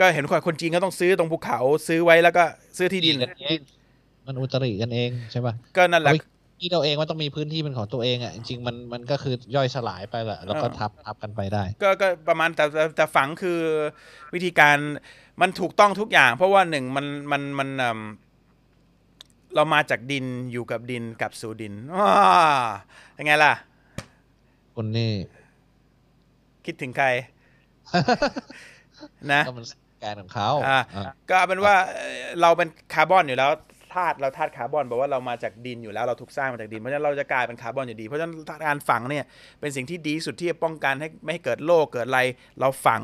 [0.00, 2.44] ก็เห็นคนคนจีนก็ต้องซื้อตรงภูเขาซื้อไว้แล้วก็
[2.76, 3.58] ซื้อที่ดินกันเอง
[4.26, 6.18] มันอุตริกันเองใช่ป่ะก็นั่นแหละเอาไป
[6.58, 13.60] ที่เราเองว่าต้องมีพื้นที่เป็นของตัวเองอะจริงๆมันมันก็คือย่อยสลายไปแหละแล้วก็อ่าทับทับกันไปได้ ก็ก็ประมาณแต่แต่แต่ฝังคือ
[14.34, 14.76] วิธีการ
[15.40, 18.00] มันถูกต้องทุกอย่าง เพราะว่าหนึ่งมันมันมันเอิ่ม
[19.54, 22.12] เรามาจากดินอยู่กับดินกลับสู่ดินว้า
[23.18, 23.52] ยังไงล่ะ
[24.74, 25.12] คุณนี่
[26.64, 27.08] คิดถึงใคร
[29.32, 29.64] นะก็มัน
[30.00, 33.50] แกนของเขาอ่าอ่าก็เอาเป็นว่าเอ่อเราเป็นคาร์บอนอยู่แล้ว
[33.96, 38.32] ธาตุเราธาตุคาร์บอนบอกว่าเรามาจากดินอยู่แล้วเราถูกสร้างมาจากดิน เพราะฉะนั้นเราจะกลายเป็นคาร์บอนอยู่ดี เพราะฉะนั้น
[38.66, 39.24] การฝังเนี่ย
[39.60, 42.20] เป็นสิ่งที่ดีที่สุดที่จะป้องกันให้ไม่ให้เกิดโรคเกิดอะไร
[42.60, 43.02] เราฝัง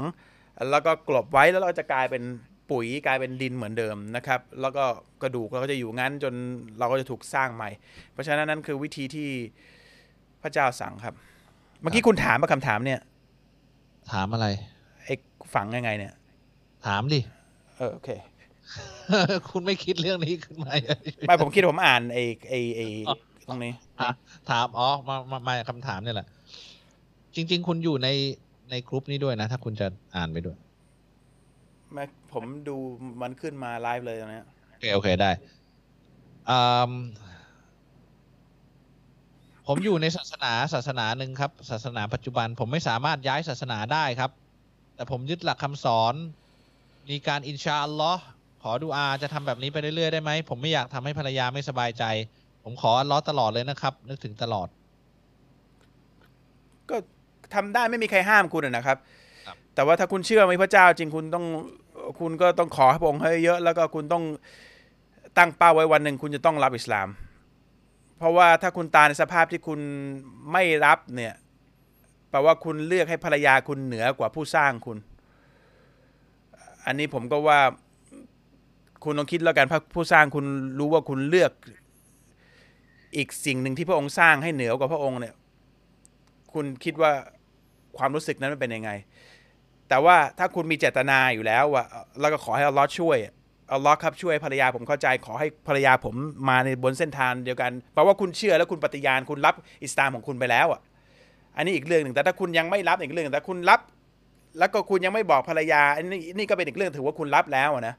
[0.71, 2.23] แล้วก็กลบไว้แล้วเราจะกลายเป็น
[2.71, 4.85] ปุ๋ยกลายเป็นดินเหมือนเดิมนะครับ แล้วก็
[5.23, 6.35] กระดูกเราก็จะอยู่งั้นจน
[6.79, 7.71] เราก็จะถูกสร้างใหม่
[8.13, 9.29] เพราะฉะนั้นนั่นคือวิธีที่
[10.43, 11.15] พระเจ้าสั่งครับ
[11.81, 13.01] เมื่อกี้คุณถามมาคำถามเนี่ย
[14.13, 14.47] ถามอะไร
[15.05, 15.15] ไอ้
[15.55, 16.13] ฝังยังไงเนี่ย
[16.87, 17.21] ถามดิ
[17.77, 18.11] เออโอเค
[19.51, 20.73] คุณไม่คิดเรื่องนี้ขึ้นมา
[21.27, 22.87] ไม่ผมคิดผมอ่านไอ้ไอ้ไอ้
[23.49, 23.73] ตรงนี้
[24.51, 26.27] ถามอ๋อมามามาคำถามเนี่ยแหละ
[27.35, 28.09] จริง ๆ คุณอยู่ใน
[28.71, 29.87] ในกลุ่มนี้ด้วยนะ ถ้าคุณจะ
[30.17, 30.57] อ่านไปด้วย
[31.93, 32.77] แม่ผมดู
[33.23, 35.31] มันขึ้นมาไลฟ์เลยตรงเนี้ยโอเคโอเคได้
[36.51, 36.59] อื
[36.91, 36.93] ม
[39.67, 44.31] ผมอยู่ในศาสนาศาสนาหนึ่งครับ ศาสนาปัจจุบัน ผมไม่สามารถย้ายศาสนาได้ครับ
[44.95, 46.15] แต่ผมยึดหลักคำสอน
[47.11, 48.25] มีการอินชาอัลลอฮ์
[48.63, 52.05] ขอดูอาจะทำแบบนี้ไปเรื่อยๆได้ไหม ผมไม่อยากทำให้ภรรยาไม่สบายใจ
[52.65, 54.69] ผมขออัลลอฮ์ตลอดเลยนะครับ นึกถึงตลอด
[56.91, 56.97] ก็
[57.55, 58.99] ทำได้ไม่มีใครห้ามคุณอะนะครับ
[59.47, 61.45] ครับ แต่ว่าถ้าคุณเชื่อในพระเจ้าจริงคุณต้อง
[62.21, 64.25] คุณก็ต้องขอให้พระองค์ให้เยอะ แล้วก็คุณต้อง
[65.39, 67.09] ตั้งเป้าไว้วันหนึ่งคุณจะต้องรับอิสลาม
[68.19, 69.81] เพราะว่าถ้าคุณตายในสภาพที่คุณ
[70.53, 71.35] ไม่รับเนี่ย
[72.31, 74.97] แปลว่าคุณเลือกให้ภรรยาคุณเหนือกว่าผู้สร้างคุณ
[76.87, 77.61] อันนี้ผมก็ว่า
[79.03, 80.45] คุณลองคิดแล้วกันพระผู้สร้างคุณ
[80.79, 81.53] รู้ว่าคุณเลือก
[83.17, 85.35] อีกสิ่งหนึ่งที่พระองค์สร้างให้เหนือกว่าพระองค์เนี่ย
[86.53, 87.13] คุณคิดว่า
[87.99, 88.91] ความรู้สึกนั้นมันเป็นยังไง
[89.89, 91.85] แต่ว่าถ้าคุณมีเจตนาอยู่แล้วว่า
[92.21, 93.19] แล้วก็ขอให้อัลลอฮ์ช่วย
[93.73, 96.15] อัลลอฮ์ครับช่วยภรรยาผมเข้าใจ ขอให้ภรรยาผม
[96.49, 100.81] มาในบนเส้นทางเดียวกันแปลว่าคุณเชื่อแล้วคุณปฏิญาณคุณรับอิสลามของคุณไปแล้วอะ
[101.57, 103.81] อันนี้อีกเรื่องหนึ่งแต่ถ้าคุณยังไม่รับอีกเรื่องหนึ่งแต่คุณรับ
[104.59, 107.95] แล้วก็คุณยังไม่บอกภรรยาอันนี้นี่ก็เป็นอีกเรื่องถือว่าคุณรับแล้วนะ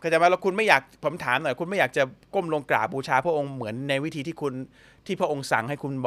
[0.00, 2.02] เข้าใจไหมแล้วคุณไม่อยากผมถามหน่อยคุณไม่อยากจะ
[2.34, 4.52] ก้มลงกราบบูชาพระองค์เหมือนในวิธีที่คุณ
[5.06, 6.06] ที่พระองค์สั่งให้คุณบ,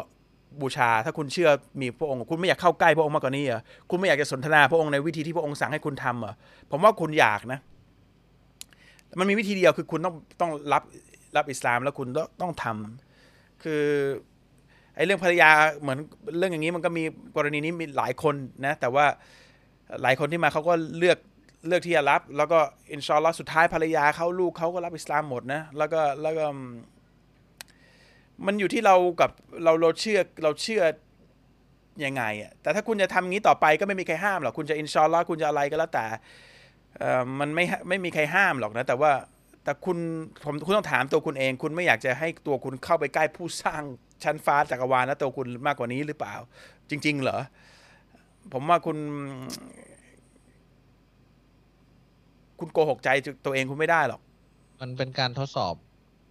[0.62, 1.50] บูชา ถ้าคุณเชื่อ
[1.82, 6.34] มีพระองค์ คุณไม่อยากเข้าใกล้พระองค์มากกว่านี้เหรอคุณไม่อยากจะสนทนาพระองค์ในวิธีที่พระองค์สั่งให้คุณทำเหรอ
[6.72, 7.60] ผมว่าคุณอยากนะ
[9.20, 10.84] มันมีวิธีเดียวคือคุณต้องต้องรับ
[11.36, 13.84] รับอิสลามแล้วคุณต้องต้องทำคือ
[14.96, 15.50] ไอ้เรื่องภรรยา
[15.82, 15.98] เหมือน
[16.38, 17.04] เรื่องอย่างนี้มันก็มี
[17.36, 18.36] กรณีนี้มีหลายคน
[18.66, 19.06] นะ แต่ว่า
[20.02, 21.18] หลายคนที่มาเขาก็เลือก
[21.68, 22.60] เลือกที่จะรับ แล้วก็
[22.92, 26.46] อินชอัลลอฮ์สุดท้ายภรรยาเขาลูกเขาก็รับอิสลามหมดนะ แล้วก็แล้วก็
[28.46, 29.32] มันอยู่ที่เรากับ
[29.64, 30.84] เราเราเชื่อเราเชื่อ
[32.06, 36.06] ยังไงอะแต่ถ้าคุณจะทำงี้ต่อไปก็ไม่มีใครห้ามหรอกคุณจะอินชอัลลอฮ์คุณจะอะไรก็แล้วแต่
[36.98, 39.12] เอ่อมันไม่ไม่มีใครห้ามหรอกนะ แต่ว่า
[39.64, 39.98] แต่คุณ
[40.44, 43.84] ผมคุณต้องถามตัวคุณเอง คุณไม่อยากจะให้ตัวคุณเข้าไปใกล้ผู้สร้าง
[44.24, 46.36] ชั้นฟ้าจักรวาลและตัวคุณมากกว่านี้หรือเปล่า
[46.90, 47.40] จริง ๆ เหรอ
[48.54, 48.98] ผมว่าคุณ
[52.64, 53.10] คุณโกหกใจ
[53.46, 54.22] ตัวเองคุณไม่ได้หรอก
[54.82, 55.76] มันเป็นการทดสอบ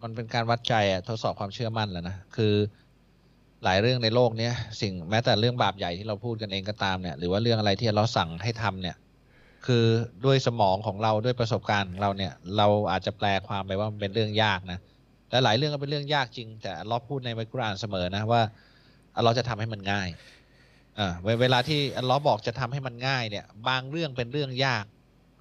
[0.03, 2.55] มันเป็นการวัดใจอะทดสอบความเชื่อมั่นแหล้วนะ คือ
[3.65, 8.97] หลายเรื่องในโลกเนี้ยสิ่งแม้แต่เรื่องบาปใหญ่ที่เราพูดกันเองก็ตามเนี่ย หรือว่าเรื่องอะไรที่เราสั่งให้ทำเนี่ย
[9.67, 9.85] คือ
[10.25, 14.79] ด้วยสมองของเราด้วยประสบการณ์ของเราเนี่ย เราอาจจะแปลความไปว่ามันเป็นเรื่องยากนะ
[15.31, 18.43] และหลายเรื่องก็เป็นเรื่องยากจริง แต่เราพูดในมัลกุรอานเสมอนะว่า
[19.25, 20.09] เราจะทำให้มันง่าย
[20.99, 24.85] อ่าเวลาที่อัลเลอฮ์บอกจะทำให้มันง่ายเนี่ย บางเรื่องเป็นเรื่องยาก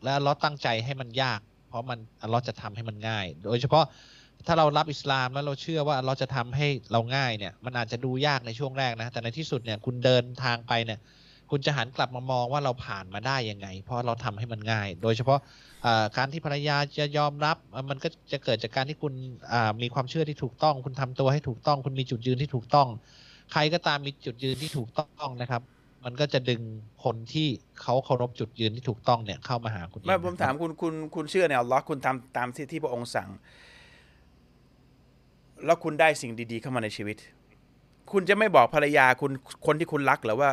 [0.03, 1.39] และอัลเลอฮ์ตั้งใจให้มันยาก
[1.69, 3.85] เพราะมันอัลเลอฮ์จะทำให้มันง่าย โดยเฉพาะ
[4.47, 10.99] ถ้าเรารับอิสลามแล้วเราเชื่อว่าอัลเลอฮ์จะทำให้เราง่ายเนี่ยมันอาจจะดูยากในช่วงแรกนะ แต่ในที่สุดเนี่ยคุณเดินทางไปเนี่ย
[11.51, 15.39] คุณจะหันกลับมามองว่าเราผ่านมาได้ยังไง เพราะเราทำให้มันง่าย โดยเฉพาะ
[16.17, 17.57] การที่ภรรยาจะยอมรับ
[17.89, 19.13] มันก็จะเกิดจากการที่คุณ
[19.81, 22.87] มีความเชื่อที่ถูกต้อง คุณทำตัวให้ถูกต้อง คุณมีจุดยืนที่ถูกต้อง
[23.51, 25.61] ใครก็ตามมีจุดยืนที่ถูกต้องนะครับ
[26.05, 26.61] มันก็จะดึง
[27.03, 27.47] คนที่
[27.81, 33.29] เขาเคารพจุดยืนที่ถูกต้องเนี่ยเข้ามาหาคุณเองไม่ผมนะครับถามคุณคุณคุณเชื่อในอัลลอฮ์คุณทำตามที่ที่พระองค์สั่ง
[35.65, 37.17] แล้วคุณได้สิ่งดี ๆ เข้ามาในชีวิต
[38.11, 39.31] คุณจะไม่บอกภรรยาคุณ
[39.65, 40.51] คนที่คุณรักเหรอว่า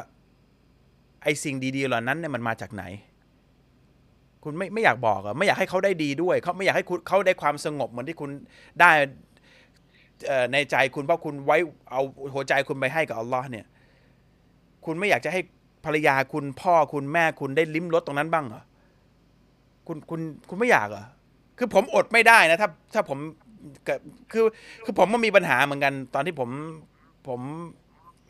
[1.23, 2.85] ไอ้สิ่งดี ๆ เหล่านั้นเนี่ยมันมาจากไหน
[4.45, 8.31] คุณไม่ไม่อยากบอกเหรอะไม่อยากให้เขาได้ดีด้วยเขาไม่อยากให้คุณเขาได้ความสงบเหมือนที่คุณ
[8.81, 8.91] ได้
[10.27, 11.57] เอ่อในใจคุณเพราะคุณไว้
[11.91, 12.03] เอา
[12.35, 13.67] หัวใจคุณไปให้กับอัลลอฮ์เนี่ย
[14.85, 15.41] คุณไม่อยากจะให้
[15.85, 18.63] ภรรยาคุณพ่อคุณแม่คุณได้ลิ้มรสตรงนั้นบ้างเหรอ
[19.87, 21.05] คุณคุณคุณไม่อยากเหรอ
[21.59, 23.19] คือผมอดไม่ได้นะถ้าถ้าผม
[23.87, 23.99] กับ
[24.33, 24.45] คือ
[24.85, 26.51] คือผมก็มีปัญหาเหมือนกัน ตอนที่ผม
[27.29, 27.41] ผม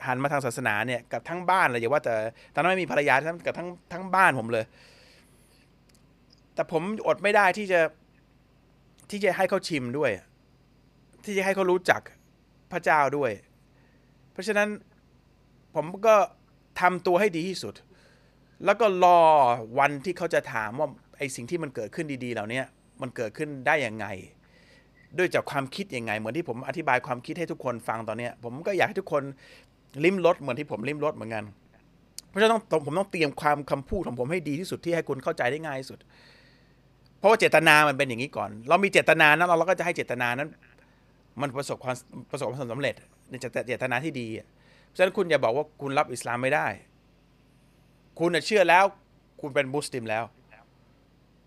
[0.07, 2.15] หันมาทางศาสนาเนี่ยกับทั้งบ้านเลยอย่าว่าแต่
[2.55, 4.65] ตอนนั้นไม่มีภรรยาทั้งกับทั้งทั้งบ้านผมเลย
[6.55, 7.81] แต่ผมอดไม่ได้ที่จะ
[9.11, 10.11] ที่จะให้เขาชิมด้วย
[11.25, 12.01] ที่จะให้เขารู้จัก
[12.73, 13.31] พระเจ้าด้วย
[14.33, 14.69] เพราะฉะนั้น
[15.75, 16.17] ผมก็
[16.81, 17.75] ทำตัวให้ดีที่สุด
[18.65, 19.21] แล้วก็รอ
[19.79, 22.61] วันที่เขาจะถามว่าไอ้สิ่งที่มันเกิดขึ้นดีๆเหล่านี้
[23.03, 24.07] มันเกิดขึ้นได้ยังไง
[25.19, 29.23] ด้วยจากความคิดยังไง เหมือนที่ผมอธิบายความคิดให้ทุกคนฟังตอนนี้ผมก็อยากให้ทุกคน
[30.05, 31.45] ลิ้มรสเหมือนที่ผมลิ้มรสเหมือนกัน
[32.29, 35.99] เพราะฉะนั้นผมต้องเตรียมความคำพูดของผมให้ดีที่สุดที่ให้คุณเข้าใจได้ง่ายที่สุด
[37.19, 40.49] เพราะว่าเจตนามันเป็นอย่างนี้ก่อน เรามีเจตนานั้นเราก็จะให้เจตนานั้น
[41.41, 41.97] มันประสบความ
[42.31, 42.95] ประสบความสำเร็จ
[43.31, 43.35] ใน
[43.69, 44.47] เจตนาที่ดีอะ
[44.89, 46.67] เพราะฉะนั้นคุณอย่าบอกว่าคุณรับอิสลามไม่ได้
[48.19, 48.85] คุณเชื่อแล้ว
[49.41, 50.25] คุณเป็นมุสลิมแล้ว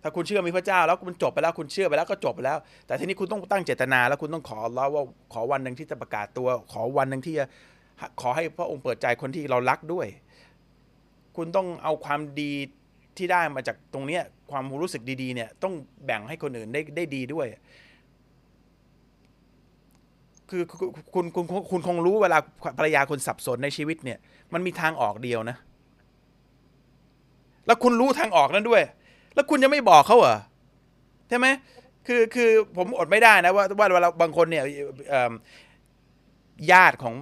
[0.04, 7.46] ถ้าคุณเชื่อมีพระเจ้าแล้วมันจบไปแล้วคุณเชื่อไปแล้วก็จบไปแล้ว แต่ทีนี้คุณต้องตั้งเจตนา แล้วคุณต้องขอแล้วว่าขอวันหนึ่งที่จะประกาศตัว ขอวันหนึ่งที่จะ
[8.22, 10.08] ขอให้พระองค์เปิดใจคนที่เรารักด้วย
[11.38, 12.52] คุณต้องเอาความดี
[13.18, 15.74] ที่ได้มาจากตรงเนี้ยความรู้สึกดีๆเนี่ยต้อง
[16.06, 17.48] แบ่งให้คนอื่นได้ได้ดีด้วย
[20.52, 20.64] คือ
[21.14, 22.38] คุณคุณคุณคุณคงรู้เวลา
[22.78, 24.20] ภรรยาคุณสับสนในชีวิตเนี่ย
[24.54, 25.58] มันมีทางออกเดียวนะ
[27.66, 28.84] แล้วคุณรู้ทางออกนั้นด้วย
[29.36, 30.38] แล้วคุณจะไม่บอกเขาเหรอ
[31.30, 31.48] ใช่ไหม
[32.08, 34.64] คือคือผมอดไม่ได้นะว่าว่าเวลาบางคนเนี่ย
[36.72, 37.16] ญาติของ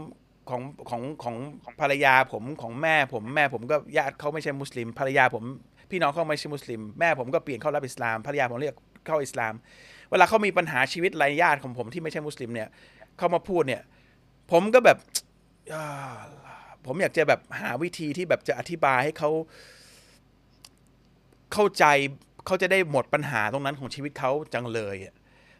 [0.49, 1.35] ของของของ
[1.81, 5.43] ภรรยาผมของแม่ผมแม่ผมก็ญาติเขาไม่ใช่มุสลิม ภรรยาผม
[5.91, 8.75] พี่น้องเขาไม่ใช่มุสลิม แม่ผมก็เปลี่ยนเข้ารับอิสลามภรรยาผมเรียก
[9.05, 9.53] เข้าอิสลาม
[10.11, 12.67] เวลาเขามีปัญหาชีวิตรายญาติของผมที่ไม่ใช่มุสลิมเนี่ย
[13.19, 13.83] เขามาพูดเนี่ย
[14.51, 14.97] ผมก็แบบ
[16.85, 19.29] ผมอยากจะแบบหาวิธีที่แบบจะอธิบายให้เขา
[21.53, 21.85] เข้าใจ
[22.45, 24.95] เขาจะได้หมดปัญหาตรงนั้นของชีวิตเขาจังเลย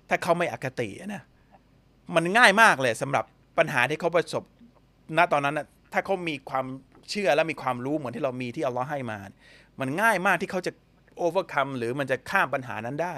[0.10, 1.24] ถ้าเขาไม่อคตินะ
[2.16, 3.26] มันง่ายมากเลยสำหรับ
[3.57, 4.43] ปัญหาที่เขาประสบ
[5.18, 6.66] ณตอนนั้นนะถ้าเขามีความ
[7.10, 9.18] เชื่อและมีความรู้เหมือนที่เรามีที่อัลลอฮ์ให้มา
[9.80, 10.72] มันง่ายมากที่เขาจะ
[11.18, 13.16] โอเวอร์คัมหรือมันจะข้ามปัญหานั้นได้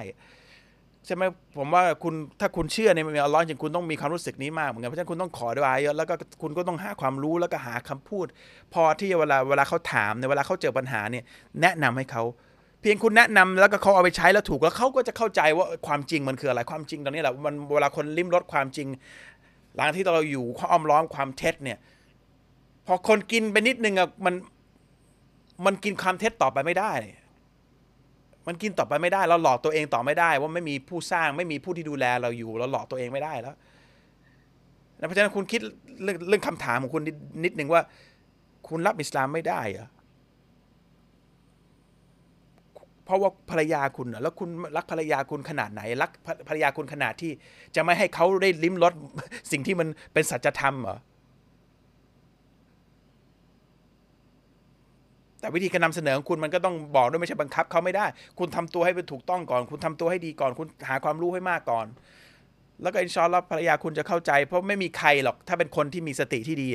[1.05, 1.23] ใช่ไหม
[1.57, 8.25] ผมว่าคุณถ้าคุณเชื่อในอัลลอฮ์จริงคุณต้องมีความรู้สึกนี้มากเหมือนกันเพราะฉะนั้นคุณต้องขอด้วยเยอะแล้วก็คุณก็ต้องหาความรู้แล้วก็หาคำพูด
[8.73, 11.23] พอที่เวลาเวลาเขาถามในเวลาเขาเจอปัญหาเนี่ย
[11.61, 12.23] แนะนำให้เขา
[12.81, 18.87] เพียงคุณแนะนำแล้วก็เขาเอาไปใช้แล้วถูกแล้วเขาก็จะเข้าใจว่าความจริงมันคืออะไรความจริงตอนนี้แหละมันเวลาคนลิ้มรสความจริง
[19.75, 21.77] หลังที่เราอยู่ข้อมล้อมความเท็จเนี่ย
[22.87, 24.35] พอคนกินไปนิดนึงอะมัน
[25.65, 26.91] มันกินความเท็จต่อไปไม่ได้
[28.51, 33.55] มันกินต่อไปไม่ได้เราหลอกตัวเองต่อไม่ได้ ว่าไม่มีผู้สร้างไม่มีผู้ที่ดูแลเราอยู่ เราหลอกตัวเองไม่ได้แล้ว
[35.07, 35.61] เพราะฉะนั้นคุณคิด
[36.03, 37.03] เรื่องเรื่องคำถามของคุณ
[37.43, 37.81] นิดนึงว่า
[38.67, 39.87] คุณรับอิสลามไม่ได้เหรอ
[43.05, 46.11] เพราะว่าภรรยาคุณแล้วคุณรักภรรยาคุณขนาดไหน รัก
[46.47, 47.31] ภรรยาคุณขนาดที่
[47.75, 48.93] จะไม่ให้เขาได้ลิ้มรส
[49.51, 50.97] สิ่งที่มันเป็นสัจธรรมเหรอ
[55.41, 58.05] แต่วิธีการนำเสนอของคุณมันก็ต้องบอกด้วยไม่ใช่บังคับเขาไม่ได้
[58.39, 61.85] คุณทำตัวให้เป็นถูกต้องก่อน คุณทำตัวให้ดีก่อน คุณหาความรู้ให้มากก่อน
[62.81, 66.67] แล้วก็อินชอนรับภรรยาคุณจะเข้าใจ เพราะไม่มีใครหรอก ถ้าเป็นคนที่มีสติที่ดี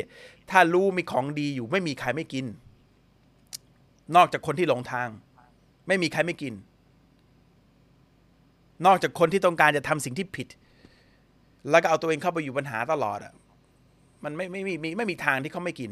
[0.50, 2.46] ถ้ารู้มีของดีอยู่ ไม่มีใครไม่กิน
[4.16, 5.08] นอกจากคนที่หลงทาง
[5.88, 6.54] ไม่มีใครไม่กิน
[8.86, 10.48] นอกจากคนที่ต้องการจะทำสิ่งที่ผิด
[11.70, 13.32] แล้วก็เอาตัวเองเข้าไปอยู่ปัญหาตลอดอะ
[14.24, 15.90] มันไม่ไม่มีไม่มีทางที่เขาไม่กิน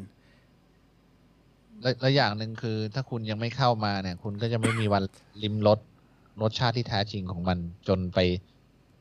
[2.00, 5.02] และอย่างหนึ่งคือ ถ้าคุณยังไม่เข้ามาเนี่ย คุณก็จะไม่มีวัน
[5.42, 5.78] ลิมรส
[6.42, 7.58] รสชาติที่แท้จริงของมัน
[7.88, 8.18] จนไป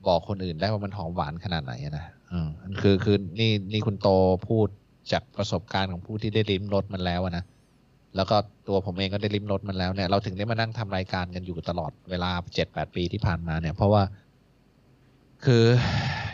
[0.08, 2.50] บอกคนอื่นได้ว่ามันหอมหวานขนาดไหนนะอืม
[2.82, 4.10] คือคือนี่นี่คุณโต
[4.48, 4.68] พูด
[5.12, 7.44] จากประสบการณ์ของผู้ที่ได้ลิ้มรสมันแล้วนะ
[8.16, 8.36] แล้วก็
[8.68, 14.04] ตัวผมเองก็ได้ริมรถมันแล้วเนี่ยเราถึงได้มานั่งทำรายการกันอยู่ตลอดเวลาเจ็ดแปดปีที่ผ่านมาเนี่ย เพราะว่า
[15.46, 15.66] คือ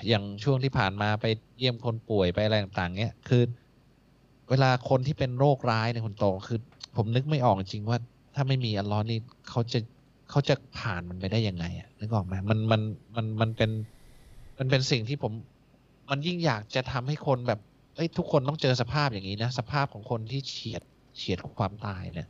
[0.07, 1.25] อย่างช่วงที่ผ่านมาไป
[1.57, 3.43] เยี่ยมคนป่วยไปอะไรต่างๆ เนี่ยคือ
[4.49, 6.59] เวลาคนที่เป็นโรคร้ายในคนโตคือ
[6.97, 7.97] ผมนึกไม่ออกจริงว่า
[8.35, 9.19] ถ้าไม่มีอัลลอฮ์นี่
[9.49, 9.79] เขาจะ
[10.29, 12.81] เขาจะผ่านมันไปได้ยังไงอะนึกออกไหมมันมัน
[13.15, 13.71] มันมันเป็น
[14.57, 15.31] มันเป็นสิ่งที่ผม
[16.09, 17.59] มันยิ่งอยากจะทำให้คนแบบ
[17.95, 20.83] เอ้ยทุกคนต้องเจอสภาพอย่างนี้นะสภาพของคนที่เฉียด
[21.17, 22.27] เฉียดความตายเนี่ย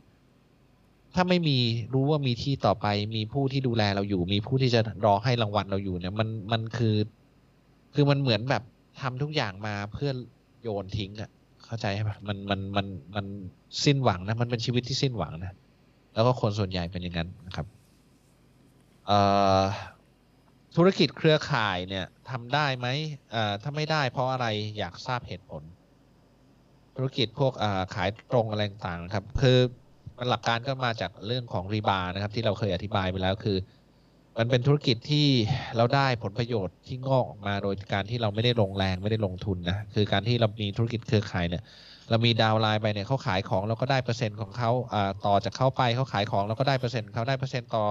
[1.14, 1.58] ถ้าไม่มี
[1.94, 6.96] รู้ว่ามีที่ต่อไป มีผู้ที่ดูแลเราอยู่ มีผู้ที่จะรอให้รางวัลเราอยู่เนี่ย มันมันคือ
[7.94, 8.62] คือมันเหมือนแบบ
[9.00, 10.10] ทำทุกอย่างมาเพื่อ
[10.62, 11.30] โยนทิ้งอะ่ะ
[11.70, 13.26] เข้าใจไหมมันมันมันมัน
[13.84, 15.52] สิ้นหวังนะมันเป็นชีวิตที่สิ้นหวังนะ
[16.14, 17.66] แล้วก็คนส่วนใหญ่เป็นอย่างนั้นนะครับ
[20.76, 22.86] ธุรกิจเครือข่ายเนี่ยทำได้ไหม
[23.62, 24.46] ถ้าไม่ได้เพราะอะไร
[24.78, 25.62] อยากทราบเหตุผล
[26.96, 27.52] ธุรกิจพวก
[27.94, 29.58] ขายตรงอะไรต่างๆครับ คือ
[30.28, 33.56] หลักการก็มาจากเรื่องของรีบานะครับ ที่เราเคยอธิบายไปแล้วคือ
[34.38, 35.26] มันเป็นธุรกิจที่
[35.76, 41.62] เราได้ผลประโยชน์ที่งอกออกมาโดยการที่เราไม่ได้ลงแรงไม่ได้ลงทุนนะคือการที่เรามีธุรกิจเครือข่ายเนี่ย
[42.10, 44.70] เรามีดาวไลน์ไปเนี่ยเขาขายของเราก็ได้เปอร์เซ็นต์ของเขา
[45.26, 47.84] ต่อจากเข้าไปเขาขายของเราก็ได้เปอร์เซ็นต์เขาได้เปอร์เซ็นต์ต่อ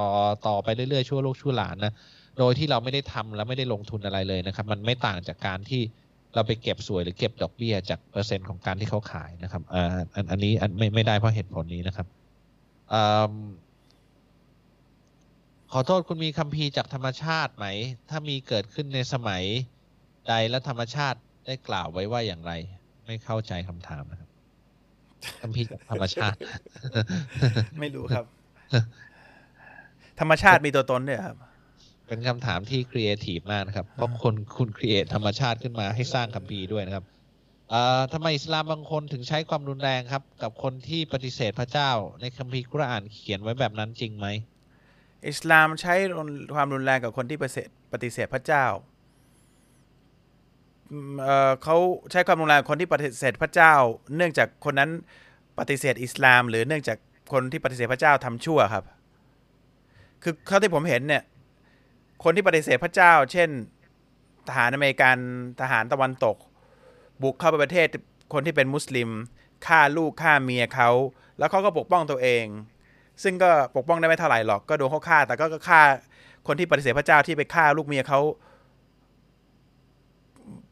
[0.48, 1.94] ต่อไปเรื่อยๆชั่วลูกชั่วหลานนะ
[2.38, 5.82] โดยที่เราไม่ได้ทำและไม่ได้ลงทุนอะไรเลยนะครับ มันไม่ต่างจากการที่
[6.36, 9.84] เราไปเก็บสวยหรือเก็บดอกเบี้ยจากเปอร์เซ็นต์ของการที่เขาขายนะครับอ่า
[10.16, 12.08] อันอันนี้อันไม่ไม่ได้เพราะเหตุผลนี้นะครับ
[12.94, 13.34] อืม
[15.74, 17.68] ขอโทษคุณมีคัมภีร์จากธรรมชาติไหม
[18.10, 19.44] ถ้ามีเกิดขึ้นในสมัย
[20.30, 22.52] ใดและธรรมชาติได้กล่าวไว้ว่าอย่างไร
[23.06, 24.30] ไม่เข้าใจคำถามนะครับ
[25.42, 26.38] คัมภีร์จากธรรมชาติ
[27.80, 28.26] ไม่รู้ครับ
[30.20, 31.38] ธรรมชาติมีตัวตนด้วยเหรอครับ
[32.08, 37.06] เป็นคำถามที่ครีเอทีฟมากนะครับ เพราะคนคุณ create ธรรมชาติขึ้นมาให้สร้างคัมภีร์ด้วยนะครับ
[37.70, 41.92] เอ่อทำไมอิสลามบางคนถึงใช้ความรุนแรงครับ กับคนที่ปฏิเสธพระเจ้า
[42.22, 44.28] ในคัมภีร์กุรอานเขียนไว้แบบนั้นจริงไหม
[45.28, 45.94] อิสลามใช้
[46.56, 47.38] ความรุนแรงกับคนที่
[47.94, 48.66] ปฏิเสธพระเจ้า
[51.24, 51.78] เขา
[52.12, 53.74] ใช้ความรุนแรงคนที่ปฏิเสธพระเจ้า
[54.16, 54.90] เนื่องจากคนนั้น
[55.60, 56.98] ปฏิเสธอิสลาม หรือเนื่องจาก
[57.34, 58.84] คนที่ปฏิเสธพระเจ้าทำชั่วครับ
[60.24, 61.24] คือเท่าที่ผมเห็นเนี่ย
[62.24, 63.50] คนที่ปฏิเสธพระเจ้า เช่น
[64.48, 65.18] ทหารอเมริกัน
[65.62, 66.38] ทหารตะวันตก
[67.22, 67.88] บุกเข้าไปประเทศ
[68.34, 69.10] คนที่เป็นมุสลิม
[69.68, 70.90] ฆ่าลูกฆ่าเมียเขา
[71.38, 72.46] แล้วเขาก็ปกป้องตัวเอง
[73.24, 75.82] ซึ่งก็ปกป้องได้ไม่เท่าไหร่หรอกก็โดนเขาฆ่า แต่ก็ฆ่า
[76.48, 78.20] คนที่ปฏิเสธพระเจ้าที่ไปฆ่าลูกเมียเขา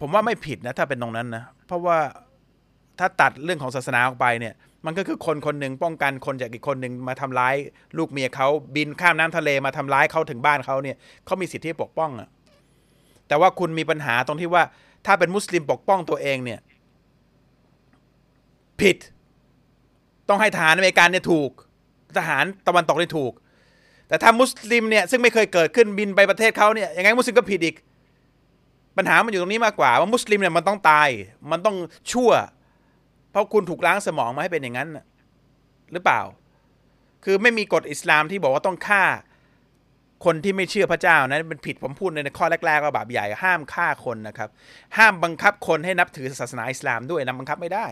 [0.01, 1.97] ผมว่าไม่ผิดนะ ถ้าเป็นตรงนั้นนะ เพราะว่า
[2.99, 4.53] ถ้าตัดเรื่องของศาสนาออกไปเนี่ย
[4.85, 7.55] มันก็คือคนคนหนึ่งป้องกันคนจากอีกคนหนึ่งมาทำร้าย
[7.97, 12.29] ลูกเมียเขาบินข้ามน้ำทะเลมาทำร้ายเขาถึงบ้านเขาเนี่ยเขามีสิทธิที่ปกป้องอะ
[13.27, 14.63] แต่ว่าคุณมีปัญหาตรงที่ว่า
[15.05, 16.59] ถ้าเป็นมุสลิมปกป้องตัวเองเนี่ย
[18.81, 18.97] ผิด
[20.29, 21.49] ต้องให้ทหารอเมริกันเนี่ยถูก
[22.17, 23.33] ทหารตะวันตกนี่ถูก
[24.07, 27.75] แต่ถ้ามุสลิมเนี่ยซึ่งไม่เคยเกิดขึ้นบินไปประเทศเขาเนี่ยยังไงมุสลิมก็ผิดอีก
[28.97, 31.09] ปัญหามันอยู่ตรงนี้มากกว่า ว่ามุสลิมเนี่ยมันต้องตาย
[31.51, 31.75] มันต้อง
[32.11, 32.31] ชั่ว
[33.31, 35.05] เพราะคุณถูกล้างสมองมาให้เป็นอย่างนั้นน่ะ
[35.93, 36.21] หรือเปล่า
[37.23, 39.03] คือไม่มีกฎอิสลามที่บอกว่าต้องฆ่า
[40.25, 44.49] คนที่ไม่เชื่อพระเจ้านะเป็นผิดผมพูดในข้อแรกๆก็บาปใหญ่ ห้ามฆ่าคนนะครับ
[44.97, 47.85] ห้ามบังคับคนให้นับถือศาสนาอิสลามด้วยนะบังคับไม่ได้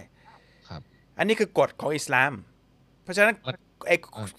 [0.70, 0.82] ครับ
[1.18, 2.32] อันนี้คือกฎของอิสลาม
[3.04, 3.56] เพราะฉะนั้นมัน
[3.88, 3.96] ไอ้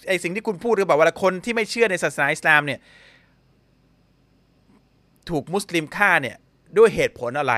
[0.08, 2.80] ไอ้สิ่งที่คุณพูดคือแบบว่าคนที่ไม่เชื่อในศาสนาอิสลามเนี่ย
[5.30, 6.36] ถูกมุสลิมฆ่าเนี่ย
[6.78, 7.54] ด้วยเหตุผลอะไร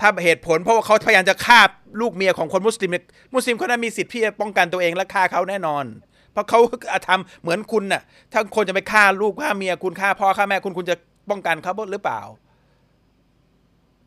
[0.00, 1.60] ถ้าเหตุผลเพราะว่าเขาพยายามจะฆ่า
[2.00, 2.90] ลูกเมียของคนมุสลิม
[3.34, 5.84] มุสลิมเขานั้นมีสิทธิ์ที่จะป้องกันตัวเองและฆ่าเขาแน่นอน
[6.32, 6.60] เพราะเขา
[7.08, 8.02] ทำเหมือนคุณน่ะ
[8.32, 10.96] ถ้าคนจะไปฆ่าลูกฆ่าเมียคุณฆ่าพ่อฆ่าแม่คุณคุณจะ
[11.30, 12.20] ป้องกันเขาหรือเปล่า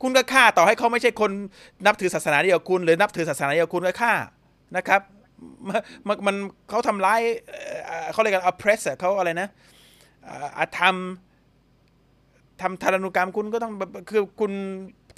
[0.02, 1.32] คุณก็ฆ่าต่อให้เขาไม่ใช่คน
[1.86, 4.14] นับถือศาสนาเดียวกับคุณ หรือนับถือศาสนาเดียวกับคุณก็ฆ่า
[4.76, 5.02] นะครับ
[6.08, 6.36] มันมัน
[6.70, 7.22] เขาทำร้าย
[8.12, 9.48] เขาเรียกกัน oppress อะเขาอะไรนะ
[10.58, 10.96] อาธรรม
[12.62, 13.74] ทำทารุณกรรมคุณก็ต้อง
[14.10, 14.52] คือคุณ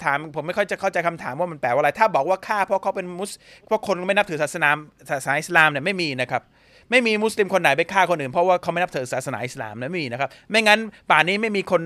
[0.04, 3.30] ถามผมไม่ค่อยจะเข้าใจคำถามว่ามันแปลว่าอะไร ถ้าบอกว่าฆ่าเพราะเขาเป็นมุส
[3.66, 4.68] เพราะคนไม่นับถือศาสนา
[5.10, 6.42] ศาสนาอิสลามเนี่ยไม่มีนะครับ
[6.90, 11.82] ไม่มีมุสลิมคนไหนไปฆ่าคนอื่นเพราะว่าเขาไม่นับถือศาสนาอิสลามนะไม่มีนะครับ ไม่งั้นป่านนี้ไม่มีคน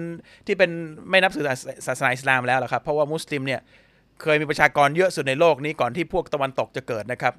[0.46, 0.70] ที่เป็น
[1.10, 1.44] ไม่นับถือ
[1.86, 3.60] ศาสนาอิสลามแล้วหรอครับ เพราะว่ามุสลิมเนี่ย
[4.22, 7.34] เคยมีประชากรเยอะสุดในโลกนี้ก่อนที่พวกตะวันตกจะเกิดนะครับ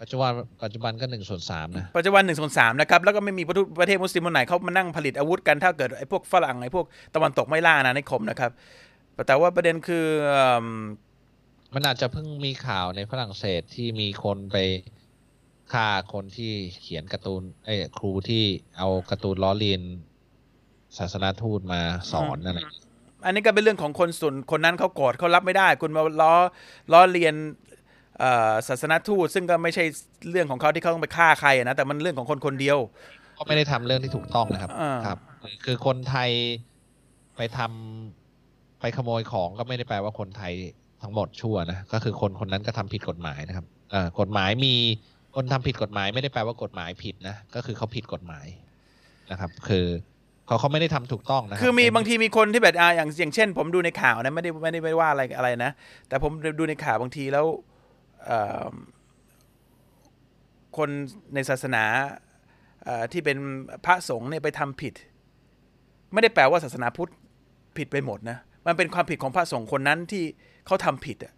[0.00, 0.32] ปัจจุบัน
[0.62, 8.50] ปัจจุบันก็หนึ่งส่วนสามนะ ปัจจุบันหนึ่งส่วนสามนะครับ แล้วก็ไม่มีประเทศประเทศมุสลิมคนไหนเขามานั่งผลิตอาวุธกัน ถ้าเกิดไอ้พวกฝรั่งไอ้พวกตะวันตกไม่ล่าอาณานิคมนะครับ
[9.26, 10.66] แต่ว่าประเด็นคือเอิ่ม
[11.74, 14.56] มันอาจจะเพิ่งมีข่าวในฝรั่งเศสที่มีคนไป
[15.72, 18.44] ฆ่าคนที่เขียนการ์ตูนเอ้ยครูที่
[18.78, 19.82] เอาการ์ตูนล้อเลียน
[20.98, 21.80] ศาสนาทูตมา
[22.12, 22.84] สอนอะไรอย่างเงี้ย
[23.24, 26.32] อันนี้ก็เป็นเรื่องของคนส่วนคนนั้นเขาโกรธเขารับไม่ได้ คุณมาล้อ
[26.92, 27.34] ล้อเลียน
[27.66, 27.67] เอ่อ
[28.68, 29.84] ศาสนาทูตซึ่งก็ไม่ใช่
[30.30, 32.78] เรื่องของเขาที่เขาต้องไปฆ่าใครอะนะแต่มันเรื่องของคนคนเดียว
[33.38, 35.18] ก็ไม่ได้ทำเรื่องที่ถูกต้องนะครับอ่าครับ
[35.64, 36.30] คือคนไทย
[37.36, 40.52] ไปทำไปขโมยของก็ไม่ได้แปลว่าคนไทย
[41.02, 44.74] ทั้งหมดชั่วนะก็คือคนคนนั้นก็ทำผิดกฎหมายนะครับเอ่อกฎหมายมี
[45.36, 48.46] คนทำผิดกฎหมายไม่ได้แปลว่ากฎหมายผิดนะก็คือเขาผิดกฎหมาย
[49.30, 49.86] นะครับ คือ
[50.46, 55.70] เขาเขาไม่ได้ทำถูกต้องนะรับคือมีไบางทีมีคนที่แบบอ่าอย่างอย่างเช่น ผมดูในข่าวนะไม่ได้ไม่ได้ไม่ว่าอะไรอะไรนะ
[56.08, 57.67] แต่ผมดูในข่าวบางทีแล้วเอ่อ
[60.76, 60.88] คน
[61.34, 61.84] ในศาสนา
[63.12, 63.36] ที่เป็น
[63.86, 64.94] พระสงฆ์เนี่ยไปทำผิด
[66.12, 67.10] ไม่ได้แปลว่าศาสนาพุทธ
[67.76, 70.24] ผิดไปหมดนะมันเป็นความผิดของพระสงฆ์คนนั้นที่
[70.66, 71.32] เขาทำผิดอะ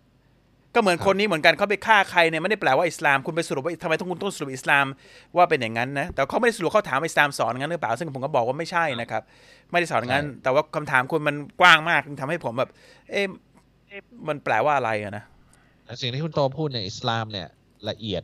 [0.75, 4.87] ก็เหมือนคนนี้เหมือนกันเขาไปฆ่าใครเนี่ยไม่ได้แปลว่าอิสลามคุณไปสรุปว่าทำไมต้องคุณต้องสรุปอิสลาม
[5.37, 9.23] ว่าเป็นอย่างนั้นนะแต่เขาไม่ได้สรุปเขาถามอิสลามสอนงั้นหรือเปล่าซึ่งผมก็บอกว่าไม่ใช่นะครับ
[9.71, 12.71] ไม่ได้สอนงั้น แต่ว่าคำถามคุณมันกว้างมากทำให้ผมแบบ
[13.11, 13.25] เอ๊ะ
[14.29, 15.25] มันแปลว่าอะไรอะนะ
[16.01, 17.49] สิ่งที่คุณโตพูดเนี่ยอิสลามเนี่ย
[17.89, 18.23] ละเอียด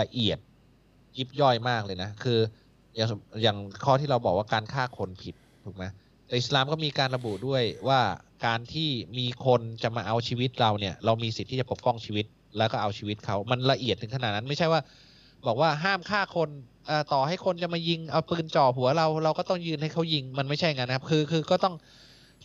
[0.00, 0.38] ละเอียด
[1.18, 2.38] ยิบย่อยมากเลยนะ คือ
[2.96, 3.08] อย่าง
[3.42, 5.34] อย่างข้อที่เราบอกว่าการฆ่าคนผิด
[5.64, 5.84] ถูกไหม
[6.26, 8.00] แต่อิสลามก็มีการระบุด้วยว่า
[8.46, 12.26] การที่มีคนจะมาเอาชีวิตเราเนี่ย เรามีสิทธิ์ที่จะปกป้องชีวิต
[12.58, 14.80] แล้วก็เอาชีวิตเขามันละเอียดถึงขนาดนั้น ไม่ใช่ว่า
[15.46, 16.48] บอกว่าห้ามฆ่าคน
[17.12, 21.74] ต่อให้คนจะมายิงเอาปืนจ่อหัวเรา เราก็ต้องยืนให้เขายิงมันไม่ใช่งั้นนะครับ คือคือก็ต้อง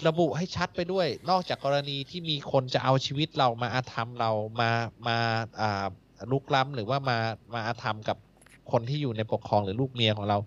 [0.08, 4.70] ระบุให้ชัดไปด้วย นอกจากกรณีที่มีคนจะเอาชีวิตเรามาอาธรรมเรามา
[5.08, 5.18] มา
[5.62, 5.86] อ่า
[6.32, 7.18] ลุกล้ำหรือว่ามา
[7.54, 8.18] มาอาธรรมกับ
[8.72, 10.38] คนที่อยู่ในปกครองหรือลูกเมียของเรา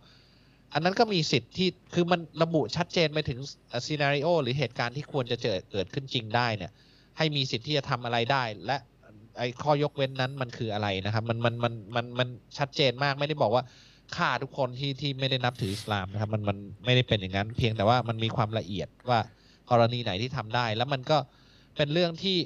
[0.73, 3.39] อันนั้นก็มีสิทธิ์ที่คือมันระบุชัดเจนไปถึง
[3.87, 6.73] ซีนารีโอหรือเหตุการณ์ที่ควรจะเจอเกิดขึ้นจริงได้เนี่ย
[7.19, 8.77] ให้มีสิทธิ์ที่จะทำอะไรได้ และ
[9.39, 13.63] ไอ้ข้อยกเว้นนั้นมันคืออะไรนะครับมันมันมันมันมันชัดเจนมากไม่ได้บอกว่า
[14.17, 19.21] ฆ่าทุกคนที่ที่ไม่ได้นับถืออิสลามนะครับมันมันไม่ได้เป็นอย่างนั้น เพียงแต่ว่ามันมีความละเอียดว่า
[19.71, 21.19] กรณีไหนที่ทำได้ แล้วมันก็
[21.77, 22.37] เป็นเรื่องที่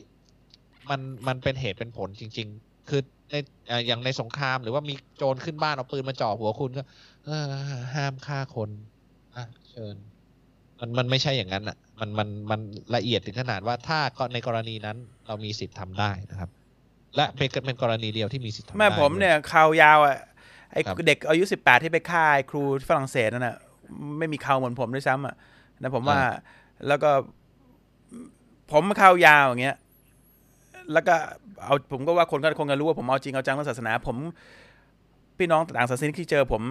[0.91, 3.35] มันมันเป็นเหตุเป็นผลจริง ๆ คือใน
[3.69, 6.83] เอ่ออย่างในสงครามหรือว่ามีโจรขึ้นบ้านเอาปืนมาจ่อหัวคุณก็
[7.25, 7.45] เออ
[7.95, 8.71] ห้ามฆ่าคน
[9.37, 9.97] อะเชิญ
[10.81, 12.61] มันมันไม่ใช่อย่างนั้นอะ มันมันมัน
[12.97, 16.51] ละเอียดถึงขนาดว่าถ้าก็ในกรณีนั้นเรามีสิทธิ์ทำได้นะครับ
[17.17, 20.17] และเป็นเป็นกรณีเดียวที่มีสิทธิ์ทำได้แม่ผมด้วเนี่ยข่าวยาวอะ
[20.73, 23.57] ไอ้ครับเด็กอายุสิบแปดที่ไปฆ่าไอ้ครูฝรั่งเศสนั่นน่ะ
[24.19, 25.35] ไม่มีเขาเหมือนผมด้วยซ้ำอะ
[25.83, 26.19] นะผมว่า
[26.89, 27.11] แล้วก็
[28.71, 29.77] ผมเข่ายาวอย่างเงี้ย
[30.93, 31.15] แล้วก็
[31.63, 34.17] เอาผมก็ว่าคนก็คงจะรู้ว่าผมเอาจริงเอาจังเรื่องศาสนา ผม
[35.39, 36.63] พี่น้องต่างศาสนาที่เจอผม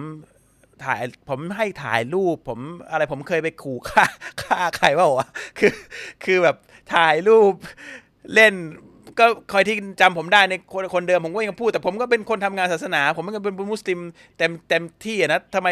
[0.84, 2.58] ถ่ายผมให้ถ่ายรูป ผม
[2.90, 4.04] อะไรผมเคยไปขู่ฆ่า
[4.42, 5.28] ฆ่าใครว่าวะ
[5.58, 5.72] คือ
[6.24, 6.56] คือแบบ
[6.94, 7.52] ถ่ายรูป
[8.34, 8.54] เล่น
[9.18, 13.98] ก็คอยที่จำผมได้ในคนคนเดิมผมก็ยังพูด แต่ผมก็เป็นคนทำงานศาสนา ผมก็เป็นมุสลิม
[14.38, 15.68] เต็มเต็มที่นะทำไม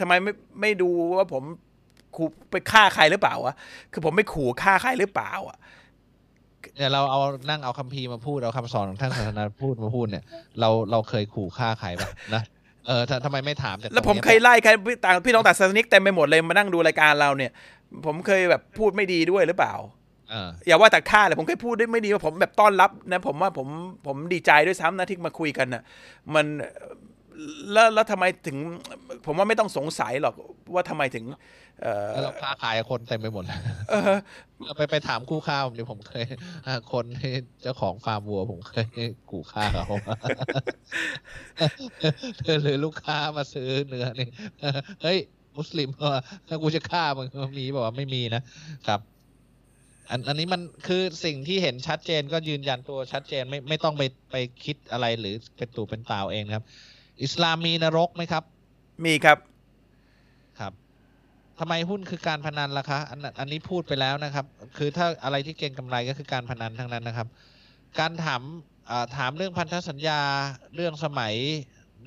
[0.00, 1.44] ทำไมไม่ไม่ดูว่าผม
[2.16, 3.54] ขู่ไปฆ่าใครหรือเปล่าวะ
[3.92, 5.58] คือผมไม่ขู่ฆ่าใครหรือเปล่าอะ
[6.76, 7.20] เนี่ยเราเอา
[7.50, 10.24] นั่งเอาคัมภีร์มาพูดเอาคำสอนของท่านศาสนาพูดมาพูดเนี่ย
[10.60, 12.42] เราเราเคยขู่ฆ่าใครปะนะ
[12.86, 14.70] เออทำทำไมไม่ถามแต่แล้วผมตรงเคนี้ยไล่ใคร
[15.04, 17.50] ต่างพี่น้องต่างศาสนิกเต็มไปหมดเลยมานั่งดูรายการเราเนี่ย
[18.06, 19.74] ผมเคยแบบพูดไม่ดีด้วยหรือเปล่า
[20.30, 23.68] เอออย่าว่าแต่ฆ่าเลยผมเคยพูดได้ไม่ดีว่าผมแบบต้อนรับนะ ผมว่าผม
[24.06, 25.82] ผมดีใจด้วยซ้ำนะที่มาคุยกันน่ะ
[26.34, 26.46] มัน
[27.72, 28.56] แล้วแล้วทำไมถึง
[29.26, 30.34] ผมว่าไม่ต้องสงสัยหรอก
[30.74, 31.24] ว่าทำไมถึง
[31.82, 33.44] เออแล้วเราค้าขายกับคนเต็มไปหมด
[33.90, 34.18] เออ
[34.64, 36.24] เอาไปไปถามคู่ค้าผมดิผมเคย
[36.66, 37.32] อ่าคนที่
[37.62, 38.86] เจ้าของฟาร์มวัว ผมเคย
[39.30, 39.96] ขู่ฆ่าเขา
[42.62, 44.28] หรือลูกค้ามาซื้อเนื้อนี่
[45.02, 45.18] เฮ้ย
[45.56, 47.28] มุสลิมว่าถ้ากูจะฆ่ามึง
[47.58, 48.42] มีบอกว่าไม่มีนะ
[48.88, 49.00] ครับ
[50.10, 56.64] อันอันนี้มันคือสิ่งที่เห็นชัดเจนก็ยืนยันตัวชัดเจนไม่ไม่ต้องไปไปคิดอะไรหรือเป็นตู่เป็นตาวเองนะครับ
[57.22, 58.44] อิสลามมีนรกไหมครับ
[59.04, 59.38] มีครับ
[60.60, 60.72] ครับ
[61.58, 64.46] ทำไมหุ้นคือการพนันล่ะคะอันนั้นอันนี้พูดไปแล้วนะครับ
[64.78, 67.28] คือถ้าอะไรที่เก่งกำไรก็คือการพนันทั้งนั้นนะครับ
[67.98, 68.42] การถาม
[68.90, 70.20] อ่าถามเรื่องพันธสัญญา
[70.74, 71.34] เรื่องสมัย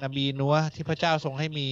[0.03, 1.67] นบีนัวห์ที่พระเจ้าทรงให้มี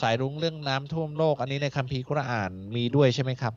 [0.00, 3.54] สายรุ้งเรื่องน้ำท่วมโลก อันนี้ในคัมภีร์กุรอานมีด้วยใช่ไหมครับ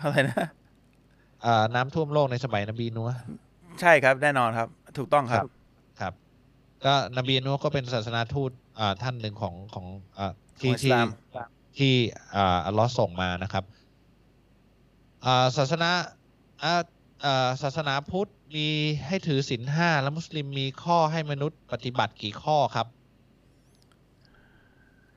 [0.00, 0.46] อะไรนะ
[1.44, 3.14] อ่าน้ำท่วมโลกในสมัยนบีนัวห์
[3.80, 4.68] ใช่ครับแน่นอนครับ
[4.98, 5.59] ถูกต้องครับครับ
[6.84, 9.86] ก็นบีนัวห์ก็เป็นศาสนาทูตอ่าท่านหนึ่งของของ
[10.18, 11.08] อ่าที่ของอิสที่ลาม
[11.78, 11.94] ที่
[12.34, 13.64] อ่าอัลลอฮ์ส่งมานะครับ
[15.24, 15.90] อ่าศาสนา
[16.62, 16.74] อ่า
[17.24, 18.68] อ่าศาสนาพุทธมี
[19.06, 22.86] ให้ถือศีลห้าแล้วมุสลิมมีข้อให้มนุษย์ปฏิบัติกี่ข้อครับ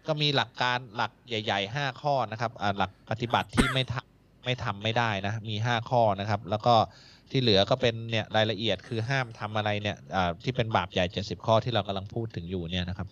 [0.07, 6.75] ก็มีหลักการหลักใหญ่ๆห้าข้อนะครับอ่าหลักปฏิบัติที่ไม่ทำไม่ทำไม่ได้นะ มีห้าข้อนะครับ แล้วก็
[7.33, 13.07] ที่เหลือก็เป็นเนี่ยรายละเอียดคือห้ามทำอะไรเนี่ยอ่าที่เป็นบาปใหญ่เจ็ดสิบข้อที่เรากำลังพูดถึงอยู่เนี่ยนะครับ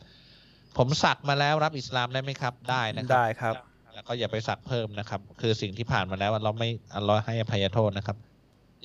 [0.77, 3.55] ผมสักมาแล้วรับอิสลามได้ไหมครับ ได้นะครัได้ครับ
[3.93, 8.17] แล้วก็อย่าไปสักเพิ่มนะครับ คือสิ่งที่ผ่านมาแล้วเราไม่อัลลอฮ์ให้อภัยโทษนะครับ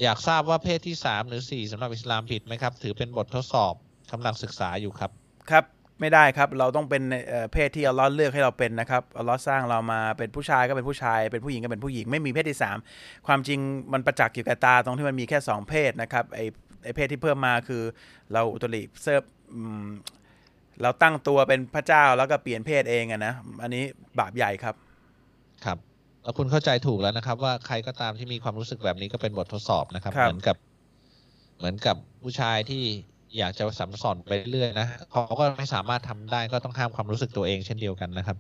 [0.02, 3.74] อยากทราบว่าเพศที่สามหรือสี่สำหรับอิสลามผิดไหมครับ ถือเป็นบททดสอบ
[4.12, 5.10] กำลังศึกษาอยู่ครับ
[5.50, 5.64] ครับ
[6.00, 12.76] ไม่ได้ครับ เราต้องเป็นเอ่อเพศที่อัลลอฮ์เลือกให้เราเป็นนะครับอัลลอฮ์สร้างเรามาเป็นผู้ชายก็เป็นผู้ชาย เป็นผู้หญิงก็เป็นผู้หญิง ไม่มีเพศที่สาม
[13.26, 13.58] ความจริง
[13.92, 16.40] มันประจักษ์อยู่กับตาตรงที่มันมีแค่สองเพศนะครับไอ
[16.84, 17.82] ไอเพศที่เพิ่มมาคือ
[18.32, 19.86] เราอุตริเซิร์ฟอืม
[20.82, 23.84] เราตั้งตัวเป็นพระเจ้าแล้วก็เปลี่ยนเพศเองอะนะอันนี้
[24.18, 24.74] บาปใหญ่ครับ
[25.64, 25.78] ครับ
[26.22, 30.56] แล้วคุณเข้าใจถูกแล้วนะครับ ว่าใครก็ตามที่มีความรู้สึกแบบนี้ก็เป็นบททดสอบนะครับครับเหมือนกับ
[31.58, 32.84] เหมือนกับผู้ชายที่
[33.38, 38.36] อยากจะสัมสอนไปเรื่อยนะเขาก็ไม่สามารถทำได้ก็ต้องห้ามความรู้สึกตัวเองเช่นเดียวกันนะครับ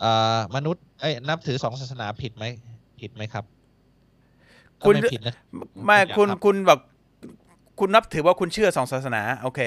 [0.00, 2.44] เอ่อมนุษย์เอ้ยนับถือสองศาสนาผิดไหม
[3.00, 3.44] ผิดไหมครับ
[4.80, 5.34] ก็คุณไม่ผิดนะ
[5.84, 6.78] ไม่คุณครับคุณบอก
[7.80, 9.60] คุณนับถือว่าคุณเชื่อสองศาสนา โอเค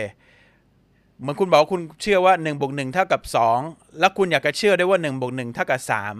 [1.19, 3.59] เหมือนคุณบอกว่าคุณเชื่อว่าหนึ่งบวกหนึ่งเท่ากับสอง
[3.99, 6.15] แล้วคุณอยากจะเชื่อได้ว่าหนึ่งบวกหนึ่งเท่ากับสาม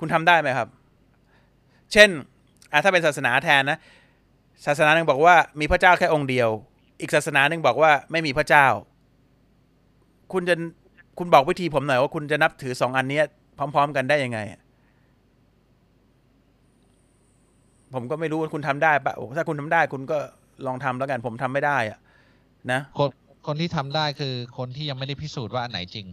[0.00, 0.68] คุณทำได้ไหมครับ
[1.92, 2.08] เช่น
[2.72, 3.78] อะถ้าเป็นศาสนาแทนนะ
[4.66, 6.48] ศาสนาหนึ่งบอกว่ามีพระเจ้าแค่องค์เดียว
[7.00, 8.66] อีกศาสนาหนึ่งบอกว่าไม่มีพระเจ้า
[10.32, 10.54] คุณจะ
[11.18, 13.24] คุณบอกวิธีผมหน่อยว่าคุณจะนับถือสองอันเนี้ย
[13.58, 14.38] พร้อม ๆ กันได้ยังไง
[17.94, 20.18] ผมก็ไม่รู้ว่าคุณทำได้ปะโอ้ถ้าคุณทำได้ คุณก็
[20.66, 21.98] ลองทำแล้วกันผมทำไม่ได้อะ
[22.72, 23.10] นะคน
[23.46, 26.06] คนที่ทำได้คือคนที่ยังไม่ได้พิสูจน์ว่าอันไหนจริง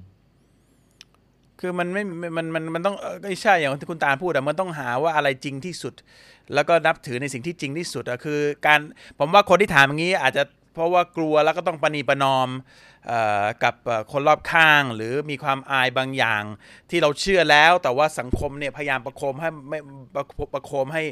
[1.60, 2.04] คือมันไม่
[2.38, 5.94] มัน มัน มันต้องเอ่อก็ใช่ อย่างที่คุณตาลพูดอะมันต้องหาว่าอะไรจริงที่สุด
[6.54, 8.80] แล้วก็นับถือในสิ่งที่จริงที่สุดอะคือ การ
[9.20, 10.44] ผมว่าคนที่ถามอย่างนี้อาจจะ
[10.74, 12.50] เพราะว่ากลัวแล้วก็ต้องประนีประนอม
[13.12, 13.14] อ
[13.44, 13.76] อกับ
[14.12, 16.44] คนรอบข้าง หรือมีความอายบางอย่าง
[16.90, 19.80] ที่เราเชื่อแล้ว แต่ว่าสังคมเนี่ยพยายามประโคมให้ไม่
[20.16, 20.24] ประ
[20.54, 21.04] ประโคมให้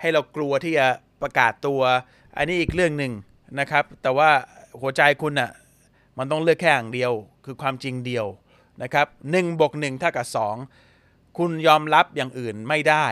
[0.00, 0.86] ให้เรากลัวที่จะ
[1.22, 1.80] ประกาศตัว
[2.36, 3.12] อันนี้อีกเรื่องหนึ่ง
[3.60, 4.30] นะครับ แต่ว่า
[4.80, 5.50] หัวใจคุณอะ
[6.18, 7.12] มันต้องเลือกแค่อย่างเดียว
[7.44, 8.26] คือความจริงเดียว
[8.82, 10.56] นะครับหนึ่งบวกหนึ่งเท่ากับสอง
[11.38, 13.06] คุณยอมรับอย่างอื่นไม่ได้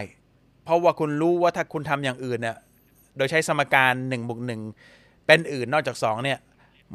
[0.64, 2.56] เพราะว่าคุณรู้ว่าถ้าคุณทำอย่างอื่นเนี่ย
[3.16, 4.60] โดยใช้สมการ1บวกหนึ่ง
[5.30, 6.38] เป็นอื่นนอกจาก 2 เนี่ย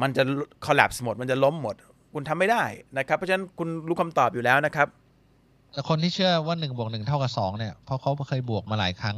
[0.02, 0.24] มันจะ
[0.66, 1.76] collapse หมด มันจะล้มหมด
[2.14, 2.64] คุณทำไม่ได้
[2.98, 4.88] นะครับ เพราะฉะนั้นคุณรู้คำตอบอยู่แล้วนะครับ
[5.74, 9.18] แต่คนที่เชื่อว่าหนึ่งบวกหนึ่งเท่ากับสองเนี่ยเพราะเขาเคยบวกมาหลายครั้ง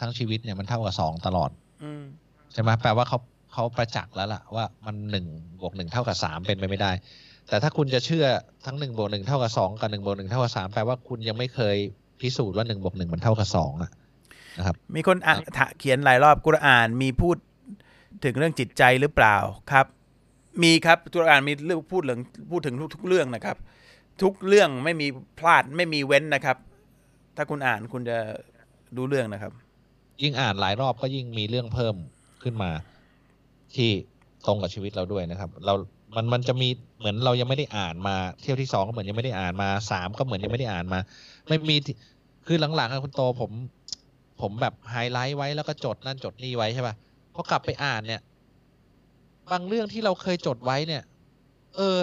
[0.00, 1.50] ทั้งชีวิตเนี่ยมันเท่ากับสองตลอด
[1.82, 2.02] อืม
[2.52, 3.18] ใช่ไหมแปลว่าเขา
[3.52, 5.26] เขาประจักษ์แล้วล่ะว่ามันหนึ่ง
[5.60, 6.92] บวกหนึ่งเท่ากับสามเป็นไปไม่ได้
[7.48, 8.26] แต่ถ้าคุณจะเชื่อ
[8.66, 11.76] ทั้งหนึ่งบวกหนึ่งเท่ากับสองกับหนึ่งบวกหนึ่งเท่ากับสามแปลว่าคุณยังไม่เคย
[12.20, 13.90] พิสูจน์ว่าหนึ่งบวกหนึ่งมันเท่ากับสองอะ
[14.58, 17.36] นะครับ มีคนอะถะเขียนหลายรอบกุรอานมีพูด
[18.24, 19.36] ถึงเรื่องจิตใจหรือเปล่า
[19.72, 19.86] ครับ
[20.62, 22.20] มีครับกุรอานมีเรื่องพูดเรื่อง
[22.50, 23.56] พูดถึงทุกๆเรื่องนะครับ
[24.22, 25.06] ทุกเรื่องไม่มี
[25.38, 26.56] พลาดไม่มีเว้นนะครับ
[27.36, 28.18] ถ้าคุณอ่านคุณจะ
[28.96, 29.52] ดูเรื่องนะครับ
[30.22, 31.94] ยิ่งอ่านหลายรอบก็ยิ่งมีเรื่องเพิ่ม
[32.42, 32.70] ขึ้นมา
[33.74, 33.90] ที่
[34.46, 35.74] ตรงกับชีวิตเราด้วยนะครับ เรา
[36.16, 36.68] มันมันจะมี
[36.98, 40.98] เหมือนเรายังไม่ได้อ่านมา เที่ยวที่สองก็เหมือนยังไม่ได้อ่านมาสามก็เหมือนยังไม่ได้อ่านมา
[41.48, 41.94] ไม่มีที่
[42.46, 43.50] คือหลังๆอะคุณโตผม
[44.40, 46.94] ผมแบบไฮไลท์ไว้แล้วก็จดนั่นจดนี่ไว้ใช่ป่ะ
[47.34, 48.22] พอกลับไปอ่านเนี่ย
[49.50, 51.02] บางเรื่องที่เราเคยจดไว้เนี่ย
[51.76, 51.98] เออ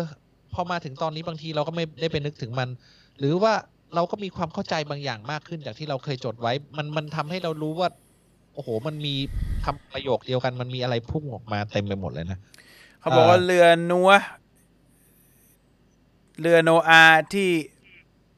[0.53, 2.70] พอมาถึงตอนนี้บางทีเราก็ไม่ได้ไปนึกถึงมัน
[3.20, 3.53] หรือว่า
[3.95, 7.90] เราก็มีความเข้าใจบางอย่างมากขึ้นจากที่เราเคยจดไว้ มันมันทำให้เรารู้ว่า
[8.56, 9.16] โอ้โห มันมี
[9.66, 12.40] คำประโยคเดียวกัน มันมีอะไรพุ่งออกมาเต็มไปหมดเลยนะ
[12.99, 14.12] เขาบอกว่าอ่าเรือนัว
[16.41, 17.49] เรือโนอาห์ที่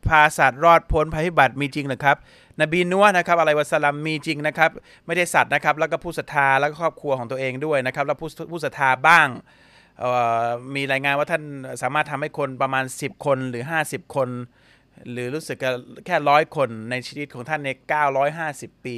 [0.08, 2.18] พาสัตว์รอดพ้นภัยพิบัติมีจริงเหรือครับ
[2.62, 4.72] นบีนัวนะครับอะไรวะสลัมมีจริงนะครับ
[5.06, 9.28] ไม่ได้สัตว์นะครับ แล้วก็ผู้ศรัทธาแล้วก็ครอบครัวของตัวเองด้วยนะครับ แล้วผู้ผู้ศรัทธาบ้าง
[10.76, 11.44] มีรายงานว่าท่าน
[11.82, 14.30] สามารถทำให้คนประมาณ 10 คนหรือ 50 คน
[15.12, 15.58] หรือรู้สึก
[16.06, 17.70] แค่ร้อยคนในชีวิตของท่านใน
[18.28, 18.98] 950 ปี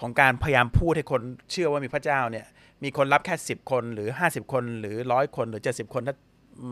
[0.00, 2.46] ของการพยายามพูดให้คนเชื่อว่ามีพระเจ้าเนี่ย
[2.84, 6.16] มีคนรับแค่ 10 คนหรือ 50 คนหรือร้อยคนหรือ 70 คนถ้า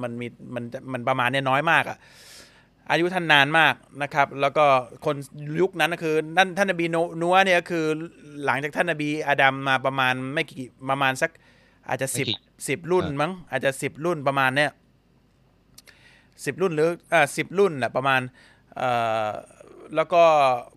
[0.03, 1.99] มันมีมันมันประมาณเนี้ยน้อยมากอะ
[2.91, 4.65] อายุท่านนานมากนะครับ แล้วก็
[5.05, 5.17] คน
[5.61, 7.85] ยุคนั้นก็คือนั่นท่านนบีโนนัวเนี่ยก็คือ
[8.45, 11.31] หลังจากท่านนบีอาดัมมาประมาณไม่กี่ประมาณสัก
[11.89, 12.39] อาจจะสิบไม่กี่
[12.69, 14.71] สิบรุ่นมั้งอาจจะสิบรุ่นประมาณเนี้ย
[16.45, 18.21] สิบรุ่นหรืออ่าสิบรุ่นแหละประมาณ
[18.77, 18.91] เอ่
[19.27, 19.29] อ
[19.97, 20.23] แล้วก็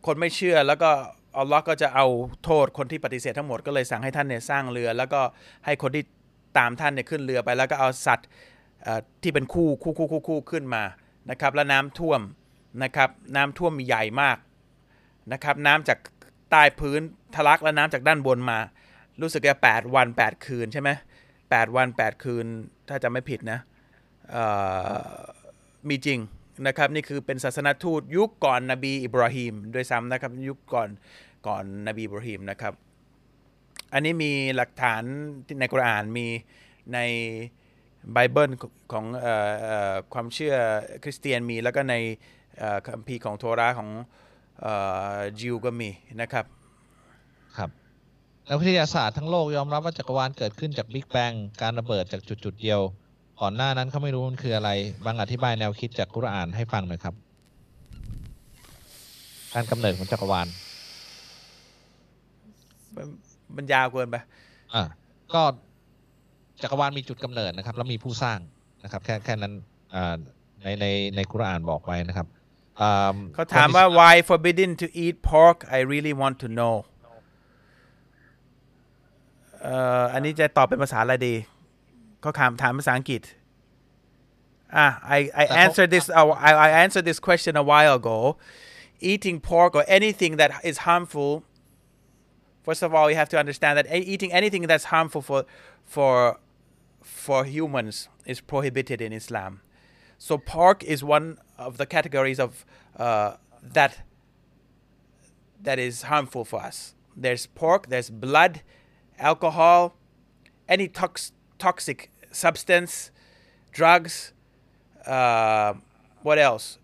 [0.06, 0.92] คนไม่เชื่อแล้วก็
[1.38, 2.06] อัลลอฮ์ก็จะเอา
[2.44, 5.22] โทษคนที่ปฏิเสธทั้งหมดก็เลยสั่งให้ท่านเนี่ยสร้างเรือ แล้วก็
[5.66, 6.04] ให้คนที่
[6.58, 8.28] ตามท่านเนี่ยขึ้นเรือไป แล้วก็เอาสัตว์
[8.84, 10.84] เอ่อที่เป็นคู่คู่คู่คู่คู่ขึ้นมา
[11.30, 12.22] นะครับแล้วน้ำท่วม
[12.84, 14.38] นะครับน้ำท่วมใหญ่มาก
[15.32, 16.00] นะครับน้ำจาก
[16.52, 17.02] ใต้พื้น
[17.36, 18.60] ทะลักแล้วน้ำจากด้านบนมา
[19.22, 20.90] รู้สึกจะแปดวันแปดคืนใช่ไหม
[21.50, 22.46] แปดวันแปดคืน
[22.90, 23.60] ถ้าจะไม่ผิดนะ
[25.90, 26.20] มีจริง
[26.68, 30.90] นะครับนี่คือเป็นศาสนทูตยุคก่อนนบีอิบราฮิมด้วยซ้ำนะครับยุคก่อน
[31.48, 32.74] ก่อนนบีอิบราฮิมนะครับ
[33.94, 35.04] อันนี้มีหลักฐาน
[35.60, 36.28] ในกุรอานมี
[36.94, 37.00] ใน
[38.12, 38.52] ไบเบิล
[38.92, 40.56] ของเออเอ่อความเชื่อ
[41.04, 41.96] คริสเตียนมี แล้วก็ใน
[42.58, 43.90] เอ่อคัมภีร์ของโทราของ
[44.62, 44.74] เอ่
[45.16, 45.90] อยิวก็มี
[46.22, 46.46] นะครับ
[47.58, 47.70] ครับ
[48.50, 51.32] นักวิทยาศาสตร์ทั้งโลกยอมรับว่าจักรวาลเกิดขึ้นจากบิ๊กแบง
[51.62, 52.82] การระเบิดจากจุดจุดๆเดียว
[53.42, 54.70] ก่อนหน้านั้นเขาไม่รู้มันคืออะไร
[55.06, 57.16] บางอธิบายแนวคิดจากกุรอานให้ฟังหน่อยครับ
[59.54, 60.48] การกำเนิดของจักรวาล
[63.56, 64.16] มันยาวเกินไป
[64.74, 64.84] อ่า
[65.34, 65.42] ก็
[66.64, 68.40] จักรวาลมีจุดกำเนิดนะครับ แล้วมีผู้สร้าง
[68.84, 69.54] นะครับ แค่แค่นั้น
[69.96, 70.16] อ่า
[70.64, 70.86] ในใน
[71.16, 72.28] ในกุรอานบอกไว้นะครับ
[72.82, 72.90] อ่
[73.36, 76.76] เขาถามว่า why forbidden to eat pork I really want to know
[79.62, 81.36] เอ่ออันนี้จะตอบเป็นภาษาอะไรดี
[82.22, 83.22] เขาถามถามภาษาอังกฤษ
[84.76, 88.20] อะ I I answered this I I answered this question a while ago
[89.12, 91.32] eating pork or anything that is harmful
[92.66, 95.40] first of all you have to understand that a- eating anything that's harmful for
[95.96, 96.12] for
[97.04, 99.62] for humans is prohibited in Islam.
[100.18, 102.66] So pork is one of the categories of
[102.98, 104.00] uh, that
[105.62, 106.96] that is harmful for us.
[107.16, 108.62] There's pork, there's blood,
[109.18, 109.96] alcohol,
[110.68, 113.12] any tox- toxic substance,
[113.72, 114.34] drugs,
[115.06, 115.74] uh,
[116.22, 116.80] what else?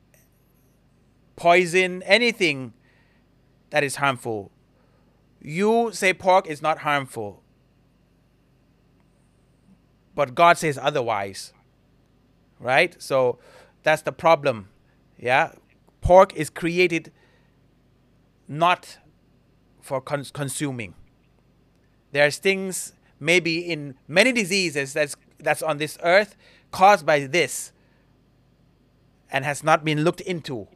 [1.36, 2.74] Poison anything
[3.70, 4.52] that is harmful.
[5.42, 7.39] You say pork is not harmful
[10.20, 11.42] but God says otherwise
[12.60, 12.94] right?
[13.02, 13.40] So
[13.84, 14.68] that's the problem
[15.20, 15.52] yeah?
[16.02, 17.12] Pork is created
[18.48, 18.98] not
[19.82, 20.96] for cons- consuming.
[22.12, 26.36] There's things maybe in many diseases that's that's on this earth
[26.72, 27.72] caused by this
[29.32, 30.68] and has not been looked into.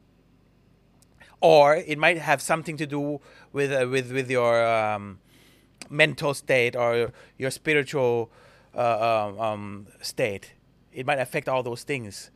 [1.42, 3.20] Or it might have something to do
[3.54, 5.20] with uh, with with your um,
[5.90, 8.30] mental state or your spiritual
[8.75, 10.45] uh, um, um, state
[10.99, 12.31] it might affect all those things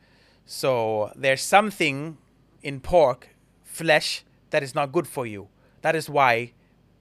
[0.45, 2.17] so there's something
[2.61, 3.19] in pork
[3.63, 5.47] flesh that is not good for you
[5.81, 6.51] that is why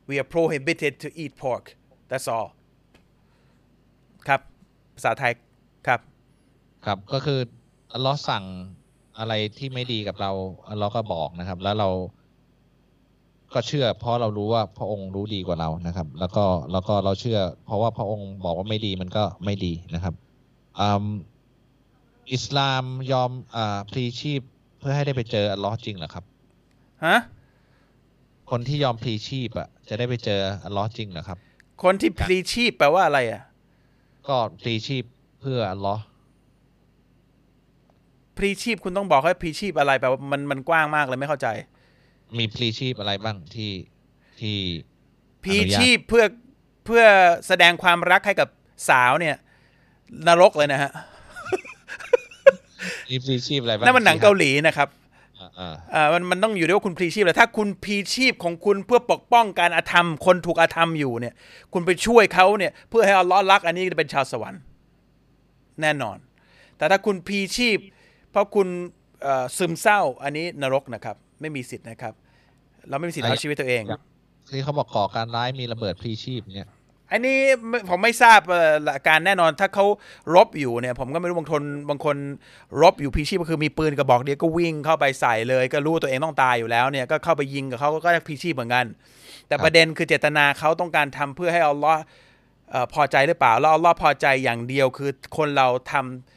[0.07, 1.77] we are prohibited to eat pork
[2.11, 2.49] that's all
[4.29, 4.41] ครับ
[4.95, 5.33] ภาษาไทย
[5.87, 6.01] ครับ
[6.87, 7.39] ครับก็คือ
[7.93, 8.45] อัลเลอฮ์สั่ง
[9.19, 10.31] อะไรที่ไม่ดีกับเรา
[10.69, 11.89] อัลเลอฮ์ก็บอกนะครับ แล้วเรา
[13.54, 20.14] ก็เชื่อ เพราะเรารู้ว่าพระองค์รู้ดีกว่าเรานะครับ แล้วก็แล้วก็เราเชื่อ เพราะว่าพระองค์บอกว่าไม่ดีมันก็ไม่ดีนะครับ
[20.80, 21.06] อืม
[22.34, 24.42] อิสลามยอมอ่าพลีชีพ
[24.80, 26.24] เพื่อให้ได้ไปเจออัลเลอฮ์จริงเหรอครับ
[27.06, 27.18] ฮะ
[28.52, 31.38] คนที่ยอมพลีชีพอะจะได้ไปเจออัลเลอฮ์จริงเหรอครับ
[31.84, 33.44] คนที่พลีชีพแปลว่าอะไรอะ
[34.28, 35.04] ก็พลีชีพ
[35.42, 36.04] เพื่ออัลเลอฮ์
[38.38, 41.48] พลีชีพคุณต้องบอกให้พลีชีพอะไรแปลว่ามันมันกว้างมากเลยไม่เข้าใจ
[42.38, 43.72] มีพลีชีพอะไรบ้างที่
[44.40, 44.58] ที่
[45.44, 46.26] พลีอนุญาตชีพเพื่อ
[46.86, 47.04] เพื่อ
[47.48, 48.48] แสดงความรักให้กับ
[48.90, 49.36] สาวเนี่ย
[50.28, 50.92] นรกเลยนะฮะ
[53.10, 54.88] มีพลีชีพอะไรบ้างนั่นมันหนังเกาหลีนะครับ
[55.40, 61.34] อ่าอ่าอ่ามันมันต้องอยู่ด้วยว่าคุณพลีชีพเลยถ้าคุณพลีชีพของคุณเพื่อปกป้องการอาธรรม คนถูกอาธรรมอยู่เนี่ย
[61.74, 64.62] คุณไปช่วยเขาเนี่ย เพื่อให้อัลเลอฮ์รัก อันนี้จะเป็นชาวสวรรค์
[65.82, 66.18] แน่นอน
[66.78, 67.80] แต่ถ้าคุณพลีชีพ
[68.32, 68.68] เพราะคุณ
[69.22, 72.14] เอ่อซึมเศร้าอันนี้นรกนะครับ ไม่มีสิทธิ์นะครับ
[72.90, 73.84] เราไม่มีสิทธิ์เอาชีวิตตัวเอง
[74.50, 76.70] ที่เขาบอกก่อการร้ายมีระเบิดพลีชีพเนี่ย
[77.12, 77.40] อันนี้
[77.70, 79.86] ไม่ผมไม่ทราบเอ่อหลักการแน่นอนถ้าเขา
[80.36, 82.18] รบอยู่เนี่ย ผมก็ไม่รู้บางคนบางคน
[82.82, 88.86] รบอยู่พีชีพก็คือมีปืนกระบอกเดียวก็วิ่งเข้าไปใส่เลย ก็รู้ตัวเองต้องตายอยู่แล้วเนี่ยก็เข้าไปยิงกับเขาก็พีชีพเหมือนกัน
[89.48, 92.00] แต่ครับประเด็นคือเจตนาเขาต้องการทำเพื่อให้อัลลอฮ์
[92.72, 96.37] เอ่อพอใจหรือเปล่าแล้วอัลลอฮ์พอใจอย่างเดียวคือคนเราทำ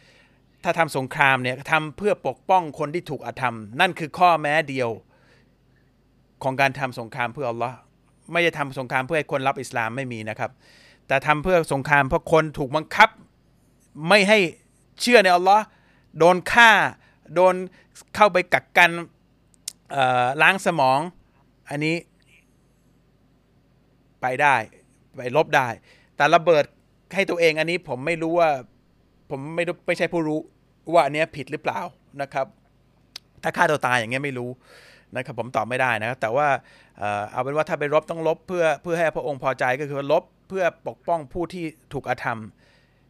[0.65, 4.91] ถ้าทำสงครามเนี่ยทำเพื่อปกป้องคนที่ถูกอาธรรม นั่นคือข้อแม้เดียว
[6.43, 7.77] ของการทำสงครามเพื่ออัลลอฮ์
[8.33, 10.51] ไม่ได้ทำสงครามเพื่อให้คนรับอิสลามไม่มีนะครับ
[11.07, 13.09] แต่ทำเพื่อสงครามเพราะคนถูกบังคับ
[14.09, 14.39] ไม่ให้
[15.01, 15.65] เชื่อในอัลลอฮ์
[16.19, 16.71] โดนฆ่า
[17.35, 17.55] โดน
[18.15, 18.91] เข้าไปกักกัน
[20.43, 21.01] ล้างสมอง
[21.71, 21.97] อันนี้
[24.21, 24.57] ไปได้
[25.17, 25.69] ไปลบได้
[26.17, 26.65] แต่ระเบิด
[27.15, 28.51] ให้ตัวเองอันนี้ผมไม่รู้ว่า
[29.31, 30.39] ผมไม่รู้ไม่ใช่ผู้รู้
[30.93, 31.81] ว่าอันเนี้ยผิดหรือเปล่า
[32.23, 32.47] นะครับ
[33.43, 34.51] ถ้าฆ่าตัวตายอย่างเงี้ยไม่รู้
[35.17, 36.49] นะครับผมตอบไม่ได้นะครับแต่ว่า
[36.99, 42.41] เอ่อเอาเป็นว่าถ้าไปรบต้องลบเพื่อเพื่อให้พระองค์พอใจก็คือลบเพื่อปกป้องผู้ที่ถูกอาธรรม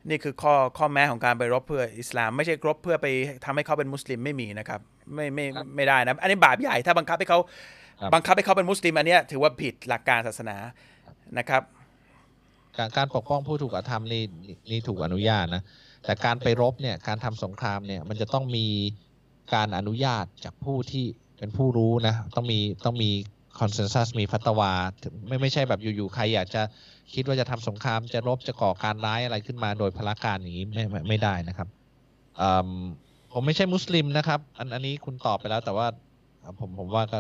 [0.09, 3.07] นี่คือข้อข้อแม้ของการไปรบเพื่ออิสลาม ไม่ใช่รบเพื่อไป
[3.45, 4.81] ทำให้เขาเป็นมุสลิมไม่มีนะครับ
[5.15, 7.39] ไม่ไม่ไม่ได้นะอันนี้บาปใหญ่ถ้าบังคับให้เขา
[8.01, 10.57] ครับบังคับให้เขาเป็นมุสลิมอันเนี้ยถือว่าผิดหลักการศาสนา
[11.39, 11.63] นะครับ
[12.79, 14.23] การการปกป้องผู้ถูกกระทำนี่
[14.71, 15.63] นี่ถูกอนุญาตนะ
[16.05, 18.67] แต่การไปรบเนี่ยการทำสงครามเนี่ยมันจะต้องมี
[19.55, 21.05] การอนุญาตจากผู้ที่
[21.39, 23.11] เป็นผู้รู้นะต้องมีต้องมี
[23.61, 24.73] คอนเซนแซสมีฟัตวา
[25.29, 26.63] ไม่ไม่ใช่แบบอยู่ๆใครอยากจะ
[27.15, 31.69] คิดว่าจะทำสงครามจะรบจะก่อการร้ายอะไรขึ้นมาโดยพละการอย่างนี้ไม่ไม่ได้นะครับ
[32.65, 32.69] ม
[33.33, 35.87] ผมไม่ใช่มุสลิมนะครับ อันอันนี้คุณตอบไปแล้วแต่ว่า
[36.59, 37.19] ผมผมว่าก็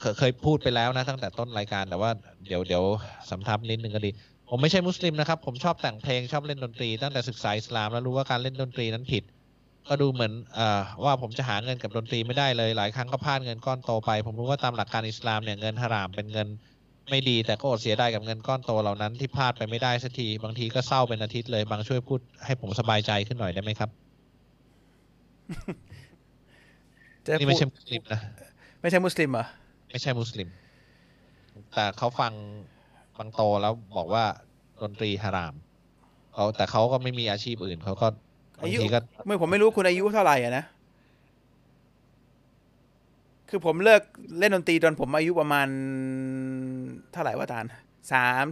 [0.00, 2.10] เคยเคยพูดไปแล้วนะตั้งแต่ต้นรายการแต่ว่า
[2.46, 2.84] เดี๋ยวเดี๋ยว
[3.30, 4.10] สำทับนิดนึงก็ดี
[4.50, 9.24] ผมไม่ใช่มุสลิมนะครับ ผมชอบแต่งเพลงชอบเล่นดนตรี ตั้งแต่ศึกษาอิสลามแล้วรู้ว่าการเล่นดนตรีนั้นผิด
[9.88, 16.48] ก็ดูเหมือนเอ่อว่าผมจะหาเงินกับดนตรีไม่ได้เลย หลายครั้งก็พลาดเงินก้อนโตไป ผมรู้ว่าตามหลักการอิสลามเนี่ยเงินฮารามเป็นเงิน
[17.10, 23.90] ไม่ดี แต่ก็อดเสียดายกับเงินก้อนโตเหล่านั้นที่พลาดไปไม่ได้สักที บางทีก็เศร้าเป็นอาทิตย์เลย บางช่วยพูดให้ผมสบายใจขึ้นหน่อยได้ไหมครับ
[27.26, 28.20] จะนี่พูไม่ดใช่มุสลิมนะ
[28.80, 29.46] ไม่ใช่มุสลิมเหรอ
[29.90, 30.48] ไม่ใช่มุสลิม
[31.72, 32.32] แต่เขาฟัง
[33.22, 34.24] ฟังโตแล้วบอกว่า
[34.82, 35.54] ดนตรีฮาราม
[36.34, 38.06] เขาแต่เขาก็ไม่มีอาชีพอื่นเขาก็
[38.62, 40.64] บาอางยุทีก็ไม่ผมไม่รู้คุณอายุเท่าไหร่อะนะ
[43.48, 44.02] คือผมเลิก
[44.38, 45.68] เล่นดนตรีตอนผมอายุประมาณ
[47.12, 47.64] เท่าไหร่วะตาล
[48.12, 48.44] สาม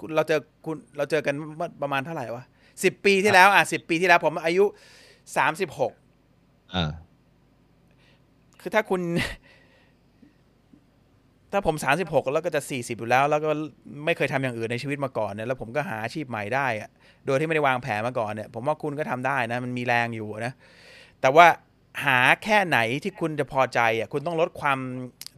[0.00, 2.44] คุณเราเจอคุณเราเจอกันเมื่อประมาณเท่าไหร่วะ
[2.84, 4.64] สิบปีที่แล้ว อะสิบปีที่แล้ว ผมอายุ
[5.36, 5.92] สามสิบหก
[6.74, 6.90] อ่า
[8.60, 9.00] คือถ้าคุณ
[11.56, 13.50] ถ้าผมสามสิบหกแล้วก็จะสี่สิบอยู่แล้ว แล้วก็
[14.04, 16.66] ไม่เคยทำอย่างอื่นในชีวิตมาก่อนเนี่ยแล้วผมก็หาอาชีพใหม่ได้
[17.26, 20.52] โดยที่ไม่ได้วางแผนมาก่อนเนี่ยผมว่าคุณก็ทำได้นะมันมีแรงอยู่นะ
[21.20, 21.46] แต่ว่า
[22.04, 24.78] หาแค่ไหนที่คุณจะพอใจอะคุณต้องลดความ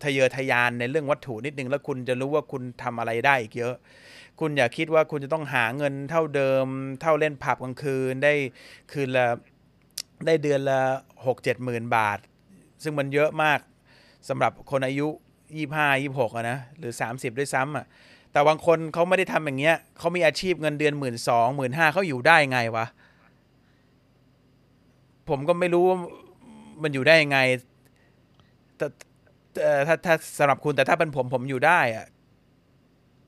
[0.05, 3.75] ทะเยอทะยานในเรื่องวัตถุนิดนึง แล้วคุณจะรู้ว่าคุณทำอะไรได้อีกเยอะ
[4.41, 6.67] คุณอย่าคิดว่าคุณจะต้องหาเงินเท่าเดิม
[7.01, 8.35] เท่าเล่นผับกลางคืนได้
[8.93, 9.27] คืนละ
[10.27, 10.81] ได้เดือนละ
[11.27, 12.19] หกเจ็ดหมื่นบาท
[12.83, 13.61] ซึ่งมันเยอะมาก
[14.29, 15.09] สำหรับคนอายุ
[15.57, 17.87] ยี่ห้ายี่หกอะนะหรือสามสิบด้วยซ้ำอะ
[18.33, 22.87] แต่บางคนเขาไม่ได้ทำอย่างเงี้ยเขามีอาชีพเงินเดือนหมื่นสองหมื่นห้าเขาอยู่ได้ไงวะ
[25.29, 25.99] ผมก็ไม่รู้ว่า
[26.83, 27.39] มันอยู่ได้ยังไง
[28.77, 28.87] แต่
[29.55, 32.07] แต่ถ้าถ้าสำหรับคุณแต่ถ้าเป็นผมผมอยู่ได้อะ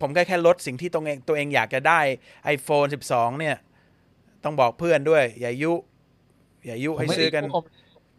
[0.00, 2.00] ผมแค่แค่ลดสิ่งที่ตัวเองตัวเองอยากจะได้
[2.54, 3.56] iPhone 12 เนี่ย
[4.44, 5.72] ต้องบอกเพื่อนด้วย อย่ายุ
[6.66, 7.62] อย่ายุผมให้ไม่ซื้ได้อกันผม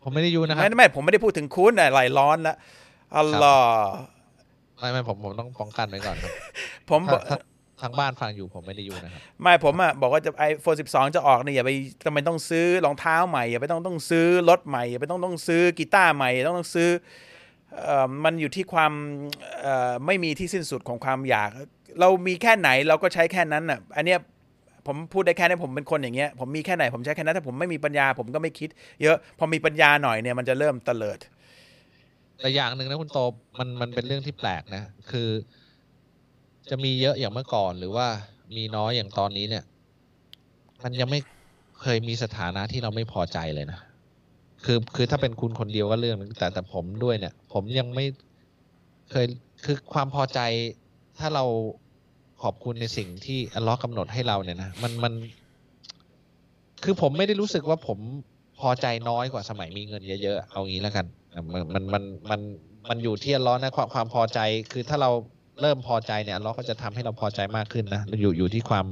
[0.04, 2.56] ผมไม่ได้ยูนะครับไม่ไม่ผมไม่ได้พูดถึงคุณอะไหลร้อนละ
[3.18, 3.94] อัลลอฮ์
[4.80, 6.32] ไม่ไม่ผมผมต้องป้องกันไว้ก่อนครับ
[6.90, 7.38] ผมบถ้าอกถ้า
[7.82, 11.72] ทางบ้านฟังอยู่ผมไม่ได้ยูนะครับ ไม่ผมอะบอกว่าจะ iPhone 12จะออกเนี่ยอย่าไป
[12.06, 16.90] ทำไมต้องซื้อรองเท้าใหม่อย่าไปต้องต้องซื้อรถใหม่อย่าไปต้องต้องซื้อกีตาร์ใหม่ต้องต้องซื้อ
[17.84, 18.94] เอ่อมันอยู่ที่ความ
[19.62, 21.50] เอ่อไม่มีที่สิ้นสุดของความอยาก
[22.00, 24.20] เรามีแค่ไหนเราก็ใช้แค่นั้นอะอันเนี้ย
[24.88, 28.70] ผมพูดได้แค่นี้ผมเป็นคนอย่างเงี้ยผมมีแค่ไหนผมใช้แค่นั้นถ้าผมไม่มีปัญญาผมก็ไม่คิด
[29.04, 31.20] เยอะพอมีปัญญาหน่อยเนี่ยมันจะเริ่มเตลิด
[32.42, 33.20] แต่อย่างหนึ่งนะคุณโต
[33.60, 35.30] มันมันเป็นเรื่องที่แปลกนะ คือ
[36.70, 38.08] จะมีเยอะอย่างเมื่อก่อน หรือว่า
[38.56, 39.64] มีน้อยอย่างตอนนี้เนี่ย
[40.84, 41.20] มันยังไม่
[41.82, 43.80] เคยมีสถานะที่เราไม่พอใจเลยนะ
[44.66, 48.06] คือคือถ้าเป็นคุณคนเดียวก็เรื่องนึงแต่แต่ผมด้วยเนี่ย ผมยังไม่
[49.12, 49.26] เคย
[49.66, 50.40] คือความพอใจ
[51.20, 51.46] ถ้าเรา
[52.44, 55.14] ขอบคุณในสิ่งที่อัลลอฮ์กำหนดให้เราเนี่ยนะมันมัน
[56.84, 58.00] คือผมไม่ได้รู้สึกว่าผม
[58.60, 61.06] พอใจน้อยกว่าสมัยมีเงินเยอะๆเอางี้แล้วกัน
[61.54, 62.42] มันมันมันมัน
[62.90, 64.40] มันอยู่ที่อัลเลอฮ์นะความความพอใจ
[64.72, 65.12] คือถ้าเรา
[65.62, 68.86] เริ่มพอใจเนี่ยอัลเลอฮ์ก็จะทำให้เราพอใจมากขึ้นนะอยู่อยู่ที่ความ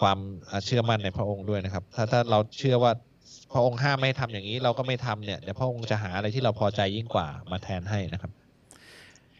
[0.00, 0.18] ความ
[0.64, 2.92] เชื่อมั่นในพระองค์ด้วยนะครับ ถ้าถ้าเราเชื่อว่า
[3.52, 8.30] พระองค์ห้ามไม่ให้ทำอย่างนี้ เราก็ไม่ทำเนี่ยเดี๋ยวพระองค์จะหาอะไรที่เราพอใจยิ่งกว่ามาแทนให้นะครับ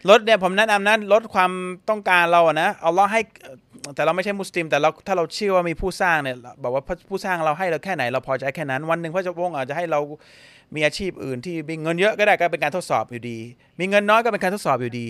[0.09, 1.53] ลดเนี่ยผมแนะนำนะลดความ
[1.89, 3.21] ต้องการเราอะนะเอาเราให้
[3.95, 10.01] แต่เราไม่ใช่มุสลิม แต่เราถ้าเราเชื่อว่ามีผู้สร้างเนี่ยบอกว่าผู้สร้างเราให้เราแค่ไหนเราพอใจแค่นั้น วันหนึ่งพระเจ้าองค์อาจจะให้เรา
[10.75, 13.39] มีอาชีพอื่น ที่มีเงินเยอะก็ได้ก็เป็นการทดสอบอยู่ดี
[13.81, 15.07] มีเงินน้อยก็เป็นการทดสอบอยู่ดี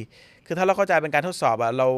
[0.46, 1.88] คือถ้าเราเข้าใจเป็นการทดสอบอะเรา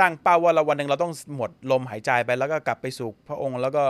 [0.00, 3.84] ตั้งเป้าว่าเราวันหนึ่งเราต้องหมดลมหายใจไปแล้วก็กลับไปสู่พระองค์แล้วก็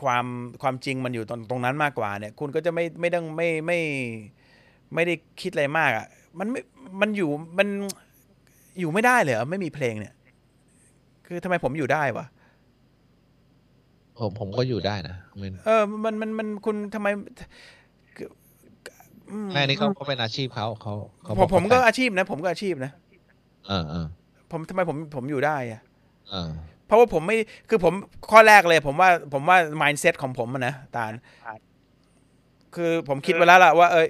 [0.00, 0.26] ความ
[0.62, 3.80] ความจริงมันอยู่ตรงตรงนั้นมากกว่าเนี่ย คุณก็จะไม่ไม่ต้องไม่ไม่
[4.26, 4.37] ไม่
[5.06, 6.06] ได้คิดอะไรมากอะ
[6.38, 6.60] มันไม่
[7.00, 7.68] มันอยู่มัน
[8.80, 10.14] อยู่ไม่ได้เลยเหรอไม่มีเพลงเนี่ย
[11.26, 12.26] คือทำไมผมอยู่ได้วะ
[14.18, 17.08] ผมผมก็อยู่ได้นะมันเออ มันมันมันคุณทำไม
[18.16, 18.28] คือ
[19.30, 22.92] อืมแม่นี่เขาเขาเป็นอาชีพเขาเขาเขาผมผมก็เขาอาชีพนะ ผมก็อาชีพนะ
[23.68, 24.06] เออเออ
[24.52, 25.80] ผมทำไมผมผมอยู่ได้อะ
[26.30, 26.50] เออ
[26.86, 27.36] เพราะว่าผมไม่
[27.68, 27.92] คือผม
[28.30, 31.12] ข้อแรกเลย ผมว่าผมว่า mindset ของผมอะนะตาล
[32.74, 34.08] คือผมคิดไว้แล้วล่ะว่า เอ้ย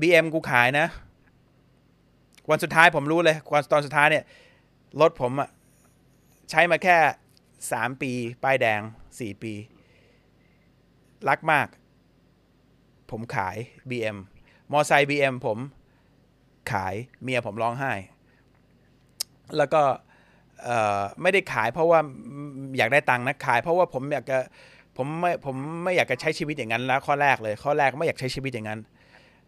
[0.00, 0.86] BM กูขายนะ
[2.50, 4.24] วันสุดท้ายผมรู้เลยวันตอนสุดท้ายเนี่ย
[5.00, 5.48] รถผมอะ
[6.50, 6.96] ใช้มาแค่
[7.72, 8.12] สามปี
[8.42, 8.80] ป้ายแดง
[9.18, 9.54] สี่ปี
[11.28, 11.68] รักมาก
[13.10, 13.56] ผมขาย
[13.90, 14.18] BM
[14.72, 15.58] มอไซค์ BM ผม
[16.72, 17.92] ขายเมียผมร้องไห้
[19.56, 19.82] แล้วก็
[21.22, 22.00] ไม่ได้ขายเพราะว่า
[22.76, 24.38] อยากได้ตังค์นะขาย เพราะว่าผมอยากจะ
[24.96, 28.80] ผมไม่ผมไม่อยากจะใช้ชีวิตอย่างนั้นแล้วข้อแรกเลย ข้อแรกไม่อยากใช้ชีวิตอย่างนั้น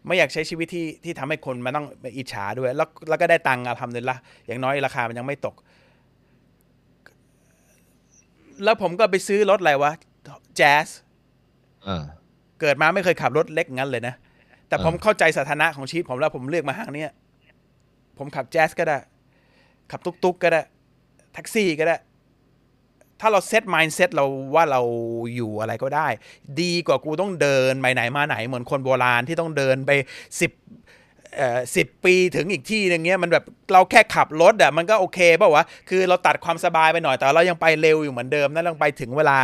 [0.06, 4.16] ไม่อยากใช้ชีวิตที่ที่ทำให้คนมาต้องอิจฉาด้วย แล้วแล้วก็ได้ตังค์อะทำเลยละ
[4.46, 5.54] อย่างน้อยราคามันยังไม่ตก
[8.64, 9.92] แล้วผมก็ไปซื้อรถอะไรวะ
[10.56, 10.88] แจ๊ส
[11.84, 12.04] เออ
[12.60, 14.14] เกิดมาไม่เคยขับรถเล็กงั้นเลยนะ
[14.68, 17.12] แต่อ่าผมเข้าใจสถานะของชีวิตผมแล้วผมเลือกมาห้างเนี้ย
[18.18, 18.98] ผมขับแจ๊สก็ได้
[19.90, 20.62] ขับตุ๊กๆกก็ได้
[21.32, 21.96] แท็กซี่ก็ได้
[23.20, 24.80] ถ้าเราเซตม i n d เซตเราว่าเรา
[25.36, 26.08] อยู่อะไรก็ได้
[26.60, 29.90] ดีกว่ากูต้องเดินไปไหนมาไหน เหมือนคนโบราณที่ต้องเดินไป
[30.40, 30.52] สิบ
[31.36, 39.38] เอ่อสิบปีถึงอีกที่หนึงเงี้ยมันแบบเราแค่ขับรถอะมันก็โอเคเปล่าวะคือเราตัดความสบายไปหน่อย แต่เรายังไปเร็วอยู่เหมือนเดิมนั่นเราไปถึงเวลา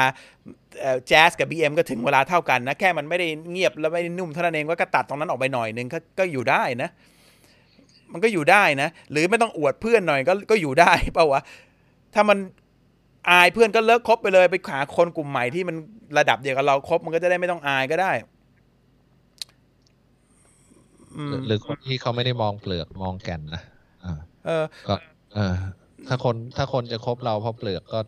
[1.09, 6.91] แจ๊สกับ BM ก็ถึงเวลาเท่ากันนะ แค่มันไม่ได้เงียบแล้วไม่ได้นุ่มเท่านั้นเองก็ตัดตรงนั้นออกไปหน่อยนึงก็ก็อยู่ได้นะ
[8.13, 11.41] มันก็อยู่ได้นะ หรือไม่ต้องอวดเพื่อนหน่อยก็ก็อยู่ได้เปล่าวะ
[12.15, 12.39] ถ้ามัน
[13.31, 15.77] อายเพื่อนก็เลิกคบไปเลยไปหาคนกลุ่มใหม่ที่มัน
[16.19, 18.13] ระดับเดียวกับเราคบมันก็จะได้ไม่ต้องอายก็ได้
[21.17, 23.63] อืมหรือหรือคนที่เขาไม่ได้มองเปลือกมองแก่นนะ
[24.05, 24.95] อ่าเออก็
[25.35, 25.55] เออ
[26.09, 28.01] ถ้าคนถ้าคนจะคบเราเพราะเปลือกก็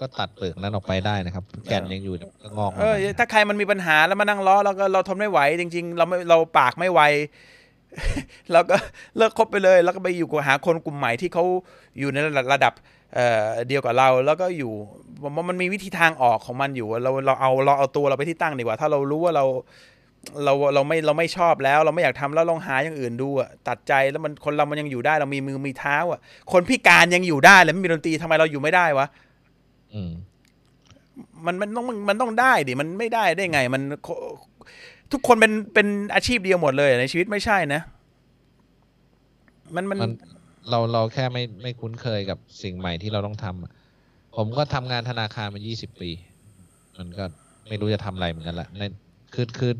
[0.00, 7.00] ก็ตัดเปลือกนั้นออกไปได้นะครับ แก่นยังอยู่เดี๋ยวก็งอกเออ ถ้าใครมันมีปัญหาแล้วมานั่งล้อแล้วก็เราทนไม่ไหว จริง ๆ เราไม่เราปากไม่ไว
[8.52, 8.76] แล้วก็
[9.16, 11.44] เลิกคบไปเลย แล้วก็ไปอยู่กับหาคนกลุ่มใหม่ที่เขา
[11.98, 12.18] อยู่ใน
[12.52, 12.72] ระดับ
[13.14, 14.72] เอ่อเดียวกับเราแล้วก็อยู่
[15.22, 19.44] ผมว่ามันมีวิธีทางออกของมันอยู่เราเราเอาเราเอาตัวเราไปที่ตั้งดีกว่า ถ้าเรารู้ว่าเรา
[20.44, 26.20] เราเราไม่เราไม่ชอบแล้ว เราไม่อยากทำแล้วลองหาอย่างอื่นดูอะตัดใจแล้วมันคนเรามันยังอยู่ได้ เรามีมือมีเท้าอะ
[26.52, 29.06] คนพิการยังอยู่ได้เลยไม่มีดนตรีทำไมเราอยู่ไม่ได้วะ
[29.94, 30.12] อืม
[31.46, 33.82] มันมันต้องมันต้องได้ดิมันไม่ได้ได้ไง มัน
[35.12, 37.80] ทุกคนเป็นเป็นอาชีพเดียวหมดเลยในชีวิตไม่ใช่นะ
[39.74, 40.10] มันมันมัน
[40.70, 46.10] เราเราแค่ไม่ไม่คุ้นเคยกับสิ่งใหม่ที่เราต้องทำผมก็ทำงานธนาคารมา20ปี
[46.98, 47.24] มันก็
[47.68, 48.82] ไม่รู้จะทำอะไรเหมือนกันแหละใน
[49.34, 49.72] คือคือ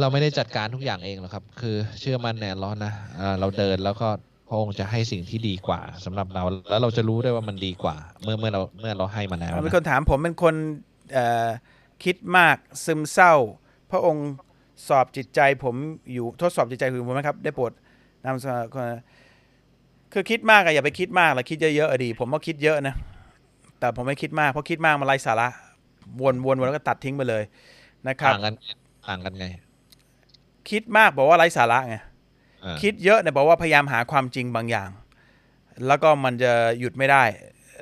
[0.00, 4.08] เราไม่ได้จัดการทุกอย่างเองหรอกครับ คือเชื่อมันแน่ร้อนนะเเราเดินแล้วก็
[4.48, 10.54] พระองค์จะให้สิ่งที่ดีกว่าสำหรับเรา แล้วเราจะรู้ได้ว่ามันดีกว่า เมื่อเมื่อเราเมื่อเราให้มาแล้วมีนคนถามผมเป็นคน
[12.04, 13.34] คิดมากซึมเศร้า
[13.90, 14.28] พระองค์
[14.88, 15.74] สอบจิตใจผม
[16.12, 17.72] อยู่ทดสอบจิตใจผมไหมครับ ได้โปรด
[18.26, 18.94] นำเสนอ
[20.12, 22.94] คือคิดมากอะอย่าไปคิดมากละคิดเยอะๆอะดี ผมก็คิดเยอะนะ
[23.78, 25.48] แต่ผมไม่คิดมากเพราะคิดมากมันไร้สาระ
[26.22, 27.42] วนวนวนแล้วก็ตัดทิ้งไปเลย
[28.08, 28.54] นะครับต่างกัน
[29.08, 29.46] ต่างกันไง
[30.70, 31.96] คิดมากบอกว่าไร้สาระไง
[32.64, 34.90] อ่าคิดเยอะเนี่ยบอกว่าพยายามหาความจริงบางอย่าง
[35.86, 37.22] แล้วก็มันจะหยุดไม่ได้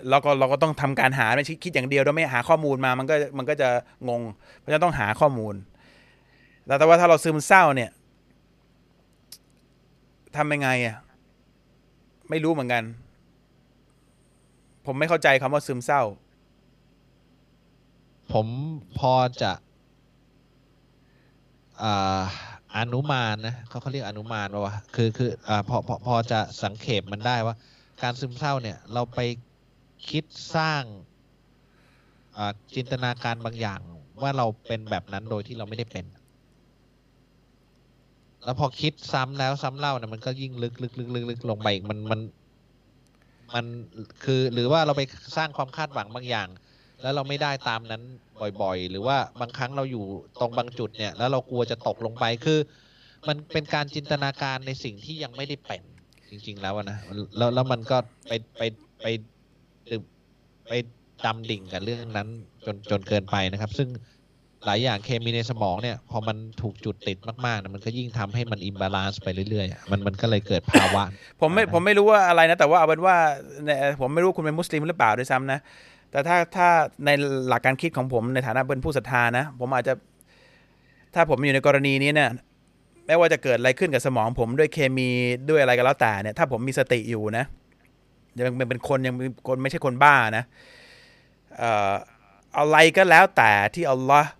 [0.08, 3.68] แล้วก็เราก็ต้องทำการหาไม่ใช่คิดอย่างเดียวโดยไม่หาข้อมูลมามันก็มันก็จะ
[4.08, 4.22] งง
[4.58, 5.54] เพราะฉะนั้นต้องหาข้อมูล
[6.66, 7.90] แล้วแต่ว่าถ้าเราซึมเศร้าเนี่ย
[10.36, 10.96] ทำยังไงอะ
[12.30, 12.84] ไม่รู้เหมือนกัน
[14.86, 16.02] ผมไม่เข้าใจคำว่าซึมเศร้า
[18.32, 18.46] ผม
[18.98, 19.52] พอจะ
[21.82, 22.22] อ่า
[22.76, 27.54] อนุมานนะเขาเขาเรียกอนุมานว่าวะคือคืออ่าพอพอพอจะสังเขปมันได้ว่า
[28.02, 29.20] การซึมเศร้าเนี่ย เราไป
[30.08, 30.24] คิด
[30.56, 30.82] สร้าง
[32.36, 33.80] อ่าจินตนาการบางอย่าง
[34.22, 36.04] ว่าเราเป็นแบบนั้นโดยที่เราไม่ได้เป็น
[38.44, 42.20] แล้วพอคิดซ้ำแล้วซ้ำเล่าเนี่ยมันก็ยิ่งลึกลึกลึกลึกลึกลงไปอีกมันมัน
[43.54, 43.66] มัน
[44.24, 45.02] คือหรือว่าเราไป
[45.36, 46.48] สร้างความคาดหวังบางอย่าง
[47.02, 48.02] แล้วเราไม่ได้ตามนั้น
[48.62, 50.04] บ่อยๆ หรือว่าบางครั้งเราอยู่
[50.40, 52.58] ตรงบางจุดเนี่ย แล้วเรากลัวจะตกลงไปคือ
[53.28, 55.82] มันเป็นการจินตนาการในสิ่งที่ยังไม่ได้เป็น
[56.30, 56.98] จริง ๆ แล้วนะ
[57.36, 57.96] แล้วแล้วมันก็
[58.28, 58.62] ไปไป
[59.02, 59.06] ไป
[60.68, 60.72] ไป
[61.24, 62.28] ดำดิ่งกับเรื่องนั้น
[62.64, 63.88] จนจนเกินไปนะครับ ซึ่ง
[64.64, 71.04] หลายอย่างเคมีในสมองเนี่ย พอมันถูกจุดติดมากๆเนี่ยมันก็ยิ่งทำให้มัน imbalance ไปเรื่อยๆอะมันมันก็เลยเกิดภาวะ
[71.40, 73.16] ผมไม่อ่าผมไม่รู้ว่าอะไรนะ แต่ว่าเอาเป็นว่า
[73.64, 73.70] ใน
[74.00, 75.58] ผมไม่รู้คุณเป็นมุสลิมหรือเปล่าด้วยซ้ำนะ
[76.10, 76.68] แต่ถ้าถ้า
[77.04, 77.10] ใน
[77.48, 79.94] หลักการคิดของผมในฐานะเป็นผู้ศรัทธานะ ผมอาจจะ
[81.14, 82.30] ถ้าผมอยู่ในกรณีนี้เนี่ย
[83.06, 85.08] ไม่ว่าจะเกิดอะไรขึ้นกับสมองผมด้วยเคมี
[85.50, 87.44] ด้วยอะไรก็แล้วแต่เนี่ย ถ้าผมมีสติอยู่นะ
[88.38, 90.44] ยังเป็นเป็นคนยังเป็นคนไม่ใช่คนบ้านะ
[91.58, 91.92] เอ่อ
[92.58, 94.30] อะไรก็แล้วแต่ที่อัลลอฮ์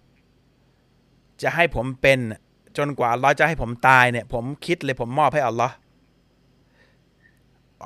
[1.42, 2.18] จะให้ผมเป็น
[2.78, 5.74] จนกว่าอัลลอฮ์จะให้ผมตายเนี่ย ผมคิดเลยผมมอบให้อัลลอฮ์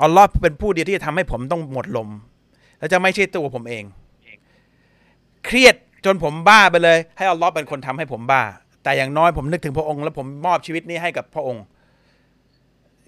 [0.02, 2.08] อัลลอฮ์เป็นผู้เดียวที่จะทำให้ผมต้องหมดลม
[2.78, 3.84] แล้วจะไม่ใช่ตัวผมเอง
[5.44, 5.74] เครียด
[6.04, 8.42] จนผมบ้าไปเลย ให้อัลลอฮ์เป็นคนทำให้ผมบ้า
[8.82, 11.64] แต่อย่างน้อยผมนึกถึงพระองค์ แล้วผมมอบชีวิตนี้ให้กับพระองค์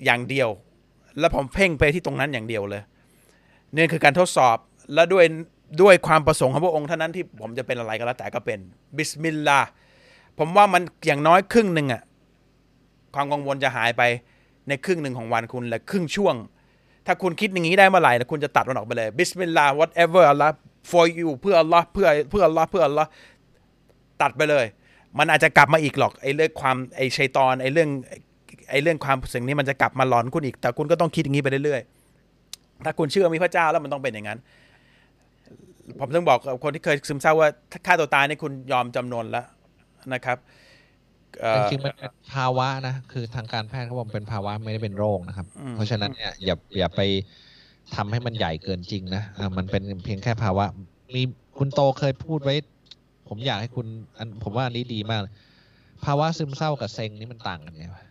[0.04, 0.48] อย่างเดียว
[1.18, 2.82] แล้วผมเพ่งไปที่ตรงนั้นอย่างเดียวเลย
[3.74, 4.56] นี่คือการทดสอบ
[4.94, 5.24] และด้วย
[5.82, 8.58] ด้วยความประสงค์ของพระองค์เท่านั้นที่ผมจะเป็นอะไรก็แล้วแต่ก็เป็น
[8.96, 9.68] بسم الله
[10.38, 12.02] ผมว่ามันอย่างน้อยครึ่งหนึ่งอะ
[13.14, 14.02] ความกังวลจะหายไป
[14.68, 16.34] ในครึ่งหนึ่งของวันคุณและครึ่งช่วง
[17.06, 20.54] ถ้าคุณคิดอย่างนี้ได้เมื่อไหร่นะคุณจะตัดมันออกไปเลยبسم الله whatever อัลลอฮ์
[20.90, 23.04] for you เพื่ออัลลอเพื่อเพื่ออัลลอเพื่ออัลลอ
[24.22, 24.66] ตัดไปเลย
[25.18, 27.88] มันอาจจะกลับมาอีกหรอกไอ้เรื่องความไอ้ชัยตอนไอ้เรื่อง
[28.70, 34.38] ไอ้เรื่องความสิ่งนี้มันจะกลับมาหลอนคุณอีก แต่คุณก็ต้องคิดอย่างนี้ไปเรื่อยๆถ้าคุณเชื่อมีพระเจ้าแล้วมันต้องเป็นอย่างนั้น
[36.00, 39.46] ผมต้องบอกกับคนที่เคยซึมเศร้าว่าถ้าฆ่าตัวตายนี่คุณยอมจำนนแล้ว
[40.12, 40.38] นะครับ
[41.40, 47.00] เอ่อจริงๆมันเป็นภาวะนะ คือทางการแพทย์เขาบอกมันเป็นภาวะไม่ได้เป็นโรคนะครับอืมเพราะฉะนั้นเนี่ยอย่าอย่าไป
[47.96, 50.64] ทำให้มันใหญ่เกินจริงนะอ่ามันเป็นเพียงแค่ภาวะ
[51.14, 51.22] มี
[51.58, 52.54] คุณโตเคยพูดไว้
[53.28, 53.86] ผมอยากให้คุณ
[54.18, 55.32] อันผมว่าอันนี้ดีมากเลย
[56.04, 58.02] ภาวะซึมเศร้ากับเซ็งนี่มันต่างกันไงวะ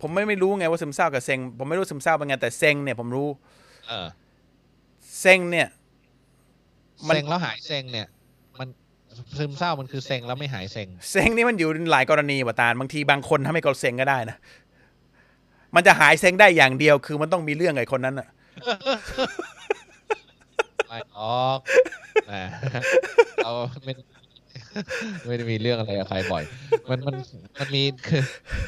[0.00, 3.28] ผมไม่ไม่รู้ไงว่าซึมเศร้ากับเซ็ง ผมไม่รู้ซึมเศร้าเป็นไงแต่เซ็งเนี่ยผมรู้
[3.88, 4.08] เออ
[5.20, 5.68] เซ็งเนี่ย
[7.08, 8.21] มันเซ็งแล้วหายเซ็งเนี่ยมัน
[9.38, 14.36] ซึมเศร้ามันคือเซ็งแล้วไม่หายเซ็งเซ็งนี่มันอยู่ในหลายกรณีว่ะตาลบางทีบางคนทำให้เขาเซ็งก็ได้นะ
[15.74, 18.28] มันจะหายเซ็งได้อย่างเดียว คือมันต้องมีเรื่องกับไอ้คนนั้นอะ
[20.88, 21.58] ไม่ออก
[22.32, 22.44] นะ
[23.44, 23.52] เรา
[23.84, 23.92] ไม่
[25.26, 26.44] ไม่ได้มีเรื่องอะไรกับใครบ่อย
[26.90, 27.16] มันมัน
[27.58, 28.22] มันมีคือ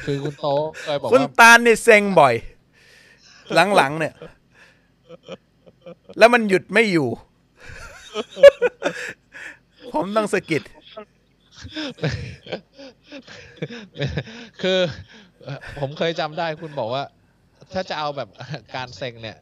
[0.05, 0.47] คือคุณโต
[0.83, 2.35] เคยบอกคุณว่าตาลเนี่ยเซ็งบ่อย
[3.75, 4.13] หลังๆเนี่ย
[6.17, 7.09] แล้วมันหยุดไม่อยู่
[9.95, 10.61] ผมต้องสะกิด
[14.61, 14.79] คือ
[15.79, 17.03] ผมเคยจำได้คุณบอกว่า
[17.73, 18.29] ถ้าจะเอาแบบ
[18.75, 19.37] การเซ็งเนี่ย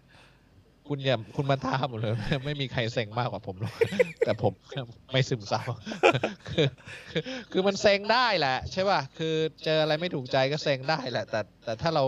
[0.87, 2.13] คุณอย่าคุณมาท้าผมเลย
[2.45, 3.73] ไม่มีใครเซ็งมากกว่าผมหรอก
[4.25, 4.53] แต่ผม
[5.11, 5.63] ไม่ซึมเศร้า
[6.49, 6.67] คือ
[7.11, 7.21] คือ
[7.51, 12.03] คือมันเซ็งได้แหละ ใช่ป่ะคือเจออะไรไม่ถูกใจก็เซ็งได้แหละ แต่แต่ถ้าเรา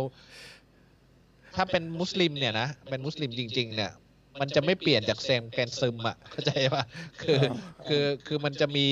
[1.55, 3.91] ถ้าเป็นมุสลิมเนี่ยนะเป็นมุสลิมจริง ๆ เนี่ย
[4.39, 6.83] มันจะไม่เปลี่ยนจากเซ็งเป็นซึมอะเข้าใจป่ะ
[7.21, 7.39] คือ
[7.87, 8.87] คือคือมันจะมี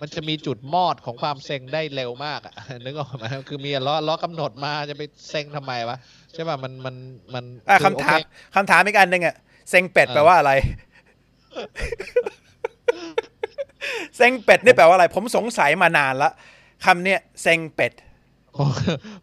[0.00, 2.54] มันจะมีจุดมอดของความเซ็งได้เร็วมากอะ
[2.84, 5.96] นึกออกไหมคือมีล้อล้อกำหนดมาจะไปเซ็งทำไมวะ
[6.32, 6.94] ใช่ป่ะมันมัน
[7.34, 8.20] มันอะอคำถามโอ
[8.52, 9.36] เคำถามอีกอันหนึ่งอะ
[9.70, 10.52] เซ็งเป็ดเออแปลว่าอะไร
[14.16, 16.30] เซ็งเป็ดนี่แปลว่าอะไร ผมสงสัยมานานละ
[16.84, 17.92] คำเนี้ยเซ็งเป็ด
[18.56, 18.68] ผม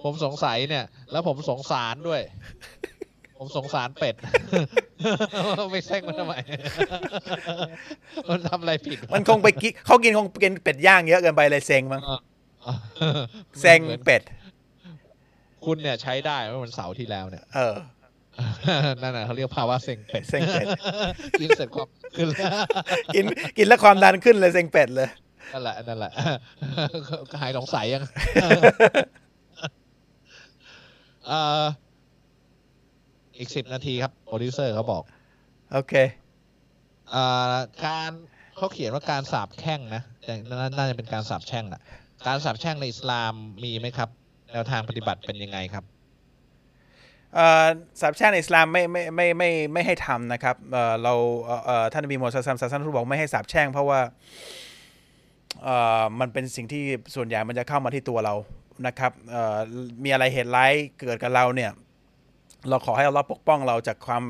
[0.04, 2.22] ผมสงสัยเนี่ย แล้วผมสงสารด้วย
[3.41, 4.16] ผมสงสารเป็ด
[5.72, 6.34] ไม่เซ็งมันทำไม
[8.30, 12.20] มันทำอะไรผิดวะมันคงไปกินเขากินคงกินเป็ดย่างเยอะเกินไปเลยเซ็งมั้งอะ
[13.61, 14.22] เซ็งหมือนเป็ด
[15.66, 17.76] คุณเนี่ยใช้ได้เมื่อวันเสาร์ที่แล้วเนี่ย เออ
[19.02, 20.68] นั่นน่ะเขาเรียกภาวะเซ็งเป็ด เซ็งเป็ด
[21.41, 21.88] กินเสร็จความ
[22.18, 22.49] ขึ้นแล้ว
[23.16, 23.26] กิน
[23.57, 25.10] กินแล้วความดันขึ้นเลยเซ็งเป็ดเลย
[25.53, 26.11] นั่นแหละนั่นแหละ
[27.41, 28.03] หายสงสัยยัง
[31.28, 31.66] เอ่อ
[33.40, 35.03] อีกสิบนาทีครับโปรดิวเซอร์เขาบอก
[35.74, 35.94] โอเค
[37.10, 37.56] เอ่อ
[37.86, 38.11] การ
[38.56, 41.82] เขาเขียนว่าการสาบแช่งนะแต่น่าน่าจะเป็นการสาบแช่งแหละ
[42.28, 43.34] การสาบแช่งในอิสลาม
[43.64, 44.10] มีไหมครับ
[44.52, 45.84] แนวทางปฏิบัติเป็นยังไงครับ
[47.36, 47.68] เอ่อ
[48.02, 51.14] สาบแช่งในอิสลามไม่ไม่ไม่ไม่ไม่ให้ทำนะครับเอ่อเรา
[51.44, 53.99] เอ่อเอ่อท่านนบีมูฮัมมัดศาสนาศาสนาทูตบอกไม่ให้สาบแช่ง เพราะว่า
[55.64, 56.84] เอ่อมันเป็นสิ่งที่
[57.16, 58.36] ส่วนใหญ่มันจะเข้ามาที่ตัวเรา
[58.88, 59.57] นะครับเอ่อ
[60.03, 61.72] มีอะไรเหตุร้ายเกิดกับเราเนี่ย
[62.69, 64.23] เราขอให้อัลลอฮ์ปกป้องเราจากความ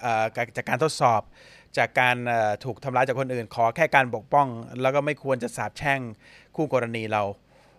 [0.00, 0.24] เอ่อ
[0.56, 1.22] จากการทดสอบ
[1.78, 4.46] จากการเอ่อถูกทำร้ายจากคนอื่น ขอแค่การปกป้อง
[4.82, 6.00] แล้วก็ไม่ควรจะสาบแช่ง
[6.56, 7.22] คู่กรณีเรา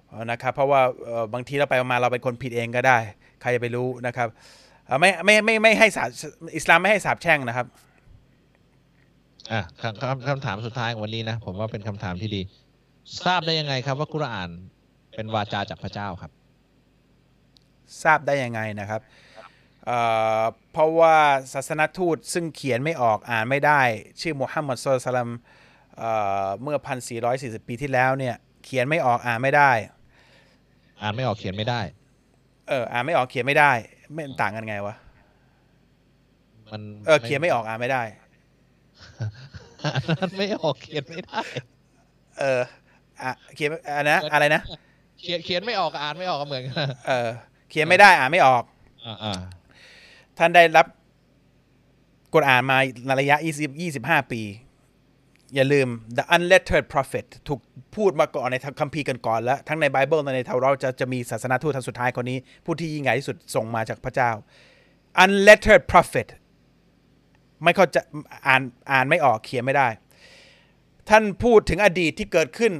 [0.09, 2.97] เอ่อนะครับเพราะว่าเอ่อบางทีเราไปมาเราเป็นคนผิดเองก็ได้
[3.41, 4.27] ใครจะไปรู้นะครับ
[4.85, 6.09] เอ่อไม่ไม่ไม่ไม่ให้สาบ
[6.57, 7.67] อิสลามไม่ให้สาบแช่งนะครับ
[9.51, 12.41] อะคำคำคำถามสุดท้ายของวันนี้นะผมว่าเป็นคำถามที่ดี
[13.25, 14.49] ทราบได้ยังไงครับว่ากุรอาน
[15.15, 16.31] เป็นวาจาจากพระเจ้าครับ
[18.03, 19.01] ทราบได้ยังไงนะครับ
[19.85, 19.99] เอ่
[20.41, 21.17] อเพราะว่า
[21.53, 23.81] ศาสนทูตซึ่งเขียนไม่ออกอ่านไม่ได้
[24.21, 25.29] ชื่อมุฮัมมัดสุลตัลลัม
[25.97, 26.11] เอ่
[26.45, 26.77] อเมื่อ
[27.23, 28.35] 1,440 ปีที่แล้วเนี่ย
[28.65, 29.71] เขียนไม่ออกอ่านไม่ได้
[31.01, 31.81] อ่านไม่ออกเขียนไม่ได้
[32.69, 33.71] เอออ่านไม่ออกเขียนไม่ได้
[34.13, 34.95] ไม่ต่างกันไงวะ
[36.71, 38.03] มันเออเขียนไม่ออกอ่านไม่ได้
[40.19, 41.41] อ่านไม่ออกเขียนไม่ได้
[42.39, 42.61] เออ
[43.21, 44.61] อะเขียนอะนะอะไรนะ
[45.19, 46.73] เขียนเขียนไม่ออกกับอ่านไม่ออกก็เหมือนกัน
[47.07, 47.29] เออ
[47.69, 48.63] เขียนไม่ได้อ่านไม่ออก
[49.05, 49.39] อ่าอ่า
[50.41, 50.87] ท่านได้รับ
[52.33, 54.41] กฎอ่านมาในระยะ 20 25 ปี
[55.55, 55.87] อย่าลืม
[56.17, 57.59] the unlettered prophet ถูก
[57.95, 64.31] พูดมาก่อนในคัมภีร์กันก่อนแล้ว ทั้งในไบเบิลและในเทาเราจะจะมีศาสนาทูตท่านสุดท้ายคนนี้ ผู้ที่ยิ่งใหญ่ที่สุดส่งมาจากพระเจ้า
[65.23, 66.27] unlettered prophet
[67.63, 68.01] ไม่เข้าใจะ
[68.47, 68.61] อ่าน
[68.91, 69.87] อ่านไม่ออกเขียนไม่ได้
[71.09, 72.73] ท่านพูดถึงอดีตที่เกิดขึ้น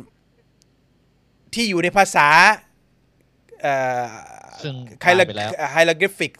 [1.53, 2.27] ที่อยู่ในภาษา
[3.61, 4.05] เอ่อ
[4.63, 6.31] ซึ่งไฮโลตายไปแล้วไฮโลกราฟิก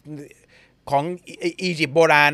[0.89, 1.03] ของ
[1.61, 2.33] อียิปต์โบราณ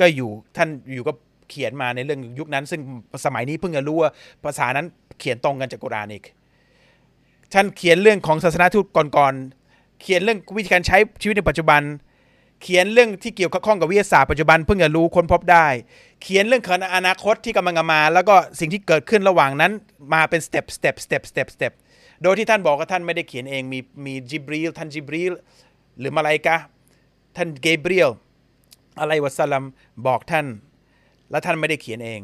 [0.00, 1.12] ก็อยู่ท่านอยู่ก็
[1.50, 2.80] เขียนมาในเรื่องยุคนั้น ซึ่ง
[3.24, 4.10] สมัยนี้เพิ่งจะรู้ว่า
[4.44, 4.86] ภาษานั้น
[5.18, 6.24] เขียนตรงกันจากกุรานอีก
[7.52, 11.82] ท่านเขียนเรื่องของศาสนาทูตก่อนๆเขียนเรื่องวิธีการใช้ชีวิตในปัจจุบัน
[12.62, 15.66] เขียนเรื่องที่เกี่ยวข้องกับวิทยาศาสตร์ปัจจุบันเพิ่งจะรู้ค้นพบได้
[16.22, 19.72] เขียนเรื่องของอนาคตที่กำลังมา แล้วก็สิ่งที่เกิดขึ้นระหว่างนั้น
[20.14, 21.72] มาเป็น step step step step step
[22.22, 25.32] โดยที่ท่านบอกว่าท่านไม่ได้เขียนเองมีมีจิบรีลท่านจิบรีล
[25.98, 26.56] หรือมาลาอิกะ
[27.36, 28.10] ท่านเกเบรียล
[29.00, 29.64] عليه وسلم
[30.06, 30.46] บอกท่าน
[31.30, 32.20] แล้วท่านไม่ได้เขียนเอง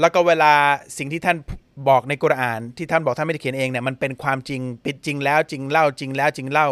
[0.00, 0.52] แล้วก็เวลา
[0.98, 1.36] สิ่งที่ท่าน
[1.88, 6.68] บอกในกุรอาน ที่ท่านบอกท่านไม่ได้เขียนเองเนี่ยมันเป็นความจริงเป็นจริงแล้วจริงเล่าจริงแล้วจริงเล่า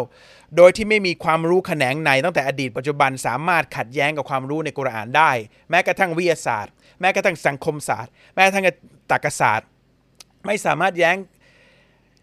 [0.57, 5.31] โดยที่ไม่มีความรู้แขนงไหนตั้งแต่อดีตปัจจุบันสามารถขัดแย้งกับความรู้ในกุรอานได้
[5.69, 8.65] แม้กระทั่งวิทยาศาสตร์ แม้กระทั่งสังคมศาสตร์ แม้กระทั่ง
[9.11, 9.67] ตรรกศาสตร์
[10.45, 11.15] ไม่สามารถแย้ง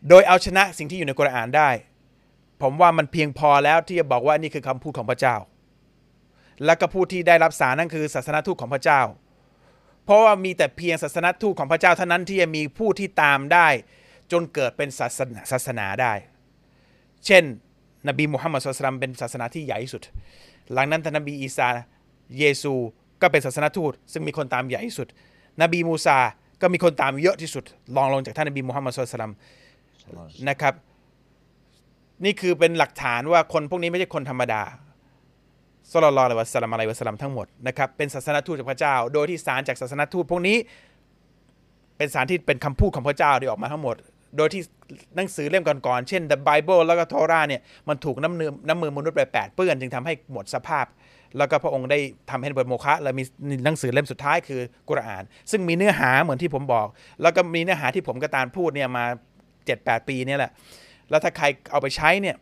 [0.09, 1.68] โดยเอาชนะสิ่งที่อยู่ในกุรอานได้
[2.62, 5.36] ผมว่ามันเพียงพอแล้วที่จะบอกว่านี่คือคำพูดของพระเจ้า
[6.64, 9.01] และก็ผู้ที่ได้รับสารนั่นคือศาสนาทูตของพระเจ้า
[10.05, 13.68] เพราะว่ามีแต่เพียงศาสนาทูตของพระเจ้าเท่านั้นที่จะมีผู้ที่ตามได้
[14.32, 16.12] จนเกิดเป็นศาสนาศาสนาได้
[17.26, 17.44] เช่น
[18.09, 20.02] นบีมุฮัมมัดสุลตัมเป็นศาสนาที่ใหญ่ที่สุด
[20.72, 21.68] หลังนั้นท่านนบีอีสา
[22.39, 22.74] เยซู
[23.22, 25.09] ก็เป็นศาสนาทูต ซึ่งมีคนตามใหญ่ที่สุด
[25.62, 26.18] นบีมูซา
[26.60, 27.64] ก็มีคนตามเยอะที่สุด
[27.97, 29.32] รองลงจากท่านนบีมุฮัมมัดสุลตัม
[30.48, 30.74] นะครับ
[32.24, 34.62] นี่คือเป็นหลักฐานว่าคนพวกนี้ไม่ใช่คนธรรมดา
[35.93, 40.57] สลลลลอะลัยฮิวะสลัมอะลัยฮิวะสลัมทั้งหมดนะครับเป็นศาสนาทูตจากพระเจ้า โดยที่สารจากศาสนาทูตพวกนี้
[41.97, 43.97] เป็นสารที่เป็นคำพูดของพระเจ้าที่ออกมาทั้งหมด
[44.36, 44.62] โดยที่
[45.16, 50.86] หนังสือเล่มก่อนๆเช่น The Bible แล้วก็โทราเนี่ยมันถูกน้ำมือน้ำมือมนุษย์ไปแปดเปื้อนจึงทำให้หมดสภาพ
[51.39, 51.99] แล้วก็พระองค์ได้
[52.31, 53.24] ทำให้เป็นโมฆะแล้วมี
[53.65, 56.86] หนังสือเล่มสุดท้ายคือกุรอาน ซึ่งมีเนื้อหาเหมือนที่ผมบอก
[57.23, 59.05] แล้วก็มีเนื้อหาที่ผมกระตานพูดเนี่ยมา
[59.57, 60.53] 7-8 ปีเนี่ยแหละ
[61.10, 62.36] แล้วถ้าใครเอาไปใช้เนี่ย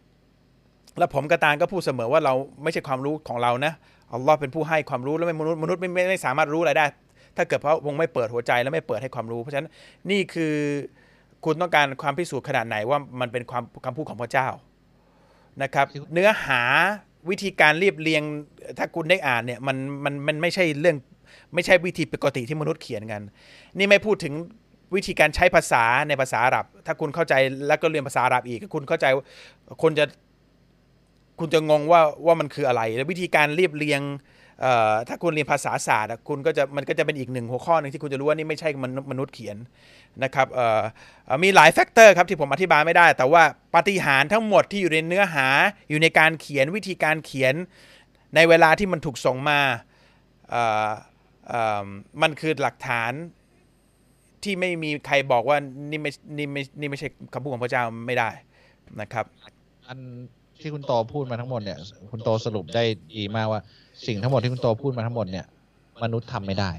[0.99, 3.73] แล้วผมกระตานก็พูดเสมอว่าเราไม่ใช่ความรู้ของเรานะ
[4.13, 6.87] อัลลอฮ์เป็นผู้ให้ความรู้แล้วไม่มนุษย์มนุษย์ไม่ไม่ไม่สามารถรู้อะไรได้
[7.37, 9.69] ถ้าเกิดเพราะวงไม่เปิดหัวใจและไม่เปิดให้ความรู้ เพราะฉะนั้น
[10.11, 10.55] นี่คือ
[11.45, 14.49] คุณต้องการความพิสูจน์ขนาดไหนว่ามันเป็นความคำพูดของพระเจ้า
[15.63, 16.63] นะครับ เนื้อหา
[17.31, 18.23] วิธีการเรียบเรียง
[18.79, 20.97] ถ้าคุณได้อ่านเนี่ยมันมันมันไม่ใช่เรื่อง
[21.55, 23.23] ไม่ใช่วิธีปกติที่มนุษย์เขียนกัน
[23.79, 24.35] นี่ไม่พูดถึง
[24.95, 27.35] วิธีการใช้ภาษาในภาษาอาหรับ ถ้าคุณเข้าใจ
[27.69, 29.07] แล้วก็เรียนภาษาอาหรับอีก คุณเข้าใจ
[29.83, 30.05] คนจะ
[31.41, 34.03] คุณจะงงว่าว่ามันคืออะไร และวิธีการเรียบเรียง
[35.09, 38.69] ถ้าคุณเรียนภาษาศาสตร์คุณก็จะมันก็จะเป็นอีกหนึ่งหัวข้อหนึ่งที่คุณจะรู้ว่านี่ไม่ใช่
[39.11, 39.57] มนุษย์เขียน
[40.25, 40.47] นะครับ
[41.43, 43.43] มีหลาย factor ครับที่ผมอธิบายไม่ได้ แต่ว่า
[43.75, 45.47] ปฏิหารทั้งหมดที่อยู่ในเนื้อหา
[45.91, 47.55] อยู่ในการเขียนวิธีการเขียน
[48.35, 49.61] ในเวลาที่มันถูกส่งมา
[52.23, 53.13] มันคือหลักฐาน
[54.43, 55.59] ที่ไม่มีใครบอกว่า
[55.91, 58.31] นี่ไม่นี่ไม่นี่ไม่ใช่คำพูดของพระเจ้าไม่ได้
[59.01, 59.25] นะครับ
[59.89, 59.99] อัน
[60.61, 61.79] ที่คุณโตพูดมาทั้งหมดเนี่ย
[62.11, 62.85] คุณโตสรุปได้
[63.17, 63.61] ดีมากว่า
[64.07, 65.47] สิ่งทั้งหมดที่คุณโตพูดมาทั้งหมดเนี่ย
[66.03, 66.71] มนุษย์ทำไม่ได้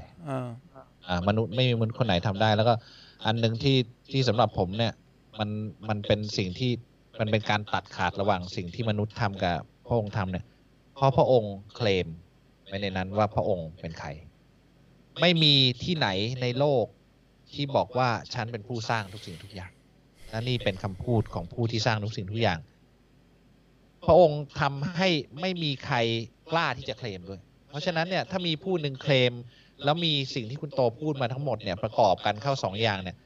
[1.06, 2.74] อ่ามนุษย์ไม่มีมนุษย์คนไหนทำได้ แล้วก็
[3.26, 3.76] อันหนึ่งที่
[4.10, 4.92] ที่สำหรับผมเนี่ย
[5.38, 5.48] มัน
[5.88, 6.70] มันเป็นสิ่งที่
[7.20, 9.56] มันเป็นการตัดขาดระหว่างสิ่งที่มนุษย์ทำกับ
[9.86, 10.44] พระองค์ทำเนี่ย
[10.94, 12.06] เพราะพระองค์เคลม
[12.66, 14.08] ไว้ในนั้นว่าพระองค์เป็นใคร
[15.20, 16.08] ไม่มีที่ไหน
[16.42, 16.84] ในโลก
[17.54, 19.72] ที่บอกว่าฉันเป็นผู้สร้างทุกสิ่งทุกอย่าง
[20.30, 22.58] และนี่เป็นคำพูดของผู้ที่สร้างทุกสิ่งทุกอย่าง
[24.04, 25.08] พระองค์ทำให้
[25.40, 25.96] ไม่มีใคร
[26.52, 29.32] กล้าที่จะเคลมด้วย เพราะฉะนั้นเนี่ยถ้ามีผู้หนึ่งเคลม
[29.84, 33.16] แล้วมีสิ่งที่คุณโตพูดมาทั้งหมดเนี่ยประกอบกันเข้าสองอย่างเนี่ย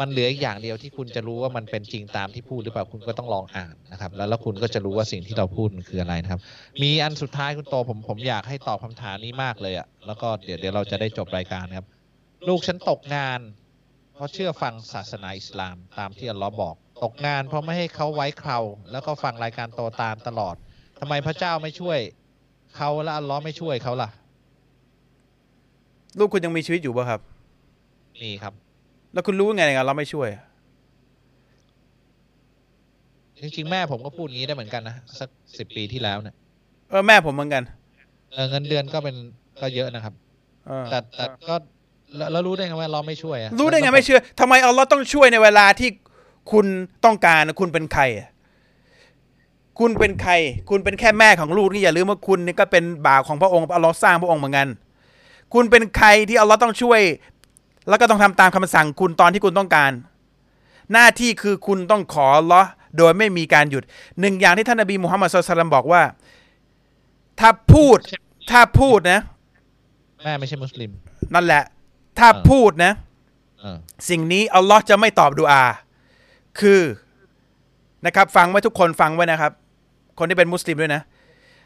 [0.00, 6.40] มันเหลืออย่างเดียวที่คุณจะรู้ว่ามันเป็นจริงตามที่พูดหรือเปล่าคุณก็ต้องลองอ่านนะครับ แล้วแล้วคุณก็จะรู้ว่าสิ่งที่เราพูดมันคืออะไรนะครับ
[6.82, 11.86] มีอันสุดท้ายคุณโตผมผมอยากให้ตอบคำถามนี้มากเลยอะแล้วก็เดี๋ยวเดี๋ยวเราจะได้จบรายการครับ
[12.48, 13.40] ลูกฉันตกงาน
[14.14, 18.58] เพราะเชื่อฟังศาสนาอิสลามตามที่อัลลอฮ์บอก ตกงานเพราะไม่ให้เขาไว้เครา
[18.92, 20.54] แล้วก็ฟังรายการโตตามตลอด
[20.98, 21.98] ทำไมพระเจ้าไม่ช่วย
[22.76, 24.08] เขาและอัลลอฮ์ไม่ช่วยเขาล่ะ
[26.18, 27.20] ลูกคุณยังมีชีวิตอยู่ป่ะครับ
[28.22, 28.52] มีครับ
[29.12, 30.28] แล้วคุณรู้ไงไงเราไม่ช่วย
[33.40, 36.34] จริงๆแม่ผมก็พูดงี้ได้เหมือนกันนะสักสิบปีที่แล้วเนี่ย
[36.90, 37.62] เออแม่ผมเหมือนกัน
[38.32, 39.16] เออเงินเดือนก็เป็น
[39.60, 40.14] ก็เยอะนะครับ
[40.90, 41.54] แต่แต่ก็
[42.32, 45.90] แล้วรู้ได้ไงว่าเราไม่ช่วยอะรู้ได้ไงไม่เชื่อทำไมอัลลอฮ์ต้องช่วยในเวลาที่
[46.52, 46.66] คุณ
[47.04, 48.02] ต้องการคุณเป็นใคร
[49.78, 50.32] คุณเป็นใคร
[50.70, 54.68] คุณเป็นแค่แม่ของลูกที่อย่าลืมว่าคุณนี่ก็เป็นบ่าวของพระองค์อัลลอฮ์สร้างพระองค์เหมือนกัน
[55.54, 57.00] คุณเป็นใครที่อัลลอฮ์ต้องช่วย
[57.88, 59.90] แล้วก็ต้องทำตามคำสั่งคุณตอนที่คุณต้องการ
[60.92, 62.68] หน้าที่คือคุณต้องขออัลลอฮ์
[62.98, 63.82] โดยไม่มีการหยุด
[64.20, 66.02] หนึ่งอย่างที่ท่านนบีมุฮัมมัดสุลตัลบอกว่า
[67.40, 67.98] ถ้าพูด
[68.50, 69.20] ถ้าพูดนะ
[70.22, 70.90] แม่ไม่ใช่มุสลิม
[71.34, 71.62] นั่นแหละ
[72.18, 72.92] ถ้าพูดนะ
[74.10, 75.64] สิ่งนี้อัลลอฮ์จะไม่ตอบดูอา
[76.60, 76.82] คือ
[78.06, 79.52] นะครับ ฟังไว้ทุกคนฟังไว้นะครับ
[80.18, 81.02] คนที่เป็นมุสลิมด้วยนะ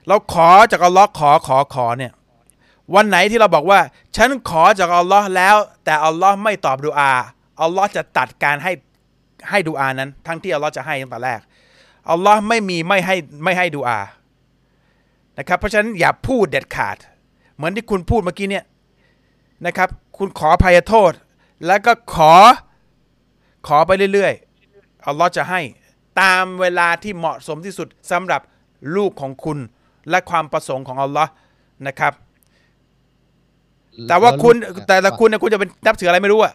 [0.09, 2.12] เราขอจากอัลลอฮ์ขอขอขอเนี่ย
[2.94, 3.81] วันไหนที่เราบอกว่า
[4.16, 7.12] ฉันขอจากอัลลอฮ์แล้ว แต่อัลลอฮ์ไม่ตอบดูอา
[7.62, 8.72] อัลลอฮ์จะตัดการให้
[9.51, 11.40] ให้ดูอานั้น ทั้งที่อัลลอฮ์จะให้ตั้งแต่แรก
[12.10, 14.01] อัลลอฮ์ไม่มีไม่ให้ไม่ให้ดูอา
[15.39, 16.97] นะครับ เพราะฉะนั้นอย่าพูดเด็ดขาด
[17.56, 18.64] เหมือนที่คุณพูดเมื่อกี้เนี่ย
[19.66, 19.89] นะครับ
[20.20, 21.12] คุณขออภัยโทษ
[21.66, 22.34] แล้วก็ขอ
[23.66, 25.60] ขอไปเรื่อยๆอัลลอฮ์จะให้
[26.20, 28.40] ตามเวลาที่เหมาะสมที่สุดสำหรับ
[28.97, 29.59] ลูกของคุณ
[30.10, 31.30] และความประสงค์ของอัลลอฮ์
[31.86, 32.12] นะครับ
[34.09, 34.55] แต่ว่าคุณ
[34.88, 36.52] แต่ละคุณเนี่ยคุณจะเป็นนับถืออะไรไม่รู้อะ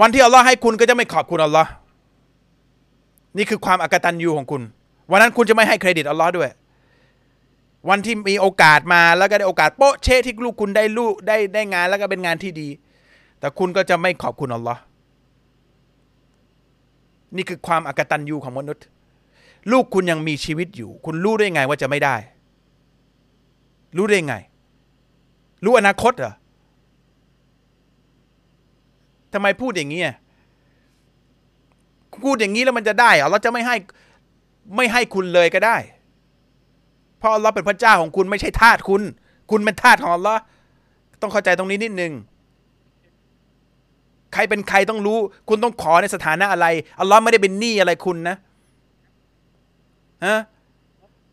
[0.00, 1.70] วันที่อัลลอฮ์ให้คุณก็จะไม่ขอบคุณอัลลอฮ์
[3.36, 4.62] นี่คือความอกตันยูของคุณ
[5.10, 6.50] วันนั้นคุณจะไม่ให้เครดิตอัลลอฮ์ด้วย
[7.88, 12.68] วันที่มีโอกาสมาแล้วก็ได้โอกาสโป๊ะเชที่ลูกคุณได้ลูกได้ได้งานแล้วก็เป็นงานที่ดี
[13.38, 14.80] แต่คุณก็จะไม่ขอบคุณอัลลอฮ์
[17.36, 18.84] นี่คือความอกตันยูของมนุษย์
[19.72, 22.16] ลูกคุณยังมีชีวิตอยู่ คุณรู้ได้ไงว่าจะไม่ได้
[23.96, 24.34] รู้ได้ไง
[25.64, 26.34] รู้อนาคตเหรอ
[29.32, 30.00] ทำไมพูดอย่างนี้
[32.24, 33.76] พูดอย่างนี้แล้วมันจะได้เหรอเราจะไม่ให้
[34.76, 35.76] ไม่ให้คุณเลยก็ได้
[37.22, 39.02] เพราะอัลลอฮ์เป็นพระเจ้าของคุณไม่ใช่ทาสคุณ
[39.50, 40.40] คุณเป็นทาสของอัลลอฮ์
[41.22, 42.12] ต้องเข้าใจตรงนี้นิดนึง
[44.32, 45.18] ใครเป็นใครต้องรู้
[45.48, 46.66] คุณต้องขอในสถานะอะไร
[47.00, 48.36] อัลลอฮ์ไม่ได้เป็นหนี้อะไรคุณนะ
[50.26, 50.38] ฮะ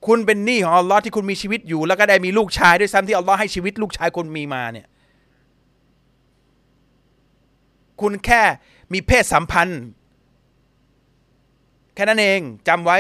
[0.07, 4.88] คุณเป็นหนี้ของอัลลอฮ์ที่คุณมีชีวิตอยู่แล้วก็ได้มีลูกชายด้วยซ้ำที่อัลลอฮ์ให้ชีวิตลูกชายคนมีมาเนี่ย
[8.02, 8.41] คุณแค่
[8.94, 9.82] มีเพศสัมพันธ์
[11.95, 12.98] แค่นั้นเองจำไว้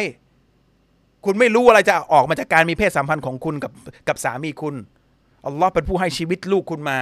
[1.25, 3.71] คุณไม่รู้อะไรจะออกมาจากการมีเพศสัมพันธ์ของคุณกับ
[4.07, 4.75] กับสามีคุณ
[5.45, 6.97] อัลลอฮ์เป็นผู้ให้ชีวิตลูกคุณมา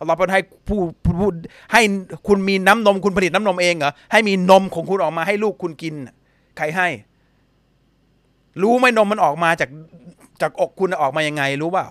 [0.00, 1.30] อัลลอฮ์เป็นให้ผู้ผู้ผู้
[1.72, 1.82] ให้
[2.28, 5.94] คุณมีน้ำนมคุณผลิตน้ำนมเองเหรอให้มีนมของคุณออกมาให้ลูกคุณกิน
[6.56, 6.88] ใครให้
[8.62, 9.70] รู้ไหมนมมันออกมาจาก
[10.40, 11.86] จากอกคุณออกมายังไงรู้เปล่า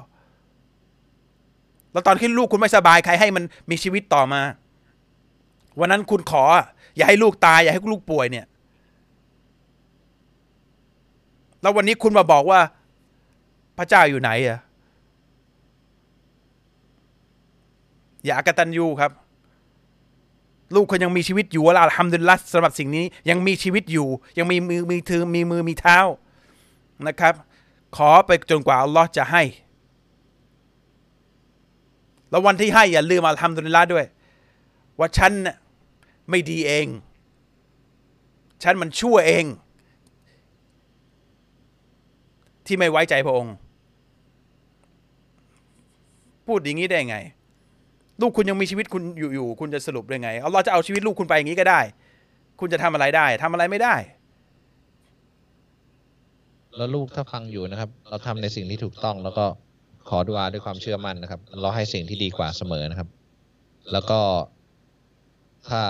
[1.92, 4.42] แล้วตอนที่ลูกคุณไม่สบายใครให้มันมีชีวิตต่อมา
[5.80, 6.44] วันนั้นคุณขอ
[6.98, 8.46] อย่าให้ลูกตาย อย่าให้ลูกป่วยเนี่ย
[11.62, 12.60] แล้ววันนี้คุณมาบอกว่า
[13.78, 14.60] พระเจ้าอยู่ไหนอะ
[18.26, 19.12] อย่าอากตันยูครับ
[20.76, 24.08] ลูกคุณยังมีชีวิตอยู่อัลฮัมดุลลละสำหรับสิ่งนี้ยังมีชีวิตอยู่
[24.38, 26.00] ยังมีมือมีถือมีมือมีเท้า
[27.08, 27.34] นะครับ
[27.96, 29.44] ขอไปจนกว่าอัลลอฮ์จะให้
[32.30, 34.06] แล้ววันที่ให้อย่าลืมอัลฮัมดุลิลละด้วย
[35.00, 35.32] ว่าฉัน
[36.30, 36.88] ไม่ดีเอง
[38.64, 39.46] ฉันมันชั่วเอง
[42.70, 43.56] ที่ไม่ไว้ใจพระองค์
[46.48, 47.18] พูดอย่างนี้ได้ไง
[48.22, 51.82] ลูกคุณยังมีชีวิตคุณอยู่อยู่คุณจะสรุปได้ไงอัลลอฮ์จะเอาชีวิตลูกคุณไปอย่างนี้ก็ได้
[52.60, 53.96] คุณจะทำอะไรได้ทำอะไรไม่ได้
[56.76, 59.46] แล้วลูกถ้าฟังอยู่นะครับ เราทำในสิ่งที่ถูกต้องแล้วก็
[60.10, 63.10] ขอดุอาด้วยความเชื่อมั่นนะครับ เราให้สิ่งที่ดีกว่าเสมอนะครับ
[63.92, 64.20] แล้วก็
[65.68, 65.82] ถ้า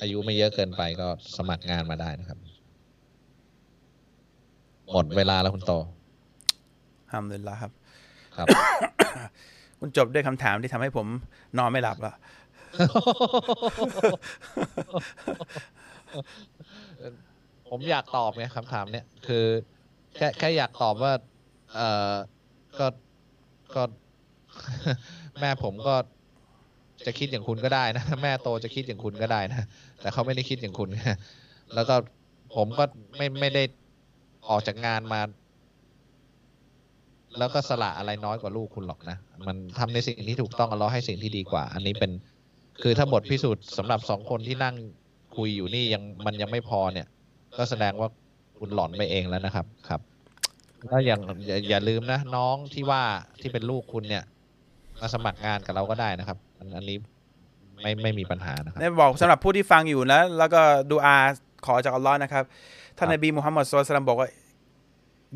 [0.00, 2.38] อายุไม่เยอะเกินไปก็สมัครงานมาได้นะครับ
[4.92, 5.72] หมดเวลาแล้วคุณโต
[7.12, 7.72] ฮัมดุลิลละครับ
[8.36, 8.46] ครับ
[9.80, 11.06] คุณจบด้วยคำถามที่ทำให้ผม
[11.58, 12.16] นอนไม่หลับแล้ว
[17.68, 19.44] ผมอยากตอบไงคำถามเนี้ยคือ
[20.16, 21.12] แค่แค่อยากตอบว่า
[21.74, 21.80] เอ
[22.12, 22.14] อ
[22.78, 22.86] ก็
[23.74, 23.82] ก็
[25.40, 25.94] แม่ผมก็
[27.06, 29.66] จะคิดอย่างคุณก็ได้นะแม่โตจะคิดอย่างคุณก็ได้นะ
[30.00, 30.88] แต่เขาไม่ได้คิดอย่างคุณ
[31.74, 31.94] แล้วก็
[32.54, 32.84] ผมก็
[33.16, 33.62] ไม่ไม่ได้
[34.48, 35.20] ออกจากงานมา
[37.38, 42.10] แล้วก็สละอะไรน้อยกว่าลูกคุณหรอกนะ มันทำในสิ่งที่ถูกต้องเราให้สิ่งที่ดีกว่า อันนี้เป็น
[42.82, 44.74] คือถ้าบทพิสูจน์สำหรับสองคนที่นั่ง
[45.36, 47.06] คุยอยู่นี่ยังมันยังไม่พอเนี่ย
[47.56, 48.08] ก็แสดงว่า
[48.58, 50.00] คุณหลอนไปเองแล้วนะครับครับ
[50.88, 53.02] แล้วอย่างอย่าอย่าลืมนะ น้องที่ว่า
[53.40, 54.24] ที่เป็นลูกคุณเนี่ย
[55.00, 56.98] มาสมัครงานกับเราก็ได้นะครับ อันนี้
[57.82, 60.60] ไม่ไม่มีปัญหานะครับได้บอกสำหรับผู้ที่ฟังอยู่นะ แล้วก็
[60.90, 61.16] ดูอา
[61.66, 62.44] ขอจากอัลลอฮ์นะครับ
[62.98, 64.28] ท่านนบีมุฮัมมัดสุลตัมบอกว่า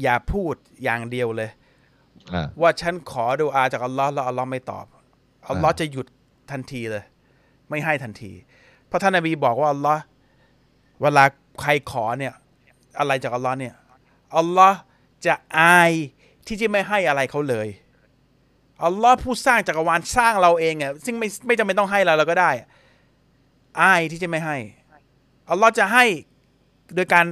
[0.02, 0.54] อย่าพูด
[0.84, 1.50] อย่างเดียวเลย
[2.60, 4.86] ว่าฉันขอดูอาจากอัลลอฮ์แล้วอัลลอฮ์ไม่ตอบ
[5.48, 6.06] อัลลอฮ์อ่าจะหยุด
[6.50, 7.04] ทันทีเลย
[7.70, 8.32] ไม่ให้ทันที
[8.86, 10.02] เพราะท่านนบีบอกว่าอัลลอฮ์
[11.02, 11.24] เวลา
[11.60, 12.34] ใครขอเนี่ย
[12.98, 13.74] อะไรจากอัลลอฮ์เนี่ย
[14.38, 14.78] อัลลอฮ์
[15.26, 15.92] จะอาย
[16.46, 17.68] ที่จะไม่ให้อะไรเขาเลย
[18.84, 22.50] อัลลอฮ์ผู้สร้างจักรวาลสร้างเราเองอะซึ่งไม่ไม่จำเป็นต้องให้เราเราก็ได้
[23.80, 24.56] อายที่จะไม่ให้
[25.50, 26.04] อัลลอฮ์จะให้
[26.94, 27.26] โดยการ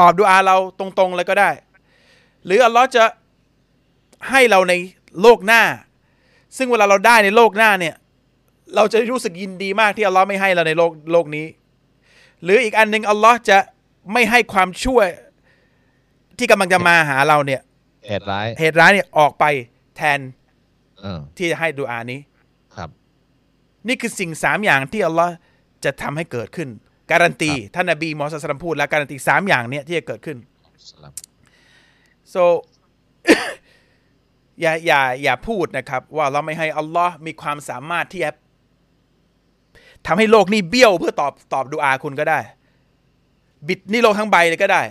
[0.00, 1.50] ตอบดูอาเราตรงๆเลยก็ได้
[2.44, 3.04] หรืออัลลอฮ์จะ
[4.30, 4.74] ให้เราใน
[5.22, 5.62] โลกหน้า
[6.56, 7.94] ซึ่งเวลาเราได้ในโลกหน้าเนี่ย
[8.74, 11.46] เราจะรู้สึกยินดีมากที่อัลลอฮ์ไม่ให้เราในโลกโลกนี้
[12.42, 13.58] หรืออีกอันหนึ่งอัลลอฮ์จะ
[14.12, 15.08] ไม่ให้ความช่วย
[16.38, 17.60] ที่กำลังจะมาหาเราเนี่ย
[18.08, 19.44] เหตุร้าย เหตุร้ายเนี่ยออกไป
[19.96, 20.20] แทน
[21.00, 22.20] เออที่จะให้ดูอานี้
[22.76, 22.88] ครับ
[23.88, 25.32] นี่คือสิ่งสามอย่างที่อัลลอฮ์
[25.84, 26.68] จะทำให้เกิดขึ้น
[27.10, 30.38] การันตีครับท่านนบีมอสลัมพูด แล้วการันตีสามอย่างเนี้ยที่จะเกิดขึ้น
[30.88, 31.12] สลับ
[32.34, 32.42] so
[34.60, 38.30] อย่าอย่าอย่าพูดนะครับ ว่าเราไม่ให้อัลลอฮ์มีความสามารถที่จะ
[40.06, 42.38] ทำให้โลกนี้เบี้ยวเพื่อตอบตอบดูอาคุณก็ได้
[43.68, 44.82] บิดนี่โลกทั้งใบเลยก็ได้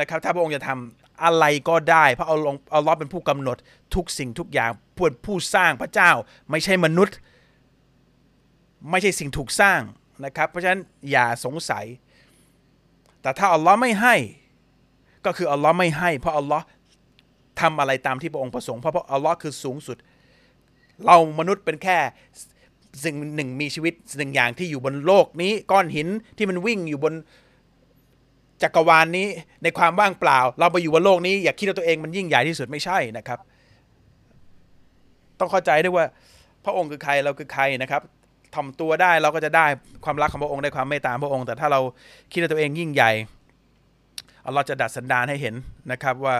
[0.00, 3.56] นะครับ ถ้าพระองค์จะทำอะไรก็ได้ เพราะเอัลลอฮ์อัลลอฮ์เป็นผู้กำหนด
[3.94, 6.10] ทุกสิ่งทุกอย่างผู้ผู้สร้างพระเจ้า
[6.50, 7.16] ไม่ใช่มนุษย์
[8.90, 9.80] ไม่ใช่สิ่งถูกสร้าง
[10.24, 10.80] นะครับ เพราะฉะนั้น
[11.10, 11.84] อย่าสงสัย
[13.22, 14.14] แต่ถ้าอัลลอฮ์ไม่ให้
[15.26, 16.64] ก็คืออัลลอฮ์ไม่ให้ เพราะอัลลอฮ์
[17.60, 19.96] ทำอะไรตามที่พระองค์ประสงค์เพราะเพราะอัลลอฮ์คือสูงสุด
[21.06, 21.98] เรามนุษย์เป็นแค่
[23.04, 27.14] สิ่งหนึ่งมีชีวิตหนึ่งอย่างที่อยู่บนโลกนี้ก้อนหินที่มันวิ่งอยู่บน
[28.62, 29.26] จักรวาลนี้
[29.62, 33.38] ในความว่างเปล่า เราไปอยู่บนโลกนี้อย่าคิดว่าตัวเองมันยิ่งใหญ่ที่สุดไม่ใช่นะครับ
[35.40, 36.06] ต้องเข้าใจด้วยว่า
[36.64, 38.02] พระองค์คือใครเราคือใครนะครับ
[38.54, 39.66] ทำตัวได้เราก็จะได้
[40.04, 41.80] ความรักของพระองค์ได้ความเมตตาของพระองค์ แต่ถ้าเรา
[42.32, 43.10] คิดว่าตัวเองยิ่งใหญ่
[44.46, 45.54] อัลลอฮ์จะดัดสันดานให้เห็น
[45.92, 46.36] นะครับว่า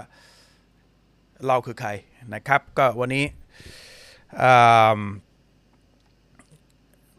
[1.47, 1.91] เราคือใคร
[2.35, 3.25] นะครับ ก็วันนี้
[4.43, 4.53] อื
[4.99, 5.01] ม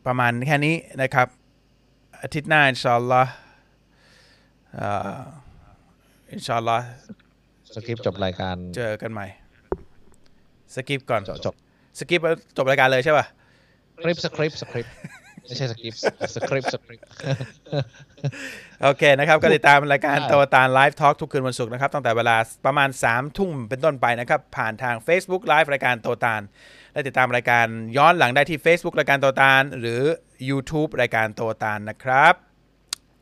[0.05, 1.27] ประมาณแค่นี้นะครับ
[2.21, 3.31] อาทิตย์หน้าอินชาอัลลอฮ์
[4.79, 5.21] อ่า
[6.31, 6.85] อินชาอัลลอฮ์
[7.75, 9.27] สคริปต์จบรายการเจอกันใหม่
[10.75, 11.55] สคริปต์ก่อนจบจบ
[11.99, 13.25] สคริปต์แล้วจบรายการเลยใช่ป่ะ
[13.95, 14.93] สคริปต์สคริปต์สคริปต์
[15.47, 16.01] ไม่ใช่สคริปต์
[16.35, 17.07] สคริปต์สคริปต์
[18.83, 26.41] โอเคนะครับ ก็ติดตามรายการโตตาลไลฟ์ทอล์กทุกคืนวันศุกร์นะครับตั้งแต่เวลาประมาณสามทุ่มเป็นต้นไปนะครับ ผ่านทาง Facebook Live รายการโตตาล
[26.93, 27.65] และติดตามรายการ
[27.97, 30.01] ย้อนหลังได้ที่ Facebook รายการโตตาลหรือ
[30.49, 32.33] YouTube รายการโตตาลนะครับ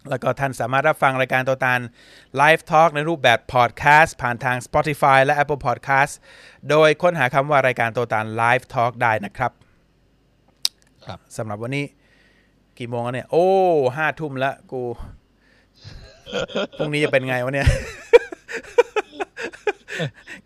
[0.09, 1.79] แล้วก็ท่านสามารถรับฟังรายการโตตาล
[2.37, 6.13] ไลฟ์ทอล์กในรูปแบบพอดแคสต์ผ่านทาง Spotify และ Apple Podcast
[6.69, 9.51] โดยค้นหาคำว่ารายการโตตาลไลฟ์ทอล์กได้นะครับ
[11.05, 11.85] ครับสำหรับวันนี้
[12.79, 13.45] กี่โมงแล้วเนี่ย โอ้
[13.97, 14.81] ห้าทุ่มละกู
[16.77, 17.67] พรุ่งนี้จะเป็นไงวะเนี่ย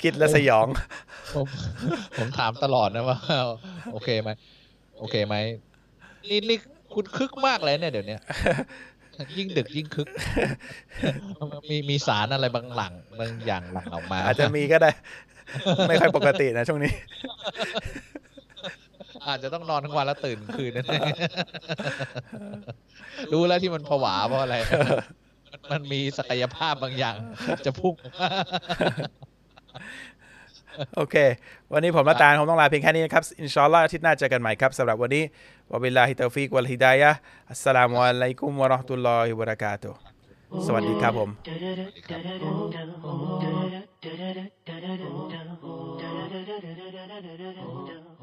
[0.01, 0.67] คิดแล้วสยอง
[2.17, 3.17] ผมถามตลอดนะว่า
[3.91, 4.29] โอเคไหม
[4.99, 5.35] โอเคไหม
[6.29, 6.57] นี่นี่
[6.93, 8.17] คุณคึกมากเลยเนี่ยเดี๋ยวนี้
[9.37, 10.07] ยิ่งดึกยิ่งคึก
[11.69, 14.91] มีมีสารอะไรบางหลังบางอย่างหลังออกมา อาจจะมีก็ได้
[15.89, 16.93] ไม่ค่อยปกตินะช่วงนี้
[19.27, 21.01] อาจจะต้องนอนทั้งวันแล้วตื่นคืนนั่นเอง
[23.33, 24.55] รู้แล้วที่มันผวาเพราะอะไร
[25.71, 27.15] มันมีศักยภาพบางอย่าง
[27.65, 27.93] จะพุ่ง
[30.95, 31.15] โอเค
[31.73, 35.23] วันนี้ผมละตาลผมต้องลาเพียงแค่นี้นะครับ อินชอัลลออาทิตย์หน้าเจอกันใหม่ครับสำหรับวันนี้
[35.71, 37.11] วะบิลลาฮิตาฟิกวลฮิดายะ
[37.49, 39.91] อัสสลามุอะลัยกุมวะราะห์ตุลลอฮิวะบะเราะกาตุ
[40.67, 41.29] สวัสดีครับผม
[48.09, 48.16] Oh.